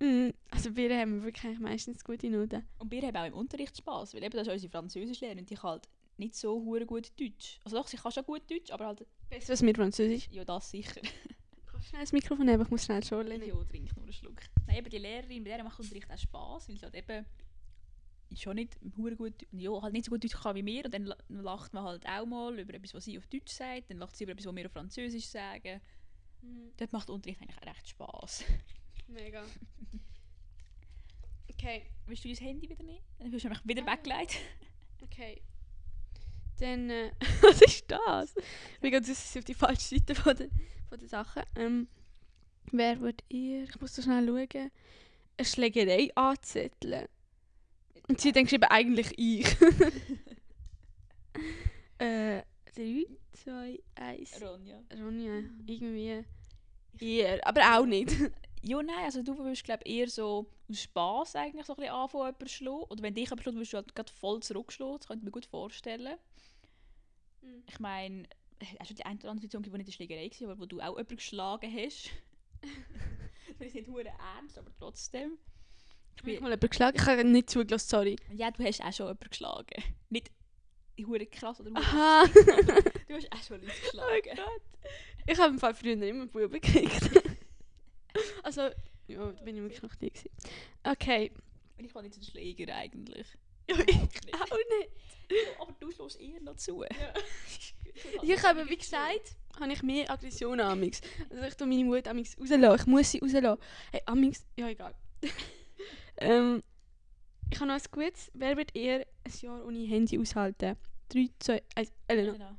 Mm, 0.00 0.30
also 0.50 0.76
wir 0.76 0.96
haben 0.96 1.16
wir 1.16 1.24
wirklich 1.24 1.58
meistens 1.58 2.04
gute 2.04 2.30
Noten. 2.30 2.64
Und 2.78 2.90
wir 2.90 3.02
haben 3.02 3.16
auch 3.16 3.26
im 3.26 3.34
Unterricht 3.34 3.76
Spass, 3.76 4.14
weil 4.14 4.22
eben 4.22 4.36
das 4.36 4.46
ist 4.46 4.52
unsere 4.52 4.70
Französischlehrerin 4.70 5.44
die 5.46 5.54
kann 5.56 5.70
halt 5.70 5.88
nicht 6.18 6.34
so 6.36 6.54
hure 6.64 6.86
gut 6.86 7.12
Deutsch. 7.20 7.58
Also 7.64 7.76
doch, 7.76 7.86
sie 7.88 7.96
kann 7.96 8.12
schon 8.12 8.24
gut 8.24 8.42
Deutsch, 8.50 8.70
aber 8.70 8.86
halt, 8.86 9.06
Besser 9.28 9.50
als 9.52 9.62
mit 9.62 9.76
Französisch. 9.76 10.28
ja, 10.30 10.44
das 10.44 10.70
sicher. 10.70 11.00
Kannst 11.66 11.86
du 11.86 11.88
schnell 11.90 12.00
das 12.02 12.12
Mikrofon 12.12 12.48
haben? 12.50 12.62
Ich 12.62 12.70
muss 12.70 12.84
schnell 12.84 13.02
schon 13.04 13.26
lernen. 13.26 13.46
Ja, 13.46 13.54
trink 13.64 13.94
nur 13.96 14.04
einen 14.04 14.12
Schluck. 14.12 14.40
Nein, 14.66 14.78
eben 14.78 14.90
die 14.90 14.98
Lehrerin, 14.98 15.44
bei 15.44 15.50
der 15.50 15.64
macht 15.64 15.78
Unterricht 15.80 16.10
auch 16.10 16.18
Spass, 16.18 16.68
weil 16.68 16.76
sie 16.76 16.82
halt 16.84 16.94
eben 16.94 17.24
schon 18.36 18.56
nicht 18.56 18.76
hure 18.96 19.16
gut, 19.16 19.34
ja, 19.52 19.80
halt 19.82 19.92
nicht 19.94 20.04
so 20.04 20.10
gut 20.10 20.22
Deutsch 20.22 20.34
kann 20.40 20.54
wie 20.54 20.64
wir 20.66 20.84
und 20.84 20.92
dann 20.94 21.04
la- 21.06 21.16
lacht 21.28 21.72
man 21.72 21.84
halt 21.84 22.06
auch 22.06 22.26
mal 22.26 22.58
über 22.58 22.74
etwas, 22.74 22.94
was 22.94 23.04
sie 23.04 23.16
auf 23.18 23.26
Deutsch 23.26 23.50
sagt, 23.52 23.90
dann 23.90 23.98
lacht 23.98 24.16
sie 24.16 24.24
über 24.24 24.32
etwas, 24.32 24.46
was 24.46 24.54
wir 24.54 24.66
auf 24.66 24.72
Französisch 24.72 25.26
sagen. 25.26 25.80
Dort 26.76 26.92
macht 26.92 27.10
Unterricht 27.10 27.40
eigentlich 27.40 27.56
auch 27.58 27.66
recht 27.66 27.88
Spass. 27.88 28.44
Mega. 29.08 29.42
Okay, 31.50 31.82
Willst 32.06 32.24
du 32.24 32.28
dein 32.28 32.36
Handy 32.36 32.68
wieder 32.70 32.84
nehmen? 32.84 33.02
Dann 33.18 33.32
wirst 33.32 33.44
du 33.44 33.48
nämlich 33.48 33.66
wieder 33.66 33.82
Ah. 33.84 33.92
weggelegt. 33.96 34.36
okay. 35.02 35.42
Dann, 36.60 36.88
äh, 36.88 37.10
was 37.42 37.60
ist 37.62 37.84
das? 37.90 38.34
Wir 38.80 38.90
gehen 38.92 39.02
jetzt 39.04 39.36
auf 39.36 39.44
die 39.44 39.54
falsche 39.54 39.96
Seite 39.96 40.14
von 40.14 40.36
der, 40.36 40.48
von 40.88 40.98
der 41.00 41.08
Sachen. 41.08 41.42
Ähm, 41.56 41.88
wer 42.70 43.00
würdet 43.00 43.24
ihr, 43.28 43.64
ich 43.64 43.80
muss 43.80 43.94
so 43.96 44.02
schnell 44.02 44.24
schauen, 44.24 44.70
eine 45.36 45.44
Schlägerei 45.44 46.10
anzetteln? 46.14 47.08
Und 48.08 48.20
sie 48.20 48.30
denkt 48.30 48.52
eben 48.52 48.62
eigentlich 48.64 49.12
ich. 49.18 49.44
äh, 51.98 52.42
3, 52.76 53.04
2, 53.32 53.80
1. 53.96 54.40
Ronja. 54.42 54.80
Ronja, 54.96 55.42
irgendwie 55.66 56.24
eher, 57.00 57.44
aber 57.46 57.78
auch 57.78 57.84
nicht. 57.84 58.14
Ja, 58.68 58.82
nein, 58.82 59.04
also 59.04 59.22
du 59.22 59.38
würdest 59.38 59.64
glaube 59.64 59.82
eher 59.86 60.10
so 60.10 60.46
aus 60.68 60.82
Spass 60.82 61.34
eigentlich 61.36 61.64
so 61.64 61.72
ein 61.72 61.76
bisschen 61.76 61.94
anfangen, 61.94 62.26
jemanden 62.26 62.46
zu 62.48 62.54
schlagen. 62.54 62.84
Oder 62.90 63.02
wenn 63.02 63.14
dich 63.14 63.24
jemand 63.30 63.42
schlägt, 63.42 63.56
würdest 63.56 63.72
du 63.72 63.76
halt 63.78 63.94
gerade 63.94 64.12
voll 64.12 64.42
zurückschlagen. 64.42 64.98
Das 64.98 65.06
könnte 65.06 65.20
ich 65.20 65.24
mir 65.24 65.30
gut 65.30 65.46
vorstellen. 65.46 66.18
Ich 67.66 67.80
meine, 67.80 68.28
hast 68.78 68.90
du 68.90 68.94
die 68.94 69.06
eine 69.06 69.18
oder 69.20 69.30
andere 69.30 69.46
Situation, 69.46 69.62
die 69.62 69.78
nicht 69.78 69.86
eine 69.86 69.92
Schlägerei 69.92 70.30
war, 70.40 70.50
aber 70.50 70.60
wo 70.60 70.66
du 70.66 70.80
auch 70.80 70.98
jemanden 70.98 71.16
geschlagen 71.16 71.74
hast? 71.74 72.10
das 73.58 73.68
ist 73.68 73.74
nicht 73.74 73.88
hure 73.88 74.12
ernst, 74.36 74.58
aber 74.58 74.70
trotzdem. 74.78 75.38
Ich 76.16 76.22
bin, 76.22 76.34
mal 76.34 76.48
jemanden 76.48 76.68
geschlagen, 76.68 76.96
ich 77.00 77.06
habe 77.06 77.24
nicht 77.24 77.48
zugelassen, 77.48 77.88
sorry. 77.88 78.16
ja, 78.34 78.50
du 78.50 78.62
hast 78.64 78.82
auch 78.82 78.92
schon 78.92 79.06
jemanden 79.06 79.30
geschlagen. 79.30 79.82
Nicht 80.10 80.30
hure 81.06 81.24
krass 81.24 81.58
oder 81.58 81.70
Aha. 81.74 82.26
Du 83.08 83.14
hast 83.14 83.32
auch 83.32 83.42
schon 83.42 83.62
Leute 83.62 83.72
Oh 83.72 83.84
geschlagen. 83.86 84.36
Gott. 84.36 84.90
Ich 85.26 85.38
habe 85.38 85.50
im 85.52 85.58
Fall 85.58 85.72
früher 85.72 86.02
immer 86.02 86.26
Buben 86.26 86.60
gekriegt. 86.60 87.10
also, 88.42 88.62
ja, 89.06 89.32
da 89.32 89.42
bin 89.42 89.56
ich 89.56 89.62
wirklich 89.62 89.82
noch 89.82 89.94
die. 89.96 90.10
gewesen. 90.10 90.30
Okay. 90.84 91.32
Und 91.78 91.84
ich 91.84 91.94
war 91.94 92.02
nicht 92.02 92.14
so 92.14 92.20
ein 92.20 92.24
Schläger 92.24 92.74
eigentlich. 92.74 93.26
Ja, 93.68 93.78
ich 93.78 93.86
nicht. 93.86 94.34
auch 94.34 94.56
nicht. 94.56 94.90
Ja, 95.30 95.60
aber 95.60 95.74
du 95.78 95.90
schlägst 95.90 96.20
eher 96.20 96.40
noch 96.40 96.56
zu. 96.56 96.84
Ich 98.22 98.42
habe, 98.44 98.68
wie 98.68 98.76
gesagt, 98.76 99.36
habe 99.58 99.72
ich 99.72 99.82
mehr 99.82 100.08
Aggression 100.08 100.60
amix. 100.60 101.00
Also 101.30 101.42
ich 101.42 101.54
tue 101.56 101.66
meine 101.66 101.84
Mut 101.84 102.06
amix 102.06 102.38
rauslassen. 102.38 102.80
Ich 102.80 102.86
muss 102.86 103.10
sie 103.10 103.18
rauslassen. 103.18 103.60
Hey, 103.90 104.02
amix, 104.06 104.46
ja 104.56 104.68
egal. 104.68 104.94
ähm, 106.18 106.62
ich 107.50 107.58
habe 107.58 107.68
noch 107.68 107.74
ein 107.74 107.82
gutes. 107.90 108.30
Wer 108.34 108.56
wird 108.56 108.76
eher 108.76 109.04
ein 109.24 109.32
Jahr 109.40 109.64
ohne 109.64 109.80
Handy 109.80 110.16
aushalten? 110.16 110.76
3, 111.08 111.28
2, 111.40 111.62
1, 111.74 111.92
Elena. 112.06 112.56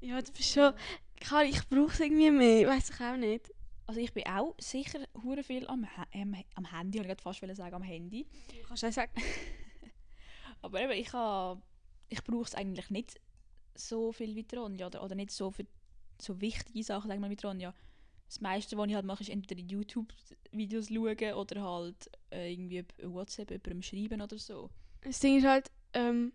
Ja, 0.00 0.20
du 0.20 0.32
bist 0.32 0.52
schon... 0.52 0.74
Klar, 1.20 1.44
ich 1.44 1.66
brauche 1.68 1.92
es 1.92 2.00
irgendwie 2.00 2.30
mehr. 2.30 2.68
Weiß 2.68 2.90
ich 2.90 3.00
auch 3.00 3.16
nicht. 3.16 3.50
Also 3.86 4.00
ich 4.00 4.12
bin 4.12 4.26
auch 4.26 4.54
sicher 4.58 5.00
hure 5.22 5.44
viel 5.44 5.66
am, 5.68 5.86
Ha- 5.96 6.08
am, 6.54 6.70
Handy, 6.72 7.00
ich 7.00 7.20
fast 7.20 7.40
sagen, 7.40 7.74
am 7.74 7.82
Handy. 7.82 8.26
Du 8.60 8.66
kannst 8.66 8.84
auch 8.84 8.92
sagen. 8.92 9.12
Aber 10.62 10.80
eben, 10.80 10.92
ich, 10.92 11.12
ich 12.08 12.24
brauche 12.24 12.44
es 12.44 12.54
eigentlich 12.54 12.90
nicht 12.90 13.20
so 13.74 14.12
viel 14.12 14.34
wie 14.34 14.42
die 14.42 14.56
Ronja 14.56 14.86
oder, 14.86 15.04
oder 15.04 15.14
nicht 15.14 15.30
so 15.30 15.50
für 15.50 15.66
so 16.20 16.40
wichtige 16.40 16.82
Sachen, 16.82 17.08
sagen 17.08 17.20
wir 17.22 17.28
mit 17.28 17.44
Ronja. 17.44 17.74
Das 18.26 18.40
meiste, 18.40 18.76
was 18.76 18.88
ich 18.88 18.94
halt 18.94 19.06
mache, 19.06 19.22
ist 19.22 19.28
entweder 19.30 19.60
YouTube-Videos 19.60 20.88
schauen 20.88 21.34
oder 21.34 21.62
halt 21.62 22.10
äh, 22.32 22.52
irgendwie 22.52 22.78
über 22.98 23.12
WhatsApp 23.14 23.50
jemandem 23.50 23.82
schreiben 23.82 24.20
oder 24.20 24.38
so. 24.38 24.70
Das 25.02 25.20
Ding 25.20 25.38
ist 25.38 25.46
halt... 25.46 25.70
Ähm, 25.92 26.32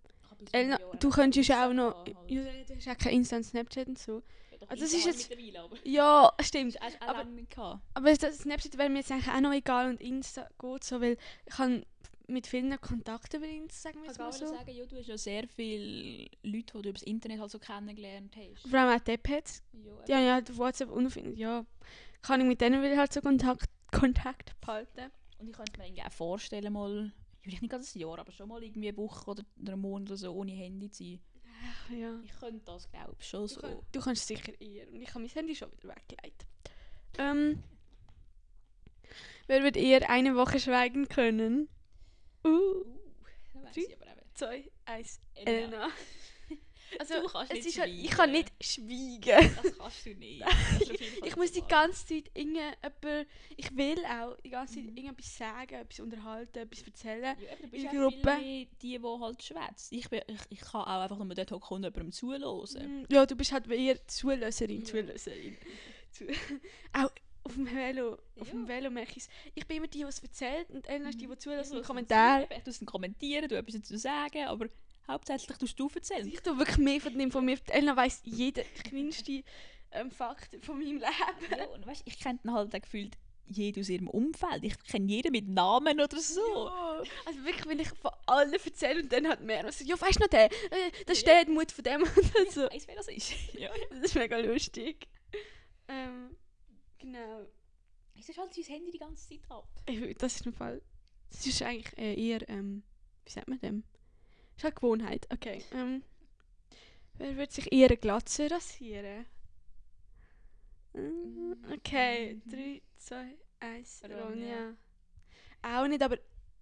Elena, 0.53 0.79
du 0.99 1.09
könntest 1.09 1.49
ja 1.49 1.67
auch 1.67 1.73
noch... 1.73 2.07
Ja, 2.07 2.13
du 2.43 2.75
hast 2.75 2.87
auch 2.87 2.97
kein 2.97 3.15
Insta 3.15 3.35
und 3.35 3.43
Snapchat 3.43 3.87
und 3.89 3.99
so. 3.99 4.23
Also 4.69 4.83
das 4.83 4.93
ist 4.93 5.05
jetzt- 5.05 5.29
Mittlerweile, 5.29 5.59
aber... 5.61 5.77
Ja, 5.83 6.33
stimmt. 6.41 6.75
Das 6.75 6.95
auch 7.01 7.07
Aber- 7.07 7.23
nicht 7.25 7.49
gehabt. 7.51 7.81
Aber 7.93 8.13
das 8.13 8.37
Snapchat 8.39 8.77
wäre 8.77 8.89
mir 8.89 8.99
jetzt 8.99 9.11
eigentlich 9.11 9.27
auch 9.33 9.41
noch 9.41 9.53
egal 9.53 9.89
und 9.89 10.01
Insta 10.01 10.47
geht 10.59 10.83
so, 10.83 11.01
weil 11.01 11.17
ich 11.45 11.57
habe 11.57 11.83
mit 12.27 12.47
vielen 12.47 12.79
Kontakt 12.79 13.33
über 13.33 13.45
Insta, 13.45 13.89
sagen 13.89 14.03
wir 14.03 14.11
Ich 14.11 14.17
mal 14.17 14.31
so. 14.31 14.45
nicht 14.45 14.57
sagen, 14.57 14.71
ja, 14.71 14.85
du 14.85 14.95
hast 14.97 15.07
ja 15.07 15.17
sehr 15.17 15.47
viele 15.47 16.29
Leute, 16.43 16.63
die 16.63 16.63
du 16.65 16.79
über 16.79 16.93
das 16.93 17.03
Internet 17.03 17.39
halt 17.41 17.51
so 17.51 17.59
kennengelernt 17.59 18.33
hast. 18.37 18.69
Vor 18.69 18.79
allem 18.79 18.99
auch. 19.01 19.07
Ja, 19.07 19.21
Die 20.07 20.13
habe 20.13 20.23
ich 20.25 20.31
halt 20.31 20.49
auf 20.51 20.57
WhatsApp 20.57 20.91
unfindet. 20.91 21.37
Ja, 21.37 21.65
kann 22.21 22.39
ich 22.41 22.47
mit 22.47 22.61
denen 22.61 22.81
will 22.81 22.91
ich 22.91 22.97
halt 22.97 23.11
so 23.11 23.19
Kontakt, 23.21 23.65
Kontakt 23.91 24.59
behalten. 24.61 25.11
Und 25.39 25.47
ich 25.49 25.53
könnte 25.53 25.77
mir 25.79 25.87
irgendwie 25.87 26.03
auch 26.03 26.11
vorstellen, 26.11 26.71
mal, 26.71 27.11
vielleicht 27.41 27.61
nicht 27.63 27.71
gerade 27.71 27.83
ein 27.83 27.99
Jahr, 27.99 28.19
aber 28.19 28.31
schon 28.31 28.47
mal 28.47 28.63
irgendwie 28.63 28.87
eine 28.89 28.97
Woche 28.97 29.31
oder 29.31 29.43
einen 29.59 29.81
Monat 29.81 30.09
oder 30.09 30.17
so 30.17 30.31
ohne 30.31 30.51
Handy 30.51 30.89
zu 30.89 31.03
sein. 31.03 31.19
Ach, 31.63 31.89
ja. 31.91 32.19
Ich 32.23 32.39
könnte 32.39 32.61
das, 32.65 32.89
glaube 32.89 33.15
ich, 33.19 33.27
schon 33.27 33.41
Du, 33.41 33.47
so. 33.47 33.83
du 33.91 34.01
kannst 34.01 34.27
sicher 34.27 34.59
eher. 34.59 34.87
Und 34.89 35.01
ich 35.01 35.09
habe 35.09 35.19
mein 35.19 35.29
Handy 35.29 35.55
schon 35.55 35.71
wieder 35.71 35.89
weggelegt. 35.95 36.45
Ähm, 37.17 37.61
wer 39.47 39.63
wird 39.63 39.77
eher 39.77 40.09
eine 40.09 40.35
Woche 40.35 40.59
schweigen 40.59 41.07
können? 41.07 41.67
Uh, 42.43 42.83
Uh, 43.53 43.63
Drei? 43.73 43.97
zwei, 44.33 44.71
eins, 44.85 45.19
Elena. 45.35 45.67
Elena. 45.77 45.89
Also, 46.99 47.13
Du 47.21 47.27
kannst 47.27 47.51
es 47.51 47.57
nicht 47.57 47.67
ist 47.67 47.79
halt, 47.79 47.89
ich 47.93 48.09
kann 48.11 48.31
nicht 48.31 48.51
schweigen. 48.61 49.55
Das 49.63 49.77
kannst 49.77 50.05
du 50.05 50.09
nicht. 50.15 50.43
Ich 51.25 51.35
muss 51.35 51.51
die 51.51 51.61
ganze 51.61 52.05
Zeit 52.05 52.31
irgendjemand, 52.33 53.27
ich 53.55 53.75
will 53.77 53.99
auch 54.05 54.35
die 54.41 54.49
ganze 54.49 54.75
Zeit 54.75 54.83
Mhm. 54.85 54.97
irgendetwas 54.97 55.37
sagen, 55.37 55.75
etwas 55.75 55.99
unterhalten, 55.99 56.57
etwas 56.59 56.81
erzählen. 56.83 57.23
Ja, 57.39 57.55
du 57.61 57.67
bist 57.69 57.85
in 57.85 57.91
der 57.91 58.01
Gruppe. 58.01 58.37
die, 58.41 58.67
die 58.81 58.99
halt 59.01 59.43
schwätzt. 59.43 59.91
Ich, 59.93 60.09
bin- 60.09 60.21
ich, 60.27 60.39
ich 60.49 60.59
kann 60.61 60.81
auch 60.81 61.01
einfach 61.01 61.17
nur 61.17 61.33
dort 61.33 61.51
hocken 61.51 61.75
und 61.75 61.83
jemandem 61.83 62.11
zuhören. 62.11 63.01
Mm, 63.01 63.05
Ja, 63.09 63.25
du 63.25 63.35
bist 63.35 63.51
halt 63.51 63.67
eher 63.69 64.05
Zulöserin, 64.07 64.79
Ja. 64.79 64.85
Zulöserin. 64.85 65.57
Zu 66.11 66.25
auch 66.93 67.11
auf 67.43 67.53
dem 67.55 67.73
Velo, 67.73 68.13
auf 68.39 68.47
Ja. 68.47 68.53
dem 68.53 68.67
Velo 68.67 68.89
merke 68.91 69.11
ich 69.11 69.17
es. 69.23 69.29
Ich 69.55 69.65
bin 69.65 69.77
immer 69.77 69.87
die, 69.87 69.99
die 69.99 70.03
es 70.03 70.19
erzählt 70.19 70.69
und 70.69 70.87
Elena 70.87 71.09
ist 71.09 71.19
die, 71.21 71.25
die 71.27 71.33
Ich 71.33 71.39
zulässt 71.39 71.71
und 71.73 71.83
Kommentare. 71.83 72.47
Ich 72.55 72.63
tue 72.63 72.71
es 72.71 72.85
kommentieren, 72.85 73.47
du 73.47 73.57
etwas 73.57 73.75
dazu 73.75 73.95
sagen, 73.97 74.43
aber 74.45 74.67
hauptsächlich 75.11 75.57
tust 75.57 75.79
du 75.79 75.89
erzählen. 75.93 76.27
Ich 76.27 76.41
tue 76.41 76.57
wirklich 76.57 76.77
mehr 76.77 76.99
von 77.01 77.17
dem 77.17 77.31
von 77.31 77.45
mir. 77.45 77.57
Elena 77.67 77.95
weiss 77.95 78.21
jeden 78.25 78.63
kleinsten 78.83 79.43
ähm, 79.91 80.11
Fakt 80.11 80.57
von 80.65 80.77
meinem 80.79 80.97
Leben. 80.97 81.57
Ja, 81.57 81.65
und 81.67 81.85
weißt, 81.85 82.03
ich 82.05 82.19
kenne 82.19 82.39
halt 82.47 82.73
auch 82.75 82.81
gefühlt 82.81 83.17
jeden 83.47 83.81
aus 83.81 83.89
ihrem 83.89 84.07
Umfeld. 84.09 84.63
Ich 84.63 84.81
kenne 84.83 85.11
jeden 85.11 85.31
mit 85.33 85.47
Namen 85.49 85.99
oder 85.99 86.19
so. 86.19 86.39
Ja. 86.65 87.03
Also 87.25 87.43
wirklich, 87.43 87.65
wenn 87.67 87.79
ich 87.79 87.89
von 87.89 88.11
allen 88.25 88.53
erzähle 88.53 89.01
und 89.03 89.11
dann 89.11 89.27
hat 89.27 89.41
mehr 89.41 89.65
ja, 89.65 89.99
weißt 90.01 90.15
du 90.15 90.19
noch 90.21 90.27
den? 90.29 90.39
Äh, 90.49 90.91
da 91.05 91.11
Ja. 91.13 91.15
steht 91.15 91.49
Mut 91.49 91.71
von 91.71 91.83
dem 91.83 92.01
und 92.39 92.51
so. 92.51 92.65
Ich 92.71 92.73
weiss, 92.73 92.87
wer 92.87 92.95
das 92.95 93.07
ist. 93.09 93.33
ja. 93.53 93.69
Das 93.89 93.99
ist 94.03 94.15
mega 94.15 94.37
lustig. 94.37 95.07
Ähm, 95.89 96.37
genau. 96.97 97.45
Wieso 98.13 98.31
schaltet 98.33 98.63
sein 98.63 98.75
Handy 98.75 98.91
die 98.91 98.99
ganze 98.99 99.27
Zeit 99.27 99.41
ab? 99.49 99.67
Ich- 99.87 100.17
Das 100.17 100.35
ist 100.35 100.45
im 100.45 100.53
Fall. 100.53 100.81
Das 101.31 101.45
ist 101.45 101.61
eigentlich 101.61 101.97
eher, 101.97 102.47
ähm, 102.49 102.83
wie 103.25 103.31
sagt 103.31 103.47
man 103.49 103.59
dem? 103.59 103.83
Ist 104.61 104.65
halt 104.65 104.75
Gewohnheit. 104.75 105.27
Okay. 105.31 105.63
Ähm, 105.73 106.03
wer 107.17 107.35
wird 107.35 107.51
sich 107.51 107.71
eher 107.73 107.87
eine 107.87 107.97
Glatze 107.97 108.51
rasieren? 108.51 109.25
Mm, 110.93 111.53
Okay, 111.73 112.35
Mhm. 112.45 112.49
3, 112.51 112.81
2, 112.99 113.37
1, 113.59 114.03
Ronja. 114.07 114.75
Auch 115.63 115.87
nicht, 115.87 116.03
aber 116.03 116.17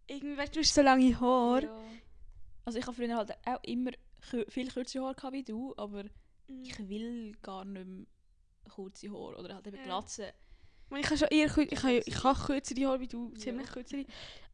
irgendwie, 0.07 0.37
weißt 0.37 0.55
du, 0.55 0.59
du 0.59 0.63
hast 0.65 0.73
so 0.75 0.81
lange 0.81 1.19
Haare. 1.19 1.63
Ja. 1.63 1.81
Also 2.63 2.79
ich 2.79 2.85
habe 2.87 2.95
früher 2.95 3.17
halt 3.17 3.31
auch 3.45 3.63
immer 3.63 3.91
viel 4.21 4.71
kürzere 4.71 5.03
Haare 5.03 5.15
gehabt 5.15 5.33
wie 5.33 5.43
du, 5.43 5.73
aber 5.75 6.03
Mm. 6.47 6.63
ich 6.63 6.79
will 6.87 7.33
gar 7.41 7.65
nicht 7.65 7.85
mehr 7.85 8.05
kurze 8.73 9.09
Haare 9.11 9.35
oder 9.39 9.55
halt 9.55 9.67
eben 9.67 9.75
Ja. 9.75 9.83
Glatze. 9.83 10.33
Ich 10.97 11.05
habe 11.05 11.17
schon 11.17 11.27
eher 11.27 11.45
ich 11.57 11.83
habe, 11.83 11.97
ich 12.05 12.23
habe 12.23 12.39
kürzere 12.39 12.85
Haare 12.87 12.99
wie 13.01 13.07
du, 13.09 13.29
Ja. 13.33 13.39
ziemlich 13.39 13.67
kürzere. 13.67 14.05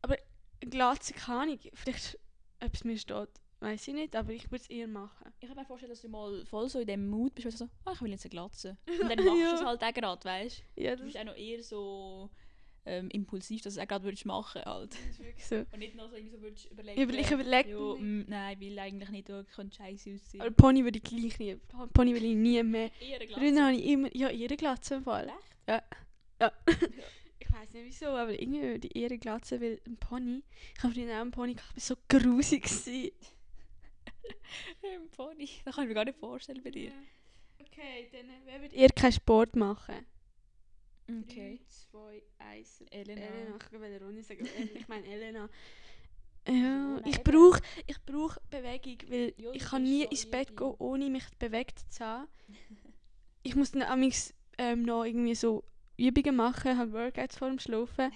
Aber 0.01 0.17
eine 0.61 0.69
Glatze 0.71 1.13
kann 1.13 1.49
ich. 1.49 1.71
Vielleicht, 1.75 2.17
ob 2.63 2.73
es 2.73 2.83
mir 2.83 2.97
steht, 2.97 3.29
weiß 3.59 3.87
ich 3.87 3.93
nicht, 3.93 4.15
aber 4.15 4.31
ich 4.33 4.45
würde 4.51 4.63
es 4.63 4.69
eher 4.69 4.87
machen. 4.87 5.31
Ich 5.39 5.47
kann 5.47 5.57
mir 5.57 5.65
vorstellen, 5.65 5.91
dass 5.91 6.01
du 6.01 6.09
mal 6.09 6.45
voll 6.45 6.69
so 6.69 6.79
in 6.79 6.87
dem 6.87 7.07
Mut 7.07 7.33
bist, 7.35 7.45
wo 7.47 7.51
du 7.51 7.57
so, 7.57 7.69
ah, 7.85 7.93
ich 7.93 8.01
will 8.01 8.11
jetzt 8.11 8.25
eine 8.25 8.29
Glatze. 8.31 8.77
Und 9.01 9.09
dann 9.09 9.25
machst 9.25 9.39
Ja. 9.41 9.49
du 9.51 9.55
es 9.55 9.65
halt 9.65 9.83
auch 9.83 9.93
gerade, 9.93 10.23
weißt 10.25 10.63
Ja, 10.75 10.95
du? 10.95 11.03
bist 11.03 11.17
auch 11.17 11.23
noch 11.23 11.35
eher 11.37 11.63
so 11.63 12.29
ähm, 12.87 13.09
impulsiv, 13.09 13.61
dass 13.63 13.73
du 13.73 13.79
es 13.79 13.83
auch 13.83 13.87
gerade 13.89 14.03
würdest 14.03 14.25
machen 14.27 14.61
halt. 14.63 14.93
ist 15.09 15.19
wirklich 15.19 15.43
so. 15.45 15.55
Und 15.55 15.79
nicht 15.79 15.95
noch 15.95 16.07
so, 16.09 16.15
irgendwie 16.15 16.35
so 16.35 16.41
würdest 16.41 16.69
überlegen. 16.69 17.01
Ich, 17.01 17.07
über- 17.09 17.17
ich 17.19 17.31
überlege 17.31 17.69
ja, 17.71 17.77
mir- 17.79 17.95
mm, 17.99 18.25
nein, 18.27 18.59
will 18.59 18.77
eigentlich 18.79 19.09
nicht, 19.09 19.29
du 19.29 19.43
könnte 19.55 19.75
scheiße 19.75 20.13
aussehen. 20.13 20.41
Aber 20.41 20.51
Pony 20.51 20.83
würde 20.83 20.99
ich 20.99 21.03
gleich 21.03 21.39
nie. 21.39 21.55
Pony 21.93 22.13
will 22.13 22.23
ich 22.25 22.35
nie 22.35 22.61
mehr. 22.61 22.91
eher 23.01 23.19
eine 23.21 23.29
Früher 23.33 23.63
habe 23.65 23.75
ich 23.75 23.85
immer. 23.85 24.15
Ja, 24.15 24.29
ihre 24.29 24.55
Glatze 24.55 24.95
im 24.95 25.03
Fall. 25.03 25.27
Echt? 25.29 25.57
Ja. 25.67 25.83
ja. 26.41 26.51
ich 27.45 27.53
weiß 27.53 27.73
nicht 27.73 27.85
wieso, 27.85 28.07
aber 28.07 28.39
irgendwie 28.39 28.61
würde 28.61 28.87
ich 28.87 28.95
eher 28.95 29.17
Glatze, 29.17 29.61
weil 29.61 29.79
ein 29.85 29.97
Pony. 29.97 30.43
Ich 30.75 30.83
habe 30.83 30.93
früher 30.93 31.15
auch 31.15 31.21
einen 31.21 31.31
Pony 31.31 31.53
gehabt, 31.53 31.73
ich 31.75 31.89
war 31.89 31.95
so 31.97 32.01
grusig. 32.07 32.65
Ein 34.83 35.09
Pony. 35.11 35.49
Das 35.63 35.75
kann 35.75 35.83
ich 35.83 35.89
mir 35.89 35.93
gar 35.93 36.05
nicht 36.05 36.17
vorstellen 36.17 36.61
bei 36.63 36.71
dir. 36.71 36.91
Okay, 37.59 38.09
dann 38.11 38.29
äh, 38.29 38.39
wer 38.45 38.61
würde 38.61 38.75
eher 38.75 38.89
keinen 38.89 39.11
Sport 39.11 39.55
machen? 39.55 40.05
Okay. 41.07 41.59
2, 41.67 42.23
1. 42.39 42.83
Elena. 42.89 43.21
Elena. 43.21 43.57
Ich 43.57 43.79
will 43.79 43.97
Ronny 44.03 44.23
sagen, 44.23 44.47
ich 44.73 44.87
meine 44.87 45.05
Elena. 45.07 45.49
Ja, 46.47 47.01
ich 47.05 47.23
brauche 47.23 47.59
ich 47.87 47.99
brauch 48.05 48.37
Bewegung, 48.51 48.97
weil 49.09 49.33
Ja, 49.37 49.51
ich 49.51 49.63
kann 49.63 49.81
nie 49.81 50.03
so 50.03 50.09
ins 50.09 50.29
Bett 50.29 50.55
gehen, 50.55 50.75
ohne 50.77 51.09
mich 51.09 51.23
bewegt 51.39 51.79
zu 51.89 52.05
haben. 52.05 52.27
ich 53.41 53.55
muss 53.55 53.71
dann 53.71 53.81
amigs, 53.81 54.31
ähm, 54.59 54.83
noch 54.83 55.05
irgendwie 55.05 55.33
so 55.33 55.63
Übungen 55.97 56.35
machen, 56.35 56.77
halt 56.77 56.91
Workouts 56.93 57.37
vor 57.37 57.49
dem 57.49 57.59
Schlafen, 57.59 58.11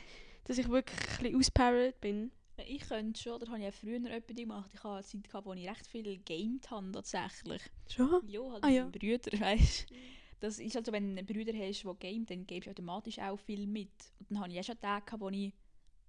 dass 0.45 0.57
ich 0.57 0.67
wirklich 0.69 0.99
ein 0.99 1.17
bisschen 1.23 1.35
auspowert 1.37 2.01
bin. 2.01 2.31
Ich 2.67 2.81
könnte 2.81 3.19
schon, 3.21 3.39
das 3.39 3.47
habe 3.49 3.59
ich 3.59 3.65
ja 3.65 3.71
früher 3.71 4.03
etwas 4.11 4.35
gemacht. 4.35 4.69
Ich 4.73 4.83
hatte 4.83 4.95
eine 4.95 5.03
Zeit, 5.03 5.23
gehabt, 5.23 5.45
wo 5.45 5.53
ich 5.53 5.69
recht 5.69 5.87
viel 5.87 6.03
gegamed 6.03 6.69
habe, 6.69 6.91
tatsächlich. 6.91 7.61
Schon? 7.87 8.21
Ja, 8.27 8.41
halt 8.51 8.63
Ah, 8.63 8.67
mit 8.67 8.75
ja. 8.75 8.81
meinen 8.83 8.91
Brüdern, 8.91 9.39
weißt 9.39 9.89
du. 9.89 9.95
Das 10.41 10.59
ist 10.59 10.75
also, 10.75 10.91
wenn 10.91 11.15
du 11.15 11.23
Bruder 11.23 11.53
hast, 11.53 11.83
der 11.83 11.93
gamet, 11.95 12.29
dann 12.29 12.45
gibst 12.45 12.67
du 12.67 12.71
automatisch 12.71 13.19
auch 13.19 13.37
viel 13.39 13.65
mit. 13.67 13.91
Und 14.19 14.31
dann 14.31 14.39
hatte 14.41 14.53
ich 14.53 14.59
auch 14.59 14.63
schon 14.63 14.79
Tage, 14.79 15.05
gehabt, 15.05 15.21
wo 15.21 15.29
ich 15.29 15.53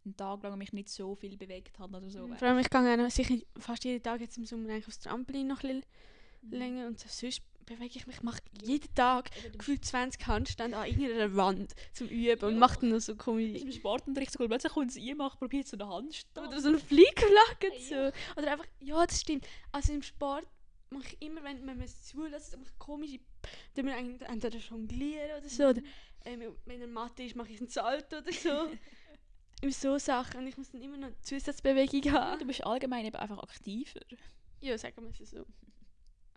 einen 0.04 0.16
Tag 0.16 0.42
lang 0.42 0.58
mich 0.58 0.72
nicht 0.72 0.88
so 0.88 1.14
viel 1.14 1.36
bewegt 1.36 1.78
habe 1.78 1.96
oder 1.96 2.10
so. 2.10 2.26
Vor 2.26 2.48
allem, 2.48 2.58
ich 2.58 2.70
gehe 2.70 3.10
sicher 3.10 3.34
fast 3.58 3.84
jeden 3.84 4.02
Tag 4.02 4.20
jetzt 4.20 4.36
im 4.38 4.44
Sommer 4.44 4.70
eigentlich 4.70 4.86
aufs 4.88 4.98
Trampolin 5.00 5.46
noch 5.46 5.62
ein 5.62 5.80
bisschen 5.80 5.84
Mhm. 6.42 6.56
länger 6.56 6.86
und 6.86 6.98
sonst 6.98 7.42
bewege 7.70 7.96
ich 7.96 8.06
mich, 8.06 8.16
ich 8.16 8.22
mache 8.22 8.40
jeden 8.62 8.94
Tag 8.94 9.30
gefühlt 9.56 9.84
20 9.84 10.26
Handstände 10.26 10.76
an 10.76 10.86
irgendeiner 10.86 11.34
Wand 11.36 11.74
zum 11.92 12.08
Üben 12.08 12.44
und 12.44 12.52
Ja. 12.54 12.58
mache 12.58 12.80
dann 12.80 12.90
noch 12.90 13.00
so 13.00 13.14
bist 13.14 13.24
komische 13.24 13.58
im 13.64 13.72
Sportunterricht 13.72 14.32
sogar 14.32 14.48
plötzlich 14.48 14.72
kommt 14.72 14.90
es 14.90 14.96
einmachen, 14.96 15.38
probiert 15.38 15.66
so 15.68 15.76
eine 15.76 15.88
Handstand. 15.88 16.46
oder 16.48 16.60
so 16.60 16.68
eine 16.68 16.78
Fliegflagge 16.78 17.70
so. 17.88 17.94
Ja. 17.94 18.12
Oder 18.36 18.52
einfach, 18.52 18.66
ja, 18.80 19.06
das 19.06 19.20
stimmt. 19.20 19.46
Also 19.72 19.92
im 19.92 20.02
Sport 20.02 20.46
mache 20.90 21.06
ich 21.08 21.22
immer, 21.22 21.42
wenn 21.44 21.64
man 21.64 21.80
es 21.80 22.04
zulässt, 22.04 22.56
mache 22.56 22.70
ich 22.72 22.78
komische, 22.78 23.18
dann 23.74 23.86
wir 23.86 23.96
entweder 23.96 24.58
jonglieren 24.58 25.38
oder 25.38 25.48
so. 25.48 25.68
Oder 25.68 25.82
ähm, 26.24 26.56
wenn 26.66 26.80
er 26.80 26.88
Mathe 26.88 27.22
ist, 27.22 27.36
mache 27.36 27.52
ich 27.52 27.60
einen 27.60 27.68
Salto 27.68 28.18
oder 28.18 28.32
so. 28.32 28.50
Und 29.62 29.74
so 29.74 29.98
Sachen. 29.98 30.40
Und 30.40 30.46
ich 30.46 30.56
muss 30.56 30.70
dann 30.70 30.80
immer 30.82 30.96
noch 30.96 31.10
Zusatzbewegung 31.20 32.12
haben. 32.12 32.38
du 32.40 32.46
bist 32.46 32.64
allgemein 32.64 33.04
eben 33.04 33.16
einfach 33.16 33.38
aktiver. 33.42 34.00
Ja, 34.60 34.76
sagen 34.78 35.02
wir 35.02 35.10
es 35.20 35.30
so. 35.30 35.44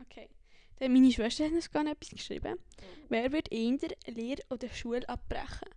Okay. 0.02 0.28
Dann 0.80 0.92
meine 0.94 1.12
Schwester 1.12 1.46
hat 1.46 1.52
uns 1.52 1.72
gar 1.72 1.86
etwas 1.86 2.10
geschrieben. 2.10 2.58
Wer 3.10 3.32
wird 3.32 3.48
in 3.50 3.78
der 3.78 3.92
Lehre 4.08 4.42
oder 4.50 4.70
Schule 4.70 5.08
abbrechen? 5.08 5.70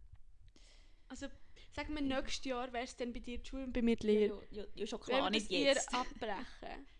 Also, 1.09 1.27
sagen 1.75 1.95
wir, 1.95 2.03
nächstes 2.03 2.45
Jahr 2.45 2.73
wäre 2.73 2.85
es 2.85 2.97
dann 2.97 3.13
bei 3.13 3.21
dir 3.21 3.39
die 3.39 3.49
Schule 3.49 3.65
und 3.65 3.73
bei 3.73 3.83
mir 3.83 3.97
die 3.97 4.07
Lehre. 4.07 4.43
ja, 4.51 4.63
ja, 4.63 4.67
ja, 4.75 4.87
schon 4.87 4.99
Wer 5.01 5.07
klar, 5.07 5.23
wird 5.25 5.33
nicht 5.33 5.45
es 5.47 5.51
ihr 5.51 5.61
jetzt. 5.61 5.95
abbrechen? 5.95 6.87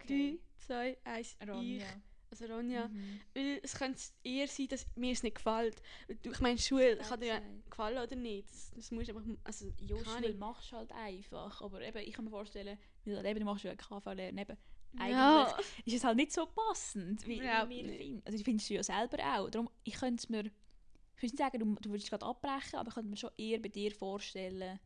Okay. 0.00 0.40
3, 0.66 0.96
2, 0.96 0.98
1, 1.04 1.36
ich. 1.40 1.48
Ronja. 1.48 1.86
Also 2.32 2.46
Ronja. 2.46 2.88
Mhm. 2.88 3.20
Weil 3.32 3.60
es 3.62 3.74
könnte 3.74 4.02
eher 4.24 4.48
sein, 4.48 4.66
dass 4.66 4.84
mir 4.96 5.12
es 5.12 5.22
nicht 5.22 5.36
gefällt. 5.36 5.80
Ich 6.08 6.40
meine, 6.40 6.58
Schule 6.58 6.96
Das 6.96 7.08
kann 7.08 7.20
dir 7.20 7.26
ja 7.28 7.40
gefallen 7.70 7.98
oder 8.02 8.16
nicht. 8.16 8.50
Das, 8.50 8.72
das 8.74 8.90
musst 8.90 9.08
du 9.08 9.16
einfach... 9.16 9.30
Also, 9.44 9.72
Ja, 9.80 9.96
Schule 10.04 10.34
machst 10.34 10.72
du 10.72 10.76
halt 10.78 10.90
einfach. 10.90 11.60
Aber 11.62 11.80
eben, 11.80 11.98
ich 11.98 12.12
kann 12.12 12.24
mir 12.24 12.30
vorstellen, 12.32 12.76
weil 13.04 13.24
eben, 13.24 13.38
du 13.38 13.44
machst 13.46 13.62
ja 13.64 13.76
KV-Lehre 13.76 14.32
neben. 14.32 14.56
Ja. 14.96 15.56
ist 15.84 15.94
es 15.96 16.04
halt 16.04 16.16
nicht 16.16 16.32
so 16.32 16.46
passend, 16.46 17.26
wie, 17.26 17.38
Überhaupt 17.38 17.70
wir 17.70 17.84
finden. 17.92 18.22
Also, 18.24 18.38
ich 18.38 18.44
finde 18.44 18.62
es 18.62 18.68
ja 18.68 18.82
selber 18.82 19.18
auch. 19.22 19.50
Darum, 19.50 19.68
ich 19.84 19.94
könnte 19.94 20.20
es 20.22 20.28
mir... 20.28 20.40
Ich 20.40 21.22
würde 21.22 21.34
nicht 21.34 21.38
sagen, 21.38 21.58
du, 21.58 21.74
du 21.80 21.90
würdest 21.90 22.08
gerade 22.10 22.24
abbrechen, 22.26 22.76
aber 22.78 22.88
ich 22.88 22.94
könnte 22.94 23.10
mir 23.10 23.16
schon 23.16 23.30
eher 23.36 23.58
bei 23.60 23.68
dir 23.68 23.90
vorstellen, 23.92 24.78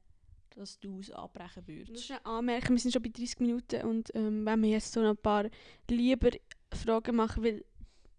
dass 0.51 0.79
du 0.81 1.01
es 1.01 1.11
abbrechen 1.11 1.63
Ich 1.67 1.89
muss 1.91 2.09
würdest. 2.09 2.27
anmerken, 2.27 2.71
wir 2.71 2.79
sind 2.79 2.93
schon 2.93 3.03
bei 3.03 3.11
30 3.11 3.41
Minuten 3.41 3.83
und 3.87 4.11
ähm, 4.15 4.45
wenn 4.47 4.63
wir 4.63 4.71
jetzt 4.71 4.93
so 4.93 5.01
noch 5.03 5.11
ein 5.11 5.17
paar 5.19 5.49
lieber 5.91 6.31
Fragen 6.73 7.17
machen, 7.17 7.45
weil 7.45 7.65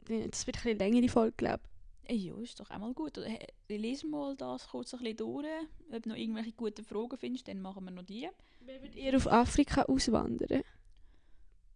äh, 0.10 0.30
das 0.30 0.46
wird 0.46 0.58
ein 0.58 0.64
bisschen 0.64 0.78
länger 0.78 1.02
die 1.02 1.10
Folge, 1.10 1.34
glaube 1.38 1.64
Äh, 2.06 2.16
Ja, 2.16 2.36
ist 2.38 2.60
doch 2.60 2.70
auch 2.70 2.78
mal 2.78 2.94
gut. 2.94 3.18
Oder, 3.18 3.28
Ich 3.68 3.80
lese 3.80 4.06
mal 4.08 4.36
das 4.36 4.68
kurz 4.68 4.94
ein 4.94 5.00
bisschen 5.00 5.18
durch. 5.18 5.48
Ob 5.92 6.04
du 6.04 6.10
noch 6.10 6.16
irgendwelche 6.16 6.52
guten 6.52 6.84
Fragen 6.84 7.18
findest, 7.18 7.48
dann 7.48 7.62
machen 7.62 7.84
wir 7.86 7.92
noch 7.92 8.04
die. 8.04 8.26
ich. 8.26 8.30
Wer 8.62 8.82
wird 8.84 8.96
eher 8.96 9.16
auf 9.18 9.26
Afrika 9.28 9.84
auswandern? 9.84 10.62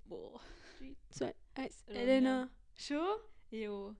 Boah. 0.07 0.39
3, 0.79 0.95
2, 1.09 1.33
1. 1.55 1.83
Ronja. 1.87 2.01
Elena. 2.01 2.49
Schon? 2.75 3.17
Ja. 3.51 3.95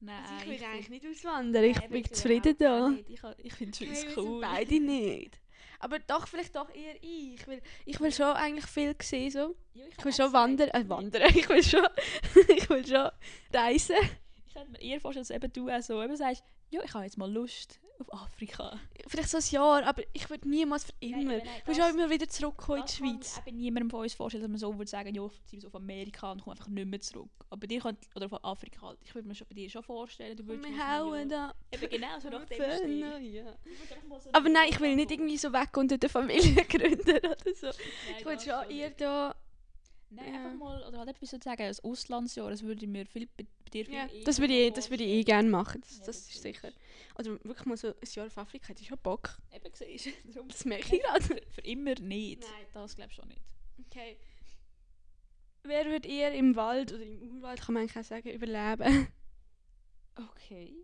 Nein. 0.00 0.24
Also 0.24 0.50
ich 0.52 0.60
will 0.60 0.66
eigentlich 0.68 0.88
nicht 0.90 1.06
auswandern, 1.06 1.64
ich 1.64 1.76
Nein, 1.78 1.90
bin 1.90 2.04
zufrieden 2.04 2.56
da. 2.58 2.88
nicht. 2.90 3.10
Ich, 3.10 3.20
ich 3.38 3.54
finde 3.54 3.84
es 3.84 4.04
Hey, 4.04 4.14
cool. 4.16 4.40
beide 4.40 4.78
nicht. 4.80 5.40
Aber 5.80 5.98
doch, 6.00 6.26
vielleicht 6.28 6.54
doch 6.54 6.72
eher 6.74 6.94
ich. 7.02 7.46
Weil 7.48 7.62
ich 7.84 7.98
will 8.00 8.12
schon 8.12 8.26
eigentlich 8.26 8.66
viel 8.66 8.94
sehen. 9.02 9.30
So. 9.30 9.56
Ja, 9.74 9.84
Ich 9.86 9.96
hab 9.96 10.04
will 10.04 10.12
schon 10.12 10.32
wandern. 10.32 10.68
Äh, 10.70 10.78
ich 10.80 10.84
will- 10.84 10.88
wandern. 10.90 11.22
Ich 11.36 11.48
will 11.48 11.62
schon, 11.62 11.86
ich 12.48 12.68
will 12.70 12.86
schon 12.86 13.10
reisen. 13.52 13.96
Ich 14.46 14.54
könnte 14.54 14.70
mir 14.72 14.80
eher 14.82 15.00
vorstellen, 15.00 15.24
dass 15.26 15.30
eben 15.34 15.52
du 15.52 15.68
auch 15.68 15.82
so 15.82 16.02
eben 16.02 16.16
sagst, 16.16 16.44
ja, 16.70 16.82
ich 16.84 16.92
habe 16.94 17.04
jetzt 17.04 17.16
mal 17.18 17.30
Lust 17.32 17.80
auf 18.00 18.12
Afrika. 18.12 18.78
Vielleicht 19.06 19.28
so 19.30 19.38
ein 19.38 19.44
Jahr, 19.50 19.84
aber 19.84 20.02
ich 20.12 20.28
würde 20.30 20.48
niemals 20.48 20.84
für 20.84 20.92
Nein, 21.02 21.20
immer. 21.22 21.32
nein, 21.38 21.40
ich 21.60 21.66
will 21.66 21.74
das- 21.76 21.86
schon 21.86 21.94
immer 21.98 22.10
wieder 22.10 22.28
zurückkommen 22.28 22.80
in 22.80 22.86
die 22.86 22.92
Schweiz. 22.92 23.40
ich 23.40 23.46
eben 23.48 23.56
niemandem 23.58 23.90
von 23.90 24.00
uns 24.02 24.14
vorstellen, 24.14 24.42
dass 24.42 24.50
man 24.50 24.58
so 24.58 24.76
würde 24.78 24.90
sagen, 24.90 25.14
ja, 25.14 25.28
zieh 25.46 25.66
auf 25.66 25.74
Amerika 25.74 26.32
und 26.32 26.42
komm 26.42 26.52
einfach 26.52 26.68
nicht 26.68 26.86
mehr 26.86 27.00
zurück. 27.00 27.30
Aber 27.50 27.60
bei 27.60 27.66
dir 27.66 27.80
könnte, 27.80 28.06
oder 28.14 28.26
auf 28.26 28.44
Afrika 28.44 28.82
halt, 28.86 28.98
ich 29.02 29.14
würde 29.14 29.26
mir 29.28 29.34
schon 29.34 29.46
bei 29.48 29.54
dir 29.54 29.68
schon 29.70 29.82
vorstellen, 29.82 30.36
du 30.36 30.46
würdest 30.46 30.68
wir 30.68 30.88
hauen 30.98 31.28
da. 31.28 31.54
Eben 31.72 31.88
genau, 31.90 32.20
so 32.20 32.28
nach 32.30 32.44
dem 32.46 32.60
ja. 32.60 33.44
Würde 33.44 34.20
so 34.22 34.30
Aber 34.32 34.48
nein, 34.48 34.68
ich 34.70 34.80
will 34.80 34.94
nicht 34.96 35.10
irgendwie 35.10 35.36
so 35.36 35.52
weg 35.52 35.76
und 35.76 35.92
eine 35.92 36.08
Familie 36.08 36.64
gründen 36.68 37.18
oder 37.18 37.54
so. 37.54 37.66
Nein, 37.66 37.74
Ich 38.18 38.24
das 38.24 38.44
schon 38.44 38.70
eher 38.70 38.90
da... 38.90 39.34
Nein, 40.10 40.32
Ja. 40.32 40.40
einfach 40.46 40.58
mal, 40.58 40.82
oder 40.88 40.98
halt 41.00 41.10
etwas 41.10 41.28
so 41.30 41.38
sagen, 41.38 41.60
ein 41.62 41.74
Auslandsjahr, 41.82 42.48
das 42.48 42.62
würde 42.62 42.86
mir 42.86 43.04
viel, 43.04 43.28
bei, 43.70 43.82
dir 43.82 43.90
Ja, 43.90 44.08
das 44.24 44.38
würde 44.38 44.54
ich, 44.54 44.72
das 44.72 44.90
würde 44.90 45.04
ich 45.04 45.10
eh 45.10 45.24
gerne 45.24 45.48
machen. 45.48 45.80
Das, 45.80 46.00
das 46.02 46.18
ist 46.28 46.42
sicher. 46.42 46.70
Also 47.14 47.32
wirklich 47.44 47.66
mal 47.66 47.76
so 47.76 47.88
ein 47.88 47.94
Jahr 48.14 48.26
auf 48.26 48.38
Afrika 48.38 48.68
hätte 48.68 48.82
ich 48.82 48.88
schon 48.88 48.98
Bock. 48.98 49.38
Eben, 49.52 49.70
siehst 49.74 50.06
du. 50.06 50.42
Das 50.48 50.64
merke 50.64 50.96
ich 50.96 51.02
gerade. 51.02 51.22
Für, 51.22 51.40
für 51.50 51.60
immer 51.62 51.94
nicht. 52.00 52.42
Nein. 52.42 52.66
Das 52.72 52.94
glaube 52.94 53.10
ich 53.10 53.16
schon 53.16 53.28
nicht. 53.28 53.40
Okay. 53.86 54.16
Wer 55.64 55.86
würde 55.86 56.08
eher 56.08 56.32
im 56.32 56.56
Wald 56.56 56.92
oder 56.92 57.02
im 57.02 57.36
Urwald, 57.36 57.60
kann 57.60 57.74
man 57.74 57.82
eigentlich 57.82 57.98
auch 57.98 58.08
sagen, 58.08 58.30
überleben? 58.30 59.08
Okay. 60.16 60.74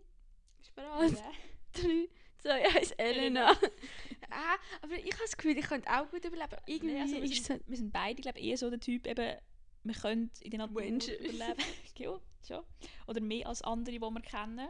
Bist 0.57 0.71
du 0.71 0.75
bereit? 0.75 1.11
Ja. 1.11 1.81
3, 1.81 2.09
2, 2.39 2.75
1, 2.77 2.91
Elena. 2.91 3.51
ah, 4.29 4.55
aber 4.81 4.93
ich 4.93 5.11
habe 5.11 5.23
das 5.23 5.35
Gefühl, 5.35 5.57
ich 5.57 5.65
könnte 5.65 5.89
auch 5.89 6.09
gut 6.09 6.23
überleben. 6.23 6.55
Irgendwie 6.67 6.93
Nein, 6.93 7.01
also 7.03 7.21
wir, 7.21 7.35
sind, 7.35 7.63
wir 7.67 7.77
sind 7.77 7.91
beide, 7.91 8.21
glaube 8.21 8.39
ich, 8.39 8.45
eher 8.45 8.57
so 8.57 8.69
der 8.69 8.79
Typ, 8.79 9.07
eben, 9.07 9.37
wir 9.85 9.95
können 9.95 10.29
in 10.41 10.51
der 10.51 10.59
Natur 10.59 10.81
Menschen. 10.81 11.13
überleben. 11.19 11.55
ja, 11.97 12.19
schon. 12.47 12.63
Oder 13.07 13.21
mehr 13.21 13.47
als 13.47 13.61
andere, 13.61 13.95
die 13.95 13.99
wir 14.01 14.21
kennen, 14.21 14.67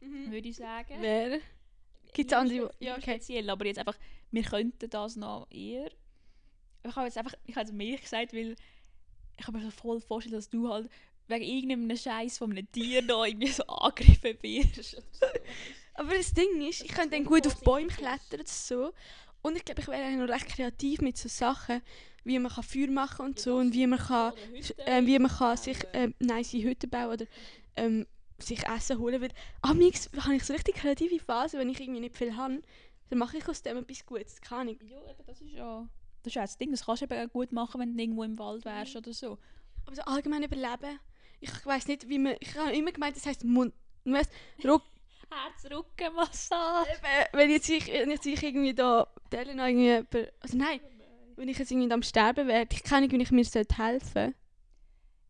Mhm. 0.00 0.32
würde 0.32 0.48
ich 0.48 0.56
sagen. 0.56 0.96
Wer? 1.00 1.38
Gibt's 2.12 2.32
Ja, 2.32 2.40
andere, 2.40 2.64
wo- 2.64 2.70
ja, 2.84 2.94
okay. 2.96 3.02
speziell, 3.14 3.48
aber 3.50 3.66
jetzt 3.66 3.78
einfach, 3.78 3.96
wir 4.32 4.42
könnten 4.42 4.90
das 4.90 5.14
noch 5.16 5.46
eher. 5.50 5.90
Ich 6.84 6.96
habe 6.96 7.06
jetzt 7.06 7.16
einfach, 7.16 7.34
ich 7.44 7.54
habe 7.54 7.66
jetzt 7.66 7.72
mehr 7.72 7.96
gesagt, 7.98 8.32
weil 8.32 8.56
ich 9.38 9.44
kann 9.44 9.54
mir 9.54 9.62
so 9.62 9.70
voll 9.70 10.00
vorstellen, 10.00 10.34
dass 10.34 10.50
du 10.50 10.68
halt 10.68 10.90
wegen 11.28 11.44
irgendeinem 11.44 11.96
Scheiß 11.96 12.38
von 12.38 12.50
einem 12.50 12.70
Tier 12.72 13.06
da 13.06 13.24
irgendwie 13.24 13.46
so 13.52 13.62
angegriffen 13.64 14.36
wirst. 14.42 15.00
Aber 15.94 16.14
das 16.16 16.32
Ding 16.34 16.60
ist, 16.68 16.82
ich 16.82 16.88
könnte 16.88 17.10
dann 17.10 17.24
gut 17.24 17.46
auf 17.46 17.60
Bäume 17.60 17.86
klettern 17.88 18.44
so. 18.44 18.92
Und 19.42 19.56
ich 19.56 19.64
glaube, 19.64 19.80
ich 19.80 19.88
wäre 19.88 20.16
noch 20.16 20.32
recht 20.32 20.48
kreativ 20.48 21.00
mit 21.00 21.16
so 21.16 21.28
Sachen, 21.28 21.82
wie 22.24 22.38
man 22.38 22.52
kann 22.52 22.62
Feuer 22.62 22.90
machen 22.90 23.26
und 23.26 23.38
so 23.40 23.56
und 23.56 23.74
wie 23.74 23.86
man 23.86 23.98
kann, 23.98 24.32
äh, 24.86 25.04
wie 25.04 25.18
man 25.18 25.30
kann 25.30 25.56
sich 25.56 25.78
ähm, 25.92 26.14
nice 26.20 26.52
Hütten 26.52 26.88
bauen 26.88 27.12
oder 27.12 27.26
ähm, 27.76 28.06
sich 28.38 28.64
Essen 28.66 28.98
holen. 28.98 29.20
Weil 29.20 29.32
amigs 29.60 30.08
habe 30.16 30.36
ich 30.36 30.44
so 30.44 30.52
richtig 30.52 30.76
kreative 30.76 31.18
Phase, 31.18 31.58
wenn 31.58 31.68
ich 31.68 31.80
irgendwie 31.80 32.00
nicht 32.00 32.16
viel 32.16 32.36
habe, 32.36 32.62
dann 33.10 33.18
mache 33.18 33.38
ich 33.38 33.48
aus 33.48 33.62
dem 33.62 33.78
etwas 33.78 34.06
Gutes. 34.06 34.40
Keine 34.40 34.60
Ahnung. 34.60 34.78
Ja, 34.88 35.00
eben, 35.10 35.26
das 35.26 35.40
ist 35.40 35.52
ja... 35.52 35.88
Das 36.24 36.30
ist 36.30 36.34
ja 36.36 36.42
das 36.42 36.56
Ding, 36.56 36.70
das 36.70 36.86
kannst 36.86 37.02
du 37.02 37.06
eben 37.06 37.28
auch 37.28 37.32
gut 37.32 37.50
machen, 37.50 37.80
wenn 37.80 37.96
du 37.96 38.00
irgendwo 38.00 38.22
im 38.22 38.38
Wald 38.38 38.64
wärst 38.64 38.94
oder 38.94 39.12
so. 39.12 39.38
Aber 39.84 39.96
so 39.96 40.02
allgemein 40.02 40.44
überleben, 40.44 41.00
ich 41.40 41.66
weiß 41.66 41.88
nicht, 41.88 42.08
wie 42.08 42.20
man, 42.20 42.36
ich 42.38 42.56
habe 42.56 42.70
immer 42.76 42.92
gemeint, 42.92 43.16
das 43.16 43.26
heisst 43.26 43.42
Mund, 43.42 43.74
weißt, 44.04 44.30
Herz-Rücken-Massage. 45.30 46.88
Wenn 47.32 47.50
jetzt 47.50 47.68
ich, 47.68 47.86
wenn 47.88 48.10
jetzt 48.10 48.26
ich 48.26 48.42
irgendwie 48.42 48.74
da, 48.74 49.06
die 49.32 49.36
Elena 49.36 49.68
irgendwie, 49.68 49.86
jemand- 49.86 50.32
also 50.40 50.56
nein, 50.56 50.80
wenn 51.36 51.48
ich 51.48 51.58
jetzt 51.58 51.70
irgendwie 51.70 51.92
am 51.92 52.02
Sterben 52.02 52.46
wäre, 52.48 52.66
ich 52.70 52.82
kann 52.82 53.02
nicht, 53.02 53.12
wie 53.12 53.22
ich 53.22 53.30
mir 53.30 53.44
sollte 53.44 53.76
helfen 53.78 54.34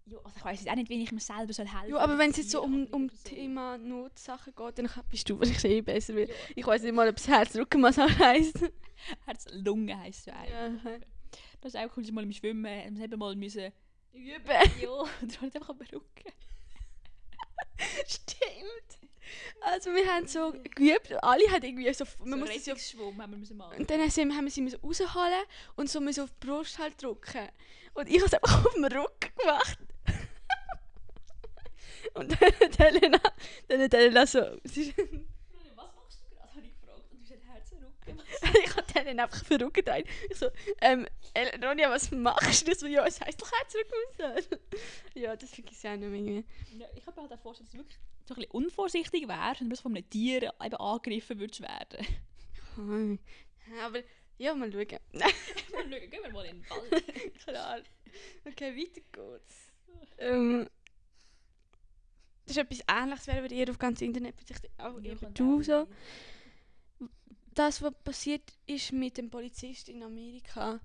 Ja, 0.07 0.19
also 0.25 0.37
ich 0.37 0.45
weiß 0.45 0.61
jetzt 0.61 0.71
auch 0.71 0.75
nicht, 0.75 0.89
wie 0.91 1.03
ich 1.03 1.13
mir 1.13 1.21
selber 1.21 1.53
soll 1.53 1.67
helfen 1.69 1.91
Ja, 1.91 1.97
aber 1.99 2.13
soll. 2.15 2.19
wenn 2.19 2.31
es 2.31 2.37
jetzt 2.39 2.51
so 2.51 2.63
um, 2.63 2.87
um 2.89 3.09
so. 3.09 3.29
Thema 3.29 3.79
Notsachen 3.79 4.55
geht, 4.55 4.79
dann 4.79 4.91
bist 5.11 5.29
du 5.31 5.39
wahrscheinlich 5.39 5.65
eh 5.65 5.81
besser, 5.81 6.15
weil 6.15 6.29
Ja. 6.29 6.35
ich 6.57 6.67
weiß 6.67 6.83
nicht 6.83 6.95
mal, 6.95 7.09
ob 7.09 7.17
es 7.17 7.29
Herz-Rückenmassage 7.29 8.19
heisst. 8.19 8.59
Herz-Lunge 9.27 9.99
heisst 9.99 10.27
ja 10.27 10.35
eigentlich. 10.35 10.85
Ja. 10.85 11.07
Das 11.61 11.75
ist 11.75 11.81
auch 11.81 11.97
cool, 11.97 12.03
dass 12.03 12.13
mal 12.13 12.25
im 12.25 12.33
Schwimmen 12.33 12.65
wir 12.65 13.05
eben 13.05 13.19
mal 13.19 13.37
müssen... 13.37 13.73
Üben. 14.13 14.45
Ja, 14.81 14.91
und 15.23 15.37
dann 15.41 15.45
einfach 15.53 15.69
am 15.71 15.79
Rücken. 15.79 16.33
Stimmt. 18.07 19.02
Also 19.61 19.91
wir 19.95 20.07
haben 20.13 20.27
so 20.27 20.53
geübt, 20.53 21.13
alle 21.23 21.45
haben 21.51 21.63
irgendwie 21.63 21.93
so, 21.95 22.05
man 22.25 22.31
so 22.31 22.37
muss 22.39 22.49
ja 22.67 22.73
Rettungsschwumm 22.75 23.23
haben 23.23 23.31
wir 23.33 23.39
müssen 23.39 23.57
machen. 23.57 23.79
Und 23.79 23.91
dann 23.91 24.01
haben 24.01 24.45
wir 24.45 24.51
sie 24.51 24.61
müssen 24.63 24.81
rausholen 24.81 25.45
und 25.77 25.89
so 25.91 26.01
müssen 26.01 26.25
auf 26.25 26.31
die 26.41 26.47
Brust 26.47 26.79
halt 26.79 27.01
drücken. 27.03 27.49
Und 27.95 28.09
ich 28.09 28.17
habe 28.17 28.27
es 28.27 28.35
einfach 28.35 28.65
auf 28.67 28.75
dem 28.75 28.85
Rücken 28.85 29.33
gemacht. 29.39 29.79
und 32.15 32.31
dann 32.33 32.53
hat 32.61 32.79
Helena, 32.79 33.19
dann 33.69 33.81
hat 33.83 33.93
Helena 33.93 34.27
so, 34.27 34.41
sie 34.65 34.95
Was 35.77 35.95
machst 35.95 36.23
du 36.23 36.35
gerade, 36.35 36.51
habe 36.55 36.67
ich 36.67 36.81
gefragt. 36.81 37.03
Und 37.11 37.29
du 37.29 37.35
hast 37.35 37.45
Herz-Rücken. 37.45 38.23
ich 38.65 38.77
habe 38.77 38.87
Helena 38.95 39.25
einfach 39.25 39.45
verrückt 39.45 39.89
ein. 39.89 40.05
Ich 40.31 40.39
so, 40.39 40.49
ähm, 40.81 41.07
El- 41.35 41.65
Ronja, 41.65 41.91
was 41.91 42.11
machst 42.11 42.67
du? 42.69 42.75
So, 42.75 42.87
ja, 42.87 43.07
es 43.07 43.21
heisst 43.21 43.41
doch 43.41 43.51
Herzrückenmassage. 43.53 44.61
ja, 45.15 45.37
das 45.37 45.51
finde 45.51 45.71
ich 45.73 45.79
sehr 45.79 45.97
nicht 45.97 46.11
mehr. 46.11 46.43
Ja, 46.79 46.87
ich 46.95 47.05
kann 47.05 47.15
mir 47.15 47.23
halt 47.23 47.33
auch 47.33 47.41
vorstellen, 47.41 47.69
dass 47.71 47.79
wirklich 47.79 47.99
so 48.35 48.41
ein 48.41 48.47
bisschen 48.47 48.65
unvorsichtig 48.65 49.29
wärst 49.29 49.61
und 49.61 49.71
du 49.71 49.77
von 49.77 49.95
einem 49.97 50.09
Tier 50.09 50.53
eben 50.63 50.77
angegriffen 50.77 51.39
würdest 51.39 51.61
werden. 51.61 52.07
Hm. 52.77 53.19
Aber 53.85 54.01
Ja, 54.39 54.55
mal 54.55 54.71
schauen. 54.73 54.87
Mal 55.13 55.31
schauen, 55.73 55.91
gehen 56.11 56.23
wir 56.23 56.33
mal 56.33 56.45
in 56.47 56.61
den 56.61 56.71
Wald. 56.71 57.39
Klar. 57.45 57.81
Okay, 58.47 58.77
weiter 58.77 59.01
geht's. 59.13 59.73
Ähm, 60.19 60.69
das 62.47 62.57
ist 62.57 62.63
etwas 62.63 62.81
Ähnliches, 62.91 63.27
wäre 63.29 63.47
ihr 63.47 63.71
auf 63.71 63.79
ganz 63.79 64.01
Internet 64.01 64.35
verzichtet. 64.37 64.71
Auch 64.79 64.99
Ja, 65.01 65.15
du 65.35 65.63
so. 65.63 65.87
Das, 67.55 67.83
was 67.83 67.93
passiert 68.03 68.43
ist 68.67 68.93
mit 68.93 69.17
dem 69.19 69.29
Polizist 69.31 69.89
in 69.89 70.03
Amerika, 70.03 70.81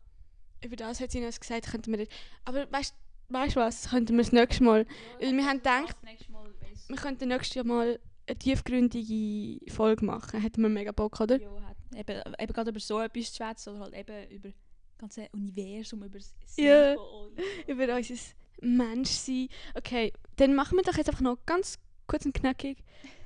über 0.63 0.75
das 0.75 0.99
hat 0.99 1.11
sie 1.11 1.23
uns 1.23 1.39
gesagt, 1.39 1.71
könnten 1.71 1.97
wir. 1.97 2.07
Aber 2.45 2.69
weißt 2.71 2.93
du 3.29 3.55
was, 3.55 3.89
könnten 3.89 4.17
wir 4.17 4.23
das 4.23 4.31
nächste 4.33 4.63
Mal. 4.63 4.85
Weil 5.19 5.35
wir 5.35 5.45
haben 5.45 5.57
gedacht, 5.57 5.95
Das 5.95 6.03
nächste 6.03 6.31
Mal 6.31 6.45
weiss- 6.61 6.76
wir 6.87 6.95
könnten 6.97 7.29
nächstes 7.29 7.63
Mal 7.63 7.99
eine 8.27 8.37
tiefgründige 8.39 9.71
Folge 9.71 10.05
machen. 10.05 10.41
Hätten 10.41 10.61
wir 10.61 10.69
mega 10.69 10.91
Bock, 10.91 11.19
oder? 11.21 11.39
Ja, 11.39 11.49
eben, 11.95 12.21
eben 12.39 12.53
gerade 12.53 12.69
über 12.71 12.79
so 12.79 12.99
etwas 12.99 13.31
zu 13.31 13.37
schwätzen 13.37 13.75
oder 13.75 13.83
halt 13.85 13.95
eben 13.95 14.29
über 14.31 14.49
das 14.49 14.97
ganze 14.97 15.27
Universum, 15.33 16.03
über 16.03 16.17
das 16.17 16.33
Ja. 16.57 16.93
Über 17.67 17.95
unser 17.95 18.15
Menschsein. 18.61 19.47
Okay, 19.75 20.11
dann 20.37 20.55
machen 20.55 20.77
wir 20.77 20.83
doch 20.83 20.97
jetzt 20.97 21.07
einfach 21.09 21.21
noch 21.21 21.37
ganz 21.45 21.77
kurz 22.07 22.25
und 22.25 22.33
knackig 22.33 22.79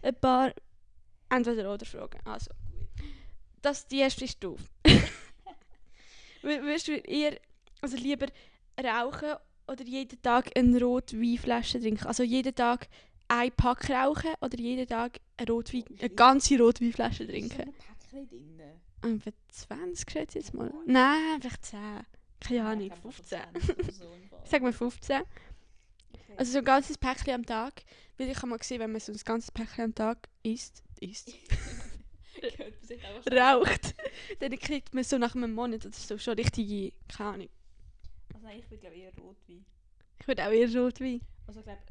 ein 0.03 0.16
paar 0.16 0.51
Entweder-Oder-Fragen. 1.30 2.20
Also, 2.26 2.51
das, 3.62 3.88
die 3.88 3.99
erste 3.99 4.26
ist 4.26 4.43
doof. 4.43 4.59
Wür- 6.43 6.62
Würdest 6.64 6.88
du 6.88 6.93
eher, 6.97 7.38
also 7.82 7.95
lieber 7.97 8.28
rauchen 8.84 9.36
oder 9.68 9.84
jeden 9.86 10.22
Tag 10.22 10.51
eine 10.57 10.80
Rotweinflasche 10.82 11.80
trinken? 11.80 12.05
Also 12.07 12.24
jeden 12.24 12.53
Tag 12.55 12.89
ein 13.32 13.52
Pack 13.54 13.90
rauchen 13.90 14.34
oder 14.42 14.58
jeden 14.60 14.88
Tag 14.88 15.20
eine, 15.38 15.52
Rotwein, 15.52 15.86
eine 16.00 16.10
ganze 16.10 16.60
Rotweinflasche 16.60 17.26
trinken? 17.28 17.62
ein 17.62 17.74
Päckchen 17.74 18.28
drin. 18.28 18.62
Einfach 19.02 19.32
20 19.50 20.12
schätze 20.12 20.40
ich 20.40 20.46
jetzt 20.46 20.54
mal. 20.54 20.72
Nein, 20.86 21.40
vielleicht 21.40 21.66
10. 21.66 21.80
Keine 22.40 22.66
Ahnung, 22.66 22.88
ich 22.88 23.02
glaub, 23.02 23.14
15. 23.14 23.40
20 23.54 23.80
oder 23.80 23.92
so 23.92 24.14
im 24.14 24.24
Fall. 24.30 24.44
Sag 24.46 24.62
mal 24.62 24.74
15. 24.74 25.22
Okay. 25.22 26.34
Also 26.38 26.52
so 26.52 26.58
ein 26.60 26.66
ganzes 26.66 26.98
Päckchen 26.98 27.34
am 27.34 27.46
Tag. 27.46 27.84
Weil 28.18 28.30
ich 28.30 28.38
habe 28.38 28.48
mal 28.48 28.58
gesehen, 28.58 28.80
wenn 28.80 28.92
man 28.92 29.00
so 29.02 29.12
ein 29.12 29.20
ganzes 29.24 29.52
Päckchen 29.52 29.86
am 29.86 29.96
Tag 29.96 30.28
isst, 30.44 30.84
isst, 31.00 31.34
raucht, 33.32 33.96
dann 34.40 34.60
kriegt 34.60 34.94
man 34.94 35.04
so 35.04 35.18
nach 35.18 35.36
einem 35.36 35.54
Monat 35.54 35.86
oder 35.86 35.96
so 35.96 36.18
schon 36.18 36.36
richtige, 36.36 36.94
keine 37.08 37.30
Ahnung. 37.30 37.50
Also 38.34 38.46
nein, 38.46 38.60
ich 38.60 38.70
würde 38.70 38.82
glaube 38.82 38.96
eher 38.98 39.12
Rotwein. 39.18 39.66
Ich 40.20 40.28
würde 40.28 40.46
auch 40.46 40.52
eher 40.52 40.76
Rotwein. 40.76 41.22
Also 41.48 41.60
ich 41.62 41.66
glaube, 41.66 41.82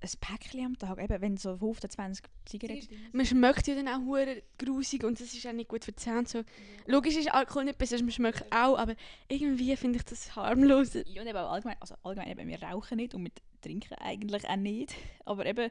ein 0.00 0.10
Päckchen 0.20 0.64
am 0.64 0.78
Tag, 0.78 1.02
eben 1.02 1.20
wenn 1.20 1.36
so 1.36 1.56
15, 1.56 1.90
20 1.90 2.24
Zigaretten. 2.44 2.88
Man 3.12 3.26
schmeckt 3.26 3.66
ja 3.66 3.74
dann 3.74 3.88
auch 3.88 4.00
hure 4.00 4.42
grusig 4.58 5.04
und 5.04 5.20
das 5.20 5.34
ist 5.34 5.46
auch 5.46 5.52
nicht 5.52 5.68
gut 5.68 5.84
für 5.84 5.92
die 5.92 5.96
Zähne. 5.96 6.26
So. 6.26 6.42
Logisch 6.86 7.16
ist 7.16 7.32
Alkohol 7.32 7.64
nicht 7.64 7.78
besser, 7.78 7.98
man 7.98 8.12
schmeckt 8.12 8.44
auch, 8.52 8.78
aber 8.78 8.94
irgendwie 9.28 9.74
finde 9.76 9.98
ich 9.98 10.04
das 10.04 10.34
harmloser. 10.36 11.06
Ja, 11.06 11.22
und 11.22 11.28
eben 11.28 11.38
auch 11.38 11.50
allgemein, 11.50 11.76
also 11.80 11.96
allgemein 12.02 12.30
eben, 12.30 12.48
wir 12.48 12.62
rauchen 12.62 12.96
nicht 12.96 13.14
und 13.14 13.24
wir 13.24 13.32
trinken 13.60 13.94
eigentlich 13.94 14.48
auch 14.48 14.56
nicht. 14.56 14.94
Aber 15.24 15.44
eben, 15.46 15.70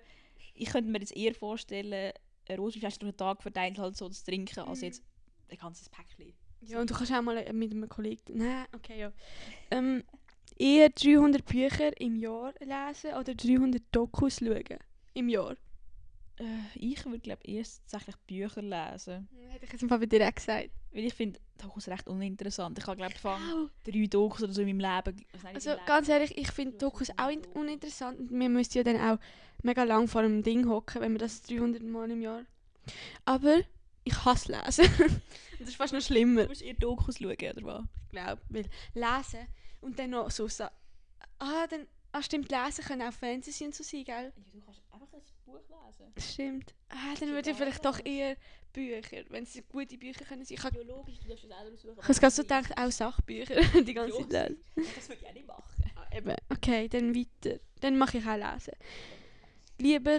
ich 0.53 0.69
könnte 0.69 0.91
mir 0.91 0.99
jetzt 0.99 1.15
eher 1.15 1.33
vorstellen, 1.33 2.13
eine 2.49 2.57
Rotweinflasche 2.57 2.99
durch 2.99 3.13
den 3.13 3.17
Tag 3.17 3.41
verteilt 3.41 3.77
halt 3.77 3.95
so 3.95 4.09
zu 4.09 4.25
trinken, 4.25 4.59
als 4.59 4.79
Mhm. 4.79 4.85
jetzt 4.85 5.03
ein 5.49 5.57
ganzes 5.57 5.89
Päckchen. 5.89 6.33
Ja, 6.61 6.81
und 6.81 6.89
du 6.89 6.95
kannst 6.95 7.13
auch 7.13 7.21
mal 7.21 7.53
mit 7.53 7.71
einem 7.71 7.87
Kollegen... 7.87 8.37
Nein, 8.37 8.65
okay, 8.75 8.99
ja. 8.99 9.13
Ähm, 9.71 10.03
eher 10.59 10.89
300 10.89 11.45
Bücher 11.45 11.99
im 11.99 12.15
Jahr 12.15 12.53
lesen 12.59 13.13
oder 13.13 13.33
300 13.35 13.81
Dokus 13.91 14.39
schauen 14.39 14.63
im 15.13 15.29
Jahr? 15.29 15.55
Äh, 16.39 16.43
ich 16.75 17.03
würde 17.05 17.19
glaube 17.19 17.41
erst 17.45 17.81
tatsächlich 17.89 18.15
Bücher 18.27 18.61
lesen. 18.61 19.27
Hätte 19.49 19.65
ich 19.65 19.71
jetzt 19.71 19.83
einfach 19.83 19.99
bei 19.99 20.05
dir 20.05 20.27
auch 20.27 20.33
gesagt. 20.35 20.69
Weil 20.91 21.03
ich 21.05 21.13
finde 21.13 21.39
Dokus 21.57 21.87
recht 21.87 22.07
uninteressant. 22.07 22.77
Ich 22.77 22.85
habe 22.85 22.97
glaube 22.97 23.13
ich 23.15 23.23
Wow. 23.23 23.69
drei 23.83 24.05
Dokus 24.07 24.43
oder 24.43 24.53
so 24.53 24.61
in 24.61 24.77
meinem 24.77 24.79
Leben. 25.05 25.25
nein, 25.43 25.55
Also 25.55 25.71
im 25.71 25.75
Leben. 25.77 25.85
ganz 25.87 26.09
ehrlich, 26.09 26.37
ich 26.37 26.51
finde 26.51 26.77
Dokus 26.77 27.09
auch 27.17 27.29
in- 27.29 27.45
uninteressant 27.55 28.19
und 28.19 28.29
wir 28.31 28.49
müssen 28.49 28.77
ja 28.77 28.83
dann 28.83 28.99
auch 29.01 29.17
mega 29.63 29.83
lang 29.83 30.07
vor 30.07 30.21
einem 30.21 30.43
Ding 30.43 30.67
hocken, 30.69 31.01
wenn 31.01 31.13
wir 31.13 31.19
das 31.19 31.41
300 31.43 31.81
Mal 31.83 32.11
im 32.11 32.21
Jahr... 32.21 32.43
Aber 33.25 33.57
ich 34.03 34.25
hasse 34.25 34.51
Lesen. 34.51 34.85
Das 35.59 35.69
ist 35.69 35.75
fast 35.77 35.91
noch 35.91 36.01
schlimmer. 36.01 36.43
Du 36.43 36.49
musst 36.49 36.61
eher 36.61 36.75
Dokus 36.75 37.17
schauen, 37.17 37.31
oder 37.31 37.63
was? 37.63 37.83
Ich 38.03 38.09
glaube, 38.11 38.41
weil 38.49 38.65
lesen 38.93 39.47
und 39.81 39.97
dann 39.99 40.11
noch 40.11 40.31
so... 40.31 40.47
sa- 40.47 40.71
Ah, 41.39 41.67
dann... 41.67 41.87
Ah, 42.13 42.21
stimmt, 42.23 42.49
lesen 42.51 42.83
können 42.85 43.01
auch 43.03 43.13
Fantasy 43.13 43.65
und 43.65 43.75
so 43.75 43.83
sein, 43.83 44.03
gell? 44.03 44.33
Ja, 44.35 44.43
du 44.53 44.61
kannst 44.61 44.81
einfach 44.91 45.07
ein 45.13 45.21
Buch 45.45 45.59
lesen. 45.59 46.13
Stimmt. 46.33 46.73
Ah, 46.89 47.13
dann 47.19 47.29
würde 47.29 47.51
ich 47.51 47.57
vielleicht 47.57 47.85
doch 47.85 47.99
eher 48.03 48.37
Bücher, 48.73 49.23
wenn 49.29 49.43
es 49.43 49.61
gute 49.69 49.97
Bücher 49.97 50.25
können 50.25 50.43
sein. 50.45 50.55
Ich 50.57 50.63
habe 50.63 50.79
Biologisch, 50.79 51.19
du 51.19 51.27
darfst 51.27 51.43
es 51.43 51.49
selber 51.49 51.73
aussuchen. 51.73 51.97
ich 51.99 52.07
habe 52.07 52.19
gerade 52.19 52.31
so 52.33 52.41
gedacht, 52.43 52.77
auch 52.77 52.91
Sachbücher 52.91 53.55
die 53.83 53.93
ganze. 53.93 54.17
Zeit 54.29 54.49
lesen. 54.75 54.91
Das 54.95 55.09
würde 55.09 55.21
ich 55.21 55.27
auch 55.27 55.33
nicht 55.33 55.47
machen. 55.47 55.91
Ah, 55.95 56.15
eben. 56.17 56.35
Okay, 56.49 56.87
dann 56.89 57.13
weiter. 57.13 57.59
Dann 57.81 57.97
mache 57.97 58.17
ich 58.17 58.25
auch 58.25 58.35
lesen. 58.35 58.73
Lieber 59.79 60.17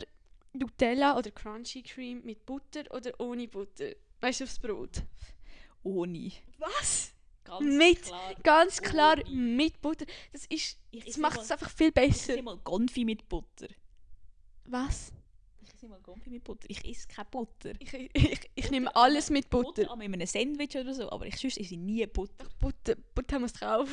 Nutella 0.53 1.17
oder 1.17 1.31
Crunchy 1.31 1.83
Cream 1.83 2.23
mit 2.25 2.45
Butter 2.47 2.85
oder 2.95 3.13
ohne 3.19 3.49
Butter? 3.49 3.91
Weißt 4.21 4.41
du, 4.41 4.45
aufs 4.45 4.59
Brot? 4.59 5.03
Ohne. 5.83 6.31
Was? 6.59 7.13
Ganz 7.49 7.64
Mit- 7.76 8.03
klar. 8.03 8.34
Ganz 8.42 8.80
klar 8.82 9.16
Ohne. 9.26 9.30
mit 9.30 9.80
Butter. 9.80 10.07
Das 10.32 10.46
ist... 10.46 10.78
Ich 10.90 11.05
Das 11.05 11.16
macht 11.18 11.40
es 11.40 11.51
einfach 11.51 11.70
viel 11.70 11.88
Ich 11.88 11.94
besser. 11.94 12.34
esse 12.34 12.42
mal 12.42 12.59
Konfi 12.59 13.05
mit 13.05 13.28
Butter. 13.28 13.68
Was? 14.66 15.12
Ich 15.62 15.72
esse 15.74 15.86
mal 15.88 16.01
Konfi 16.01 16.30
mit 16.30 16.44
Butter. 16.44 16.66
Ich 16.68 16.84
esse 16.84 17.07
keine 17.09 17.28
Butter. 17.30 17.72
Ich, 17.78 17.92
ich, 17.94 18.11
ich, 18.14 18.51
ich 18.55 18.70
nehme 18.70 18.94
alles 18.96 19.30
mit 19.30 19.49
Butter. 19.51 19.84
Butter 19.84 20.03
in 20.03 20.14
einem 20.14 20.26
Sandwich 20.26 20.76
oder 20.76 20.92
so, 20.94 21.11
aber 21.11 21.26
ich 21.26 21.36
sonst 21.36 21.59
esse 21.59 21.74
ich 21.74 21.78
nie 21.80 22.07
Butter. 22.07 22.46
Butter, 22.59 22.94
Butter 23.14 23.38
muss 23.38 23.53
drauf. 23.55 23.88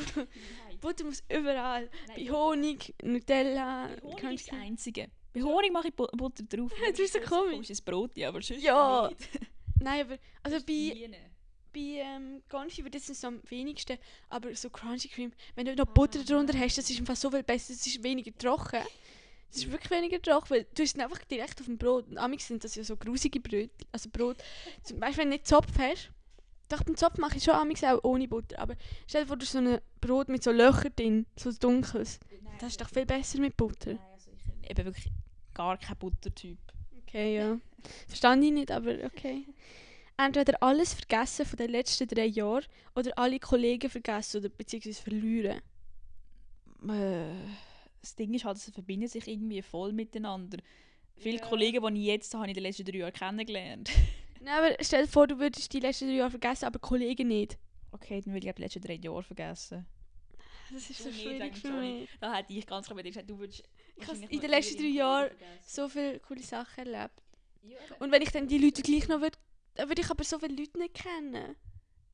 Butter 0.80 1.04
muss 1.04 1.22
überall. 1.30 1.90
Bei 2.08 2.28
Honig, 2.30 2.94
Nutella, 3.02 3.88
Bei 3.88 4.00
Honig 4.02 4.40
ist 4.40 4.52
das. 4.52 4.58
Einzige. 4.58 5.08
Bei 5.32 5.42
Honig 5.42 5.72
mache 5.72 5.88
ich 5.88 5.94
Bu 5.94 6.06
Butter 6.16 6.44
drauf. 6.44 6.72
Das 6.90 6.98
ist 6.98 7.12
so 7.12 7.20
komisch. 7.20 7.52
Komisches 7.52 7.80
Brot, 7.82 8.16
ja, 8.16 8.28
aber 8.28 8.40
sonst 8.42 8.62
Ja. 8.62 9.08
nicht. 9.08 9.28
Nein, 9.80 10.00
aber 10.06 10.18
also 10.42 10.56
bei. 10.66 11.10
Bei 11.76 12.00
ähm, 12.00 12.42
Confit 12.48 12.84
wird 12.84 12.94
das 12.94 13.24
am 13.24 13.40
wenigsten, 13.48 13.98
aber 14.30 14.54
so 14.54 14.70
Crunchy 14.70 15.08
Cream, 15.08 15.32
wenn 15.54 15.66
du 15.66 15.74
noch 15.74 15.86
Butter 15.86 16.24
drunter 16.24 16.58
hast, 16.58 16.78
das 16.78 16.88
ist 16.88 16.98
einfach 16.98 17.16
so 17.16 17.30
viel 17.30 17.42
besser, 17.42 17.74
es 17.74 17.86
ist 17.86 18.02
weniger 18.02 18.36
trocken. 18.36 18.80
Es 19.50 19.58
ist 19.58 19.70
wirklich 19.70 19.90
weniger 19.90 20.20
trocken, 20.20 20.50
weil 20.50 20.66
du 20.74 20.82
hast 20.82 20.96
es 20.96 21.02
einfach 21.02 21.22
direkt 21.24 21.60
auf 21.60 21.66
dem 21.66 21.78
Brot. 21.78 22.08
Und 22.08 22.18
amix 22.18 22.48
sind 22.48 22.64
das 22.64 22.74
ja 22.74 22.82
so 22.82 22.96
grusige 22.96 23.40
Brot, 23.40 23.70
also 23.92 24.08
Brot. 24.10 24.38
Zum 24.82 24.98
Beispiel, 24.98 25.24
wenn 25.24 25.30
du 25.30 25.36
nicht 25.36 25.46
Zopf 25.46 25.68
hast, 25.78 26.10
doch 26.68 26.82
beim 26.82 26.96
Zopf 26.96 27.18
mache 27.18 27.36
ich 27.36 27.44
schon 27.44 27.54
amix 27.54 27.84
auch 27.84 28.02
ohne 28.02 28.26
Butter, 28.26 28.58
aber 28.58 28.74
stell 29.06 29.22
dir 29.22 29.28
vor, 29.28 29.36
du 29.36 29.44
hast 29.44 29.52
so 29.52 29.58
ein 29.58 29.78
Brot 30.00 30.28
mit 30.28 30.42
so 30.42 30.50
Löchern 30.50 30.92
drin, 30.96 31.26
so 31.36 31.52
dunkles. 31.52 32.18
Nein, 32.30 32.54
Das 32.58 32.70
ist 32.70 32.80
doch 32.80 32.88
viel 32.88 33.06
besser 33.06 33.38
mit 33.38 33.56
Butter. 33.56 33.94
Nein, 33.94 33.98
also 34.14 34.30
ich 34.32 34.70
eben 34.70 34.84
wirklich 34.84 35.12
gar 35.54 35.76
kein 35.76 35.96
Buttertyp. 35.96 36.58
Okay, 37.02 37.36
ja. 37.36 37.58
Verstand 38.08 38.42
ich 38.44 38.52
nicht, 38.52 38.70
aber 38.70 38.94
okay. 39.04 39.46
Entweder 40.18 40.62
alles 40.62 40.94
vergessen 40.94 41.44
von 41.44 41.56
den 41.58 41.70
letzten 41.70 42.08
drei 42.08 42.24
Jahren 42.26 42.64
oder 42.94 43.12
alle 43.18 43.38
Kollegen 43.38 43.90
vergessen 43.90 44.38
oder 44.38 44.48
beziehungsweise 44.48 45.02
verlieren. 45.02 45.60
Äh, 46.88 47.34
das 48.00 48.14
Ding 48.14 48.32
ist 48.34 48.44
halt, 48.44 48.58
sie 48.58 48.72
verbinden 48.72 49.08
sich 49.08 49.26
irgendwie 49.28 49.60
voll 49.62 49.92
miteinander. 49.92 50.58
Viele 51.16 51.38
Ja. 51.38 51.44
Kollegen, 51.46 51.94
die 51.94 52.00
ich 52.02 52.06
jetzt 52.06 52.32
habe, 52.34 52.42
habe 52.42 52.50
ich 52.50 52.56
in 52.56 52.62
den 52.62 52.68
letzten 52.68 52.84
drei 52.84 52.98
Jahren 52.98 53.12
kennengelernt. 53.12 53.90
Nein, 54.40 54.54
aber 54.64 54.76
stell 54.80 55.02
dir 55.04 55.08
vor, 55.10 55.26
du 55.26 55.38
würdest 55.38 55.72
die 55.72 55.80
letzten 55.80 56.08
drei 56.08 56.14
Jahre 56.16 56.30
vergessen, 56.30 56.66
aber 56.66 56.78
Kollegen 56.78 57.28
nicht. 57.28 57.58
Okay, 57.90 58.20
dann 58.20 58.34
will 58.34 58.46
ich 58.46 58.54
die 58.54 58.62
letzten 58.62 58.82
drei 58.82 58.94
Jahre 58.94 59.22
vergessen. 59.22 59.86
Das 60.72 60.90
ist 60.90 60.98
Du 61.00 61.04
so 61.04 61.08
nicht, 61.10 61.20
schwierig 61.22 61.56
für 61.56 61.70
mich. 61.72 62.08
Da 62.20 62.34
hätte 62.34 62.52
ich 62.52 62.66
ganz 62.66 62.86
klar 62.86 63.02
gesagt, 63.02 63.30
du 63.30 63.38
würdest 63.38 63.62
Ich 63.96 64.06
habe 64.06 64.18
in 64.18 64.40
den 64.40 64.50
letzten 64.50 64.78
drei 64.78 64.88
Jahren 64.88 65.30
so 65.64 65.88
viele 65.88 66.18
coole 66.20 66.42
Sachen 66.42 66.86
erlebt. 66.86 67.22
Ja. 67.62 67.76
Und 67.98 68.12
wenn 68.12 68.22
ich 68.22 68.30
dann 68.30 68.46
die 68.46 68.58
Leute 68.58 68.82
gleich 68.82 69.08
noch 69.08 69.20
würde, 69.20 69.38
dann 69.76 69.88
würde 69.88 70.02
ich 70.02 70.10
aber 70.10 70.24
so 70.24 70.38
viele 70.38 70.54
Leute 70.56 70.78
nicht 70.78 70.94
kennen. 70.94 71.56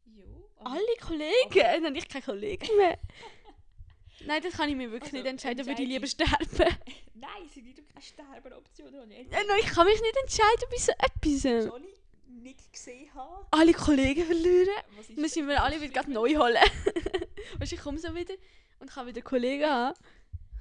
Ja, 0.06 0.24
aber- 0.58 0.70
Alle 0.70 0.96
Kollegen, 1.00 1.54
dann 1.54 1.86
habe 1.86 1.98
ich 1.98 2.08
keine 2.08 2.24
Kollegen 2.24 2.76
mehr. 2.76 2.98
Nein, 4.26 4.42
das 4.42 4.54
kann 4.54 4.68
ich 4.68 4.76
mir 4.76 4.90
wirklich 4.90 5.12
Also, 5.12 5.16
nicht 5.16 5.26
entscheiden, 5.26 5.58
da 5.58 5.66
würde 5.66 5.82
ich 5.82 5.94
entscheide 5.94 6.26
lieber 6.26 6.48
sterben. 6.48 6.76
Nein, 7.14 7.48
sie 7.52 7.62
gibt 7.62 7.88
keine 7.88 8.02
Sterbeoption. 8.04 8.94
Ronny. 8.94 9.26
Ja, 9.30 9.42
nein, 9.46 9.58
ich 9.60 9.66
kann 9.66 9.86
mich 9.86 10.00
nicht 10.00 10.16
entscheiden 10.16 10.68
bei 10.70 10.76
so 10.76 10.92
etwas. 10.92 11.64
Johnny 11.66 11.94
nicht 12.26 12.72
gesehen 12.72 13.12
haben. 13.14 13.46
Alle 13.50 13.72
Kollegen 13.72 14.24
verlieren. 14.24 14.68
Ist 15.00 15.10
Müssen 15.16 15.48
wir 15.48 15.62
alle 15.62 15.80
wieder 15.80 16.06
neu 16.08 16.36
holen. 16.36 16.56
weißt 17.58 17.72
ich 17.72 17.80
komme 17.80 17.98
so 17.98 18.14
wieder 18.14 18.34
und 18.78 18.90
kann 18.90 19.06
wieder 19.06 19.22
Kollegen 19.22 19.64
haben. 19.68 19.96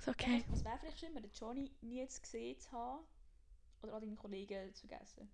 So, 0.04 0.12
okay. 0.12 0.44
Was 0.50 0.64
wäre 0.64 0.78
vielleicht 0.80 1.00
schlimmer, 1.00 1.22
den 1.22 1.32
Johnny 1.32 1.72
nie 1.82 2.06
gesehen 2.06 2.58
zu 2.60 2.72
haben 2.72 3.06
oder 3.84 3.94
all 3.94 4.02
deine 4.02 4.16
Kollegen 4.16 4.74
zu 4.74 4.88
vergessen? 4.88 5.30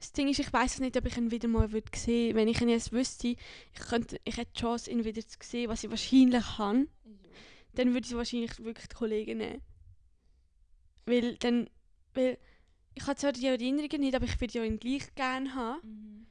Das 0.00 0.12
Ding 0.12 0.28
ist, 0.28 0.38
ich 0.38 0.52
weiß 0.52 0.80
nicht, 0.80 0.96
ob 0.96 1.06
ich 1.06 1.16
ihn 1.16 1.30
wieder 1.30 1.48
mal 1.48 1.72
würde 1.72 1.90
sehen 1.96 2.36
Wenn 2.36 2.48
ich 2.48 2.60
ihn 2.60 2.68
jetzt 2.68 2.92
wüsste, 2.92 3.28
ich, 3.28 3.80
könnte, 3.88 4.20
ich 4.24 4.36
hätte 4.36 4.52
die 4.54 4.60
Chance, 4.60 4.90
ihn 4.90 5.04
wieder 5.04 5.26
zu 5.26 5.38
sehen, 5.42 5.70
was 5.70 5.82
ich 5.82 5.90
wahrscheinlich 5.90 6.44
kann, 6.56 6.88
dann 7.74 7.94
würde 7.94 8.06
ich 8.06 8.14
wahrscheinlich 8.14 8.62
wirklich 8.62 8.88
die 8.88 8.94
Kollegen 8.94 9.38
nehmen. 9.38 9.62
Weil 11.06 11.36
dann, 11.36 11.68
weil 12.14 12.38
ich 12.94 13.06
habe 13.06 13.16
zwar 13.16 13.32
die 13.32 13.46
Erinnerungen 13.46 14.00
nicht, 14.00 14.14
aber 14.14 14.24
ich 14.26 14.40
würde 14.40 14.58
ja 14.58 14.64
ihn 14.64 14.78
gleich 14.78 15.14
gerne 15.14 15.54
haben. 15.54 16.26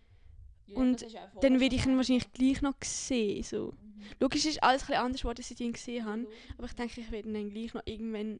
Mhm. 0.67 0.75
Und 0.75 1.05
dann 1.41 1.59
werde 1.59 1.75
ich 1.75 1.85
ihn 1.85 1.97
wahrscheinlich 1.97 2.31
gleich 2.31 2.61
noch 2.61 2.75
sehen. 2.83 3.43
So. 3.43 3.73
Mhm. 3.81 4.03
Logisch 4.19 4.45
ist 4.45 4.63
alles 4.63 4.89
ein 4.89 4.95
anders 4.95 5.21
geworden, 5.21 5.41
seit 5.43 5.59
ich 5.59 5.65
ihn 5.65 5.73
gesehen 5.73 6.05
habe. 6.05 6.27
Aber 6.57 6.67
ich 6.67 6.73
denke, 6.73 7.01
ich 7.01 7.11
werde 7.11 7.27
ihn 7.27 7.33
dann 7.33 7.49
gleich 7.49 7.73
noch 7.73 7.83
irgendwann 7.85 8.39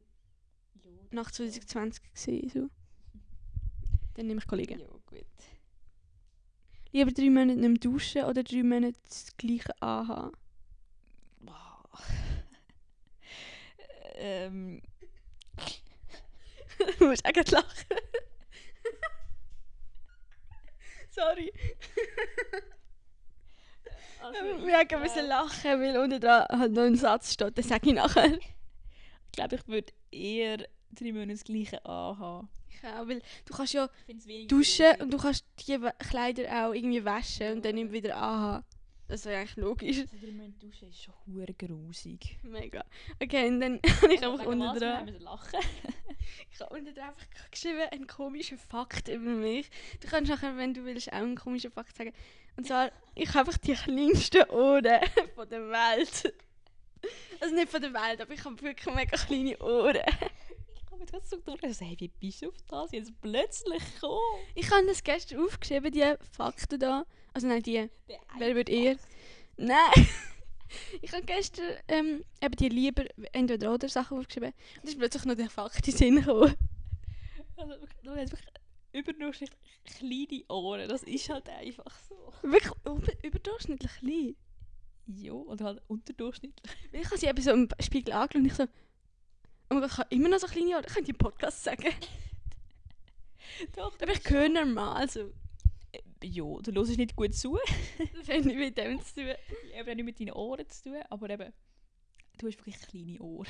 nach 1.10 1.30
2020 1.30 2.02
sehen. 2.14 2.48
So. 2.48 2.70
Dann 4.14 4.26
nehme 4.26 4.40
ich 4.40 4.46
Kollegen. 4.46 4.80
Ja, 4.80 4.86
gut. 5.06 5.24
Lieber 6.92 7.10
drei 7.10 7.30
Monate 7.30 7.58
nicht 7.58 7.68
mehr 7.68 7.78
duschen 7.78 8.24
oder 8.24 8.44
drei 8.44 8.62
Monate 8.62 8.96
das 9.08 9.36
gleiche 9.36 9.82
anhaben. 9.82 10.36
Wow. 11.40 11.88
ähm, 14.14 14.80
du 16.98 17.06
musst 17.06 17.26
eigentlich 17.26 17.50
lachen. 17.50 17.98
Sorry. 21.10 21.52
also, 24.20 24.66
Wir 24.66 24.78
haben 24.78 25.00
müssen 25.00 25.26
lachen, 25.26 25.80
weil 25.80 25.96
unten 25.96 26.20
dran 26.20 26.46
halt 26.48 26.72
noch 26.72 26.82
ein 26.82 26.96
Satz 26.96 27.32
steht. 27.32 27.56
Den 27.56 27.64
sage 27.64 27.88
ich 27.88 27.94
nachher. 27.94 28.34
ich 28.34 29.32
glaube, 29.32 29.56
ich 29.56 29.66
würde 29.68 29.92
eher 30.10 30.66
drei 30.94 31.12
Monate 31.12 31.32
das 31.32 31.44
gleiche 31.44 31.84
anhaben. 31.84 32.48
Ich 32.70 32.84
auch, 32.88 33.06
weil 33.08 33.22
du 33.46 33.54
kannst 33.54 33.72
ja 33.74 33.88
duschen 34.08 34.48
grusig. 34.48 35.00
und 35.02 35.12
du 35.12 35.18
kannst 35.18 35.44
die 35.66 35.78
Kleider 35.98 36.66
auch 36.66 36.72
irgendwie 36.74 37.04
waschen 37.04 37.52
und 37.52 37.64
dann 37.64 37.92
wieder 37.92 38.16
anhaben. 38.16 38.64
Das 39.06 39.26
wäre 39.26 39.40
eigentlich 39.40 39.56
logisch. 39.56 39.98
Also 40.00 40.16
drei 40.20 40.32
Monate 40.32 40.58
duschen 40.66 40.88
ist 40.88 41.02
schon 41.02 41.14
hure 41.26 41.52
grusig. 41.54 42.38
Mega. 42.42 42.82
Okay, 43.22 43.48
und 43.48 43.60
dann 43.60 43.80
habe 44.02 44.14
ich 44.14 44.22
Also, 44.22 44.32
einfach 44.32 44.46
unten 44.46 44.78
dran. 44.78 45.08
lachen. 45.20 45.58
Ich 46.50 46.58
habe 46.60 46.74
unten 46.74 46.94
dran 46.94 47.08
einfach 47.10 47.26
geschrieben, 47.50 47.82
einen 47.92 48.06
komischen 48.06 48.56
Fakt 48.58 49.08
über 49.08 49.30
mich. 49.30 49.68
Du 50.00 50.08
kannst 50.08 50.30
nachher, 50.30 50.56
wenn 50.56 50.72
du 50.72 50.84
willst, 50.84 51.08
auch 51.12 51.16
einen 51.16 51.36
komischen 51.36 51.70
Fakt 51.70 51.94
sagen. 51.96 52.12
Und 52.56 52.66
zwar, 52.66 52.90
ich 53.14 53.28
habe 53.30 53.40
einfach 53.40 53.58
die 53.58 53.74
kleinsten 53.74 54.48
Ohren 54.50 55.00
von 55.34 55.48
der 55.50 55.68
Welt. 55.68 56.34
Also 57.40 57.54
nicht 57.54 57.68
von 57.68 57.82
der 57.82 57.92
Welt, 57.92 58.20
aber 58.22 58.32
ich 58.32 58.42
habe 58.44 58.60
wirklich 58.62 58.94
mega 58.94 59.16
kleine 59.18 59.58
Ohren. 59.58 59.98
Ich 60.96 61.00
habe 61.00 61.12
mir 61.12 61.20
das 61.20 61.28
so 61.30 61.36
gedacht, 61.38 61.64
also, 61.64 61.84
hey, 61.84 61.96
wie 61.98 62.08
bist 62.08 62.42
du 62.42 62.48
auf 62.48 62.54
das 62.68 62.92
jetzt 62.92 63.12
plötzlich 63.20 63.82
gekommen? 63.94 64.20
Ich 64.54 64.70
habe 64.70 64.86
das 64.86 65.02
gestern 65.02 65.40
aufgeschrieben, 65.44 65.90
die 65.90 66.14
Fakten 66.30 66.78
da. 66.78 67.04
Also 67.32 67.48
nein, 67.48 67.62
die. 67.62 67.90
Wer 68.38 68.54
wird 68.54 68.68
eher? 68.68 68.96
Nein! 69.56 69.78
Ich 71.02 71.12
habe 71.12 71.22
gestern 71.24 71.76
ähm, 71.86 72.24
eben 72.42 72.56
die 72.56 72.68
lieber 72.68 73.04
entweder 73.32 73.72
oder 73.74 73.88
Sachen 73.88 74.18
aufgeschrieben. 74.18 74.48
Und 74.48 74.76
dann 74.82 74.88
ist 74.88 74.98
plötzlich 74.98 75.24
noch 75.24 75.36
der 75.36 75.48
Fakt 75.50 75.76
in 75.76 75.82
den 75.92 75.96
Sinn 75.96 76.16
gekommen. 76.16 76.54
Also, 77.56 77.74
du 78.02 78.10
hast 78.10 78.32
wirklich 78.32 78.54
überdurchschnittlich 78.92 79.60
kleine 79.84 80.44
Ohren. 80.48 80.88
Das 80.88 81.04
ist 81.04 81.28
halt 81.28 81.48
einfach 81.48 81.96
so. 82.08 82.32
Wirklich 82.42 82.72
über- 82.86 83.24
überdurchschnittlich 83.24 83.92
klein. 84.00 84.36
Ja, 85.06 85.32
oder 85.32 85.64
halt 85.66 85.82
unterdurchschnittlich. 85.86 86.72
Ich 86.90 87.04
habe 87.06 87.18
sie 87.18 87.26
eben 87.26 87.42
so 87.42 87.50
im 87.52 87.68
Spiegel 87.80 88.12
angeschaut 88.14 88.34
und 88.40 88.46
ich 88.46 88.54
so, 88.54 88.64
oh 89.74 89.80
mein 89.80 89.88
Gott, 89.88 89.92
ich 89.92 89.98
habe 89.98 90.14
immer 90.14 90.28
noch 90.28 90.38
so 90.38 90.46
kleine 90.46 90.76
Ohren. 90.76 90.84
Ich 90.86 90.94
könnte 90.94 91.10
im 91.10 91.18
Podcast 91.18 91.64
sagen. 91.64 91.88
Doch, 93.76 93.94
Aber 94.00 94.12
ich 94.12 94.30
höre 94.30 94.48
normal. 94.48 94.96
Also, 94.96 95.32
Ja, 96.22 96.44
du 96.62 96.72
hörst 96.72 96.96
nicht 96.96 97.16
gut 97.16 97.34
zu. 97.34 97.58
das 98.14 98.28
hat 98.28 98.44
nicht 98.44 98.56
mit 98.58 98.78
dem 98.78 99.00
zu 99.00 99.14
tun. 99.14 99.34
Eben 99.74 99.90
auch 99.90 99.94
nicht 99.94 100.04
mit 100.04 100.20
deinen 100.20 100.32
Ohren 100.32 100.68
zu 100.68 100.84
tun, 100.84 101.02
aber 101.10 101.30
eben, 101.30 101.52
du 102.38 102.46
hast 102.46 102.58
wirklich 102.58 102.80
kleine 102.80 103.20
Ohren. 103.20 103.46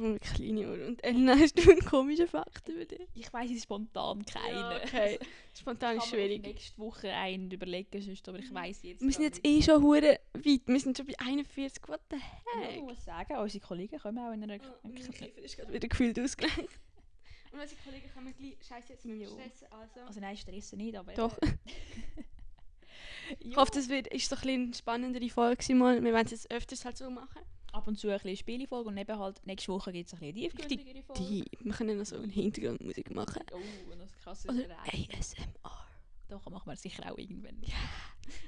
Oh, 0.00 0.16
kleine 0.20 0.68
Ohren. 0.68 0.86
Und 0.88 1.04
Elena, 1.04 1.34
hast 1.38 1.58
du 1.58 1.70
einen 1.70 1.80
komischen 1.80 2.28
Fakt 2.28 2.68
über 2.68 2.84
dich? 2.84 3.06
Ich 3.14 3.32
weiss 3.32 3.50
jetzt 3.50 3.62
spontan 3.64 4.24
keinen. 4.24 4.54
Ja, 4.54 4.76
okay. 4.76 5.18
Spontan 5.58 5.96
Ich 5.96 6.04
ist 6.04 6.10
schwierig. 6.10 6.42
nächste 6.42 6.78
Woche 6.78 7.10
einen 7.10 7.50
überlegen, 7.50 8.00
sonst, 8.00 8.28
aber 8.28 8.38
ich 8.38 8.52
weiss 8.54 8.82
jetzt 8.82 9.02
Wir 9.02 9.12
sind 9.12 9.24
jetzt 9.24 9.40
eh 9.44 9.60
schon 9.60 9.82
hure 9.82 10.20
weit. 10.34 10.62
Wir 10.66 10.80
sind 10.80 10.96
schon 10.96 11.06
bei 11.06 11.18
41. 11.18 11.82
What 11.88 12.00
the 12.10 12.16
heck? 12.16 12.76
ich 12.76 12.82
muss 12.82 13.04
sagen, 13.04 13.36
unsere 13.36 13.64
Kollegen 13.66 13.98
kommen 13.98 14.18
auch 14.18 14.32
in 14.32 14.42
einer... 14.44 14.58
Oh, 14.62 14.88
mein 14.88 14.94
Kiefer 14.94 15.38
ist 15.38 15.56
gerade 15.56 15.72
wieder 15.72 15.88
gefühlt 15.88 16.18
ausgelenkt. 16.20 16.58
Und 17.52 17.60
unsere 17.60 17.80
Kollegen 17.82 18.10
kommen 18.14 18.34
gleich... 18.36 18.56
Scheiße, 18.68 18.92
jetzt 18.92 19.04
mit 19.04 19.20
Jo. 19.20 19.28
stressen. 19.30 19.66
Also. 19.70 20.00
Also 20.06 20.20
nein, 20.20 20.36
stressen 20.36 20.78
nicht, 20.78 20.96
aber... 20.96 21.12
Doch. 21.14 21.36
Ich 23.40 23.56
hoffe, 23.56 23.72
das 23.74 23.88
wird, 23.88 24.06
ist 24.08 24.28
so 24.28 24.36
ein 24.36 24.40
bisschen 24.40 24.62
eine 24.64 24.74
spannendere 24.74 25.28
Folge 25.28 25.74
mal. 25.74 26.02
Wir 26.02 26.12
werden 26.12 26.26
es 26.26 26.32
jetzt 26.32 26.50
öfters 26.50 26.84
halt 26.84 26.96
so 26.96 27.10
machen. 27.10 27.42
Ab 27.78 27.86
und 27.86 27.96
zu 27.96 28.08
ein 28.08 28.14
bisschen 28.18 28.36
Spielefolge 28.36 28.88
und 28.88 28.98
eben 28.98 29.18
halt 29.18 29.40
nächste 29.46 29.72
Woche 29.72 29.92
gibt 29.92 30.08
es 30.08 30.14
ein 30.14 30.18
bisschen 30.18 30.34
tiefgründigere 30.34 31.02
Folge. 31.04 31.22
Die, 31.22 31.44
wir 31.60 31.72
können 31.72 31.96
noch 31.96 32.04
so 32.06 32.16
eine 32.16 32.32
Hintergrundmusik 32.32 33.14
machen. 33.14 33.42
Oh, 33.52 33.92
und 33.92 34.00
das 34.00 34.10
krasse 34.20 34.48
Oder. 34.48 34.76
ASMR. 34.82 35.86
Doch, 36.28 36.50
machen 36.50 36.68
wir 36.68 36.76
sicher 36.76 37.10
auch 37.12 37.16
irgendwann. 37.18 37.60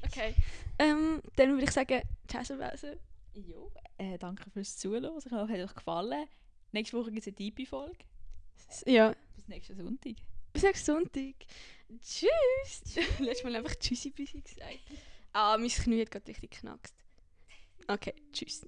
Okay. 0.05 0.35
Ähm, 0.79 1.23
dann 1.37 1.53
würde 1.53 1.65
ich 1.65 1.71
sagen, 1.71 2.03
ciao, 2.29 2.45
Sebastian. 2.45 2.99
Jo, 3.33 3.73
äh, 3.97 4.19
danke 4.19 4.51
fürs 4.51 4.77
Zuhören. 4.77 5.05
Ich 5.05 5.25
hoffe, 5.25 5.45
es 5.55 5.59
hat 5.59 5.71
euch 5.71 5.75
gefallen. 5.75 6.27
Nächste 6.73 6.99
Woche 6.99 7.11
gibt 7.13 7.21
es 7.23 7.29
eine 7.29 7.37
Deepy-Folge. 7.37 7.97
Ja, 8.85 9.15
Bis 9.37 9.49
nächsten 9.49 9.77
Sonntag. 9.77 10.17
bis 10.53 10.63
nächsten 10.65 10.85
Sonntag. 10.85 11.35
Tschüss. 12.03 12.97
Letztes 13.21 13.45
Mal 13.45 13.57
einfach 13.57 13.75
Tschüssi 13.77 14.11
Büssi 14.11 14.41
gesagt. 14.43 14.81
Ah, 15.33 15.57
mein 15.57 15.69
Knie 15.71 16.03
hat 16.03 16.11
gerade 16.11 16.27
richtig 16.29 16.51
geknackst. 16.51 16.95
Okay, 17.89 18.15
tschüss. 18.33 18.67